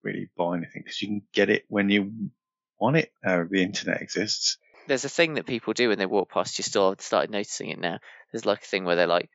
really 0.03 0.29
buy 0.35 0.57
anything 0.57 0.81
because 0.83 0.99
you 1.01 1.09
can 1.09 1.21
get 1.31 1.51
it 1.51 1.65
when 1.67 1.89
you 1.89 2.31
want 2.79 2.97
it. 2.97 3.11
Uh, 3.23 3.43
the 3.49 3.61
internet 3.61 4.01
exists. 4.01 4.57
there's 4.87 5.05
a 5.05 5.09
thing 5.09 5.35
that 5.35 5.45
people 5.45 5.73
do 5.73 5.89
when 5.89 5.99
they 5.99 6.07
walk 6.07 6.31
past 6.31 6.57
your 6.57 6.63
store. 6.63 6.93
I've 6.93 7.01
started 7.01 7.29
noticing 7.29 7.69
it 7.69 7.79
now. 7.79 7.99
There's 8.31 8.47
like 8.47 8.63
a 8.63 8.67
thing 8.67 8.83
where 8.83 8.95
they're 8.95 9.05
like 9.05 9.29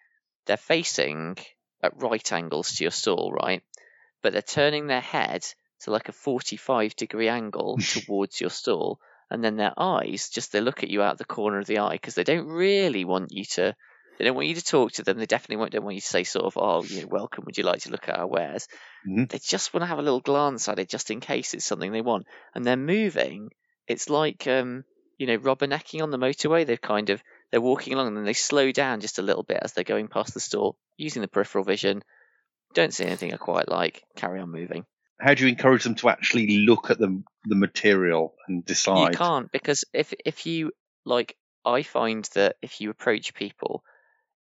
they're 0.46 0.56
facing 0.56 1.36
at 1.82 2.02
right 2.02 2.32
angles 2.32 2.72
to 2.72 2.84
your 2.84 2.90
stall, 2.90 3.32
right? 3.32 3.62
But 4.22 4.32
they're 4.32 4.42
turning 4.42 4.88
their 4.88 5.00
head 5.00 5.46
so 5.79 5.93
like 5.93 6.09
a 6.09 6.12
45 6.12 6.97
degree 6.97 7.29
angle 7.29 7.79
towards 8.07 8.41
your 8.41 8.51
stall, 8.51 9.01
and 9.31 9.43
then 9.43 9.57
their 9.57 9.72
eyes 9.79 10.29
just 10.31 10.53
they 10.53 10.61
look 10.61 10.83
at 10.83 10.91
you 10.91 11.03
out 11.03 11.18
the 11.18 11.25
corner 11.25 11.59
of 11.59 11.66
the 11.66 11.79
eye 11.79 11.95
because 11.95 12.14
they 12.14 12.25
don't 12.25 12.47
really 12.49 13.05
want 13.05 13.33
you 13.33 13.45
to. 13.45 13.75
They 14.18 14.25
don't 14.25 14.37
want 14.37 14.47
you 14.49 14.55
to 14.55 14.64
talk 14.64 14.93
to 14.93 15.03
them. 15.03 15.18
They 15.18 15.27
definitely 15.27 15.57
won't, 15.57 15.72
don't 15.72 15.85
want 15.85 15.97
you 15.97 16.01
to 16.01 16.07
say 16.07 16.25
sort 16.25 16.45
of, 16.47 16.57
"Oh, 16.57 16.85
you 16.85 17.03
know, 17.03 17.09
welcome. 17.09 17.45
Would 17.47 17.59
you 17.59 17.64
like 17.64 17.81
to 17.83 17.91
look 17.91 18.09
at 18.09 18.18
our 18.18 18.27
wares?" 18.27 18.68
Mhm. 19.07 19.29
They 19.29 19.39
just 19.39 19.72
want 19.75 19.83
to 19.83 19.87
have 19.87 19.99
a 19.99 20.03
little 20.03 20.20
glance 20.20 20.68
at 20.68 20.79
it, 20.79 20.89
just 20.89 21.11
in 21.11 21.20
case 21.20 21.55
it's 21.55 21.64
something 21.64 21.93
they 21.93 22.01
want. 22.01 22.27
And 22.55 22.64
they're 22.64 22.77
moving. 22.77 23.51
It's 23.87 24.09
like, 24.09 24.47
um, 24.47 24.85
you 25.18 25.27
know, 25.27 25.39
rubbernecking 25.39 26.03
on 26.03 26.11
the 26.11 26.18
motorway. 26.18 26.66
They're 26.66 26.77
kind 26.77 27.11
of 27.11 27.22
they're 27.51 27.61
walking 27.61 27.93
along 27.95 28.09
and 28.09 28.16
then 28.16 28.25
they 28.25 28.33
slow 28.33 28.72
down 28.72 29.01
just 29.01 29.18
a 29.18 29.22
little 29.22 29.43
bit 29.43 29.59
as 29.62 29.72
they're 29.72 29.85
going 29.85 30.09
past 30.09 30.35
the 30.35 30.41
store, 30.41 30.77
using 30.97 31.22
the 31.22 31.29
peripheral 31.29 31.64
vision. 31.64 32.03
Don't 32.75 32.95
see 32.95 33.05
anything 33.05 33.35
I 33.35 33.39
quite 33.39 33.68
like. 33.68 34.05
Carry 34.16 34.41
on 34.41 34.51
moving. 34.51 34.87
How 35.20 35.34
do 35.34 35.44
you 35.44 35.48
encourage 35.48 35.84
them 35.84 35.94
to 35.96 36.08
actually 36.08 36.58
look 36.58 36.90
at 36.90 36.98
the 36.98 37.22
the 37.44 37.54
material 37.54 38.34
and 38.48 38.64
decide? 38.64 39.12
You 39.12 39.18
can't 39.18 39.52
because 39.52 39.84
if 39.92 40.12
if 40.24 40.46
you 40.46 40.72
like, 41.04 41.36
I 41.64 41.82
find 41.82 42.28
that 42.34 42.56
if 42.62 42.80
you 42.80 42.90
approach 42.90 43.34
people, 43.34 43.84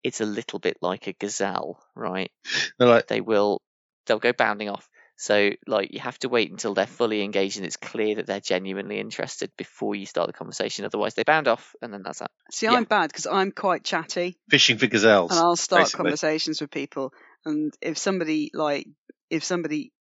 it's 0.02 0.20
a 0.20 0.26
little 0.26 0.58
bit 0.58 0.78
like 0.80 1.06
a 1.06 1.12
gazelle, 1.12 1.82
right? 1.94 2.30
They're 2.78 2.88
like, 2.88 3.08
They 3.08 3.20
will 3.20 3.60
they'll 4.06 4.18
go 4.18 4.32
bounding 4.32 4.68
off. 4.68 4.88
So 5.16 5.50
like 5.68 5.92
you 5.92 6.00
have 6.00 6.18
to 6.20 6.28
wait 6.28 6.50
until 6.50 6.74
they're 6.74 6.86
fully 6.86 7.22
engaged 7.22 7.58
and 7.58 7.66
it's 7.66 7.76
clear 7.76 8.16
that 8.16 8.26
they're 8.26 8.40
genuinely 8.40 8.98
interested 8.98 9.52
before 9.56 9.94
you 9.94 10.06
start 10.06 10.26
the 10.26 10.32
conversation. 10.32 10.84
Otherwise, 10.84 11.14
they 11.14 11.22
bound 11.22 11.46
off 11.46 11.76
and 11.80 11.92
then 11.92 12.02
that's 12.02 12.18
that. 12.18 12.30
See, 12.50 12.66
Yeah. 12.66 12.72
I'm 12.72 12.84
bad 12.84 13.08
because 13.08 13.26
I'm 13.26 13.52
quite 13.52 13.84
chatty, 13.84 14.38
fishing 14.50 14.78
for 14.78 14.88
gazelles. 14.88 15.30
and 15.30 15.38
I'll 15.38 15.54
start 15.54 15.82
basically. 15.82 16.04
conversations 16.04 16.60
with 16.60 16.70
people. 16.72 17.12
And 17.44 17.72
if 17.80 17.98
somebody 17.98 18.50
like, 18.52 18.88
if 19.30 19.44
somebody 19.44 19.92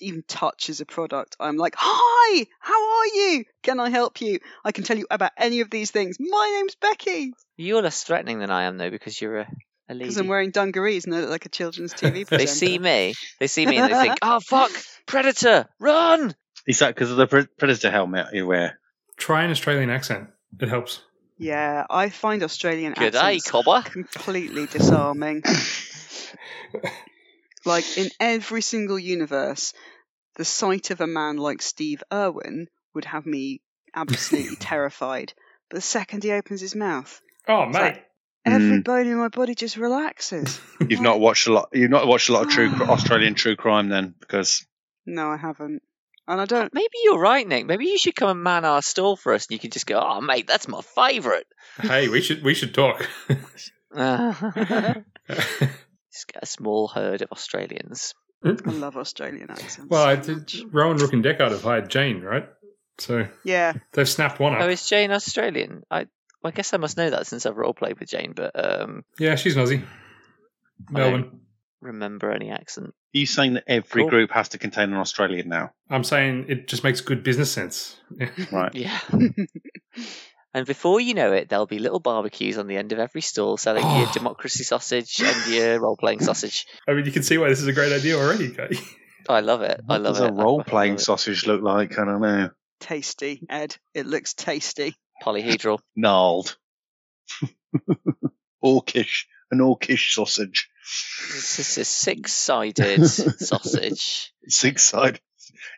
even 0.00 0.22
touches 0.26 0.80
a 0.80 0.86
product, 0.86 1.36
I'm 1.40 1.56
like, 1.56 1.74
"Hi, 1.76 2.46
how 2.60 2.98
are 2.98 3.06
you? 3.06 3.44
Can 3.62 3.80
I 3.80 3.90
help 3.90 4.20
you? 4.20 4.40
I 4.64 4.72
can 4.72 4.84
tell 4.84 4.96
you 4.98 5.06
about 5.10 5.32
any 5.36 5.60
of 5.60 5.70
these 5.70 5.90
things. 5.90 6.16
My 6.18 6.58
name's 6.58 6.74
Becky." 6.76 7.32
You're 7.56 7.82
less 7.82 8.04
threatening 8.04 8.38
than 8.38 8.50
I 8.50 8.64
am 8.64 8.78
though 8.78 8.90
because 8.90 9.20
you're 9.20 9.40
a, 9.40 9.48
a 9.88 9.94
lady. 9.94 10.04
Because 10.04 10.16
I'm 10.16 10.28
wearing 10.28 10.50
dungarees 10.50 11.04
and 11.04 11.14
I 11.14 11.20
look 11.20 11.30
like 11.30 11.46
a 11.46 11.50
children's 11.50 11.92
TV 11.92 12.26
presenter. 12.26 12.36
they 12.38 12.46
see 12.46 12.78
me, 12.78 13.14
they 13.38 13.46
see 13.46 13.66
me 13.66 13.76
and 13.76 13.92
they 13.92 13.98
think, 13.98 14.18
"Oh 14.22 14.40
fuck, 14.40 14.70
predator, 15.06 15.68
run!" 15.78 16.34
Is 16.66 16.78
that 16.80 16.94
because 16.94 17.10
of 17.10 17.16
the 17.16 17.26
pre- 17.26 17.46
predator 17.46 17.90
helmet 17.90 18.28
you 18.32 18.46
wear? 18.46 18.78
Try 19.16 19.44
an 19.44 19.50
Australian 19.50 19.90
accent. 19.90 20.28
It 20.58 20.68
helps. 20.68 21.02
Yeah, 21.38 21.86
I 21.88 22.10
find 22.10 22.42
Australian 22.42 22.92
Good 22.92 23.12
day, 23.12 23.18
accents 23.18 23.50
cobber. 23.50 23.82
completely 23.82 24.66
disarming. 24.66 25.42
like 27.64 27.98
in 27.98 28.08
every 28.18 28.62
single 28.62 28.98
universe, 28.98 29.72
the 30.36 30.44
sight 30.44 30.90
of 30.90 31.00
a 31.00 31.06
man 31.06 31.36
like 31.36 31.62
Steve 31.62 32.02
Irwin 32.12 32.68
would 32.94 33.04
have 33.04 33.26
me 33.26 33.60
absolutely 33.94 34.56
terrified. 34.60 35.32
But 35.68 35.76
the 35.76 35.82
second 35.82 36.24
he 36.24 36.32
opens 36.32 36.60
his 36.60 36.74
mouth, 36.74 37.20
Oh, 37.48 37.64
It's 37.64 37.72
mate. 37.74 37.80
like- 37.82 38.06
every 38.46 38.78
mm. 38.80 38.84
bone 38.84 39.06
in 39.06 39.16
my 39.18 39.28
body 39.28 39.54
just 39.54 39.76
relaxes. 39.76 40.60
You've 40.88 41.00
not 41.02 41.20
watched 41.20 41.46
a 41.46 41.52
lot. 41.52 41.68
You've 41.72 41.90
not 41.90 42.06
watched 42.06 42.28
a 42.28 42.32
lot 42.32 42.44
of 42.44 42.50
true 42.50 42.70
Australian 42.80 43.34
true 43.34 43.56
crime 43.56 43.88
then, 43.88 44.14
because 44.18 44.66
No, 45.06 45.28
I 45.30 45.36
haven't. 45.36 45.82
And 46.28 46.40
I 46.40 46.44
don't. 46.44 46.72
Maybe 46.72 46.94
you're 47.02 47.18
right, 47.18 47.46
Nick. 47.46 47.66
Maybe 47.66 47.86
you 47.86 47.98
should 47.98 48.14
come 48.14 48.28
and 48.30 48.42
man 48.42 48.64
our 48.64 48.82
stall 48.82 49.16
for 49.16 49.32
us, 49.34 49.46
and 49.46 49.54
you 49.54 49.58
can 49.58 49.70
just 49.72 49.86
go, 49.86 49.98
"Oh, 50.00 50.20
mate, 50.20 50.46
that's 50.46 50.68
my 50.68 50.80
favourite." 50.80 51.44
hey, 51.80 52.08
we 52.08 52.20
should 52.20 52.44
we 52.44 52.54
should 52.54 52.72
talk. 52.72 53.08
Ah. 53.96 54.94
Just 56.12 56.32
get 56.32 56.42
a 56.42 56.46
small 56.46 56.88
herd 56.88 57.22
of 57.22 57.30
Australians. 57.32 58.14
I 58.44 58.50
love 58.70 58.96
Australian 58.96 59.50
accents. 59.50 59.88
well, 59.90 60.02
I 60.02 60.20
so 60.20 60.34
did. 60.34 60.72
Rowan, 60.72 60.96
Rook, 60.96 61.12
and 61.12 61.22
Decard 61.22 61.50
have 61.52 61.62
hired 61.62 61.90
Jane, 61.90 62.22
right? 62.22 62.48
So 62.98 63.26
Yeah, 63.44 63.74
they've 63.92 64.08
snapped 64.08 64.40
one 64.40 64.54
up. 64.54 64.62
Oh, 64.62 64.68
is 64.68 64.86
Jane 64.88 65.10
Australian? 65.10 65.82
I, 65.90 66.06
I 66.44 66.50
guess 66.50 66.72
I 66.74 66.78
must 66.78 66.96
know 66.96 67.10
that 67.10 67.26
since 67.26 67.44
I've 67.46 67.56
role 67.56 67.74
played 67.74 67.98
with 68.00 68.08
Jane, 68.08 68.32
but 68.34 68.52
um, 68.54 69.04
yeah, 69.18 69.34
she's 69.36 69.56
an 69.56 69.64
Aussie. 69.64 69.82
Melbourne. 70.90 71.40
remember 71.82 72.30
any 72.32 72.50
accent. 72.50 72.88
are 72.88 72.92
you 73.12 73.26
saying 73.26 73.54
that 73.54 73.64
every 73.66 74.02
Cool. 74.02 74.10
group 74.10 74.30
has 74.32 74.48
to 74.50 74.58
contain 74.58 74.92
an 74.92 74.96
Australian 74.98 75.48
now? 75.48 75.72
I'm 75.90 76.04
saying 76.04 76.46
it 76.48 76.66
just 76.66 76.82
makes 76.82 77.00
good 77.02 77.22
business 77.22 77.50
sense. 77.52 77.96
Right. 78.50 78.74
Yeah. 78.74 78.98
and 80.54 80.66
before 80.66 81.00
you 81.00 81.14
know 81.14 81.32
it, 81.32 81.48
there'll 81.48 81.66
be 81.66 81.78
little 81.78 82.00
barbecues 82.00 82.58
on 82.58 82.66
the 82.66 82.76
end 82.76 82.92
of 82.92 82.98
every 82.98 83.20
stall 83.20 83.56
selling 83.56 83.82
your 83.84 84.08
Oh. 84.08 84.10
democracy 84.14 84.64
sausage 84.64 85.20
and 85.20 85.52
your 85.54 85.80
role 85.80 85.96
playing 85.96 86.20
sausage. 86.20 86.66
I 86.88 86.92
mean, 86.94 87.04
you 87.06 87.12
can 87.12 87.22
see 87.22 87.38
why 87.38 87.48
this 87.48 87.60
is 87.60 87.66
a 87.66 87.72
great 87.72 87.92
idea 87.92 88.16
already, 88.18 88.50
Kay. 88.50 88.68
Oh, 89.28 89.34
I 89.34 89.40
love 89.40 89.62
it. 89.62 89.80
I 89.88 89.98
love 89.98 90.16
it. 90.16 90.18
What 90.18 90.18
does 90.18 90.20
it. 90.20 90.24
a 90.24 90.26
I 90.40 90.42
role 90.42 90.64
playing 90.64 90.98
sausage 90.98 91.46
look 91.46 91.62
like? 91.62 91.98
I 91.98 92.04
don't 92.04 92.20
know. 92.20 92.50
tasty, 92.80 93.42
Ed. 93.48 93.76
It 93.94 94.06
looks 94.06 94.34
tasty. 94.34 94.94
Polyhedral. 95.22 95.78
Gnarled. 95.96 96.56
orcish. 98.64 99.24
An 99.50 99.58
orcish 99.58 100.14
sausage. 100.14 100.68
This 101.32 101.58
is 101.58 101.78
a 101.78 101.84
six 101.84 102.32
sided 102.32 103.04
sausage. 103.08 104.32
Six 104.46 104.82
sided. 104.84 105.20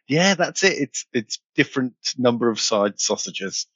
Yeah, 0.07 0.35
that's 0.35 0.63
it. 0.65 0.75
It's 0.79 1.07
it's 1.13 1.39
different 1.55 1.95
number 2.19 2.51
of 2.51 2.61
side 2.61 3.01
sausages. 3.01 3.67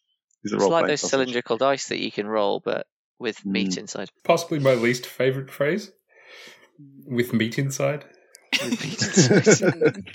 Is 0.44 0.52
a 0.52 0.56
It's 0.56 0.64
like 0.66 0.86
those 0.86 1.00
sausage. 1.00 1.10
cylindrical 1.10 1.56
dice 1.56 1.88
that 1.88 1.98
you 1.98 2.10
can 2.12 2.26
roll, 2.26 2.60
but 2.60 2.86
with 3.18 3.44
meat 3.44 3.70
Mm. 3.70 3.78
inside. 3.78 4.10
Possibly 4.24 4.58
my 4.58 4.74
least 4.74 5.06
favorite 5.06 5.50
phrase. 5.50 5.90
With 7.06 7.32
meat 7.32 7.58
inside. 7.58 8.04
With 8.62 8.84
meat 8.84 9.02
inside. 9.02 10.04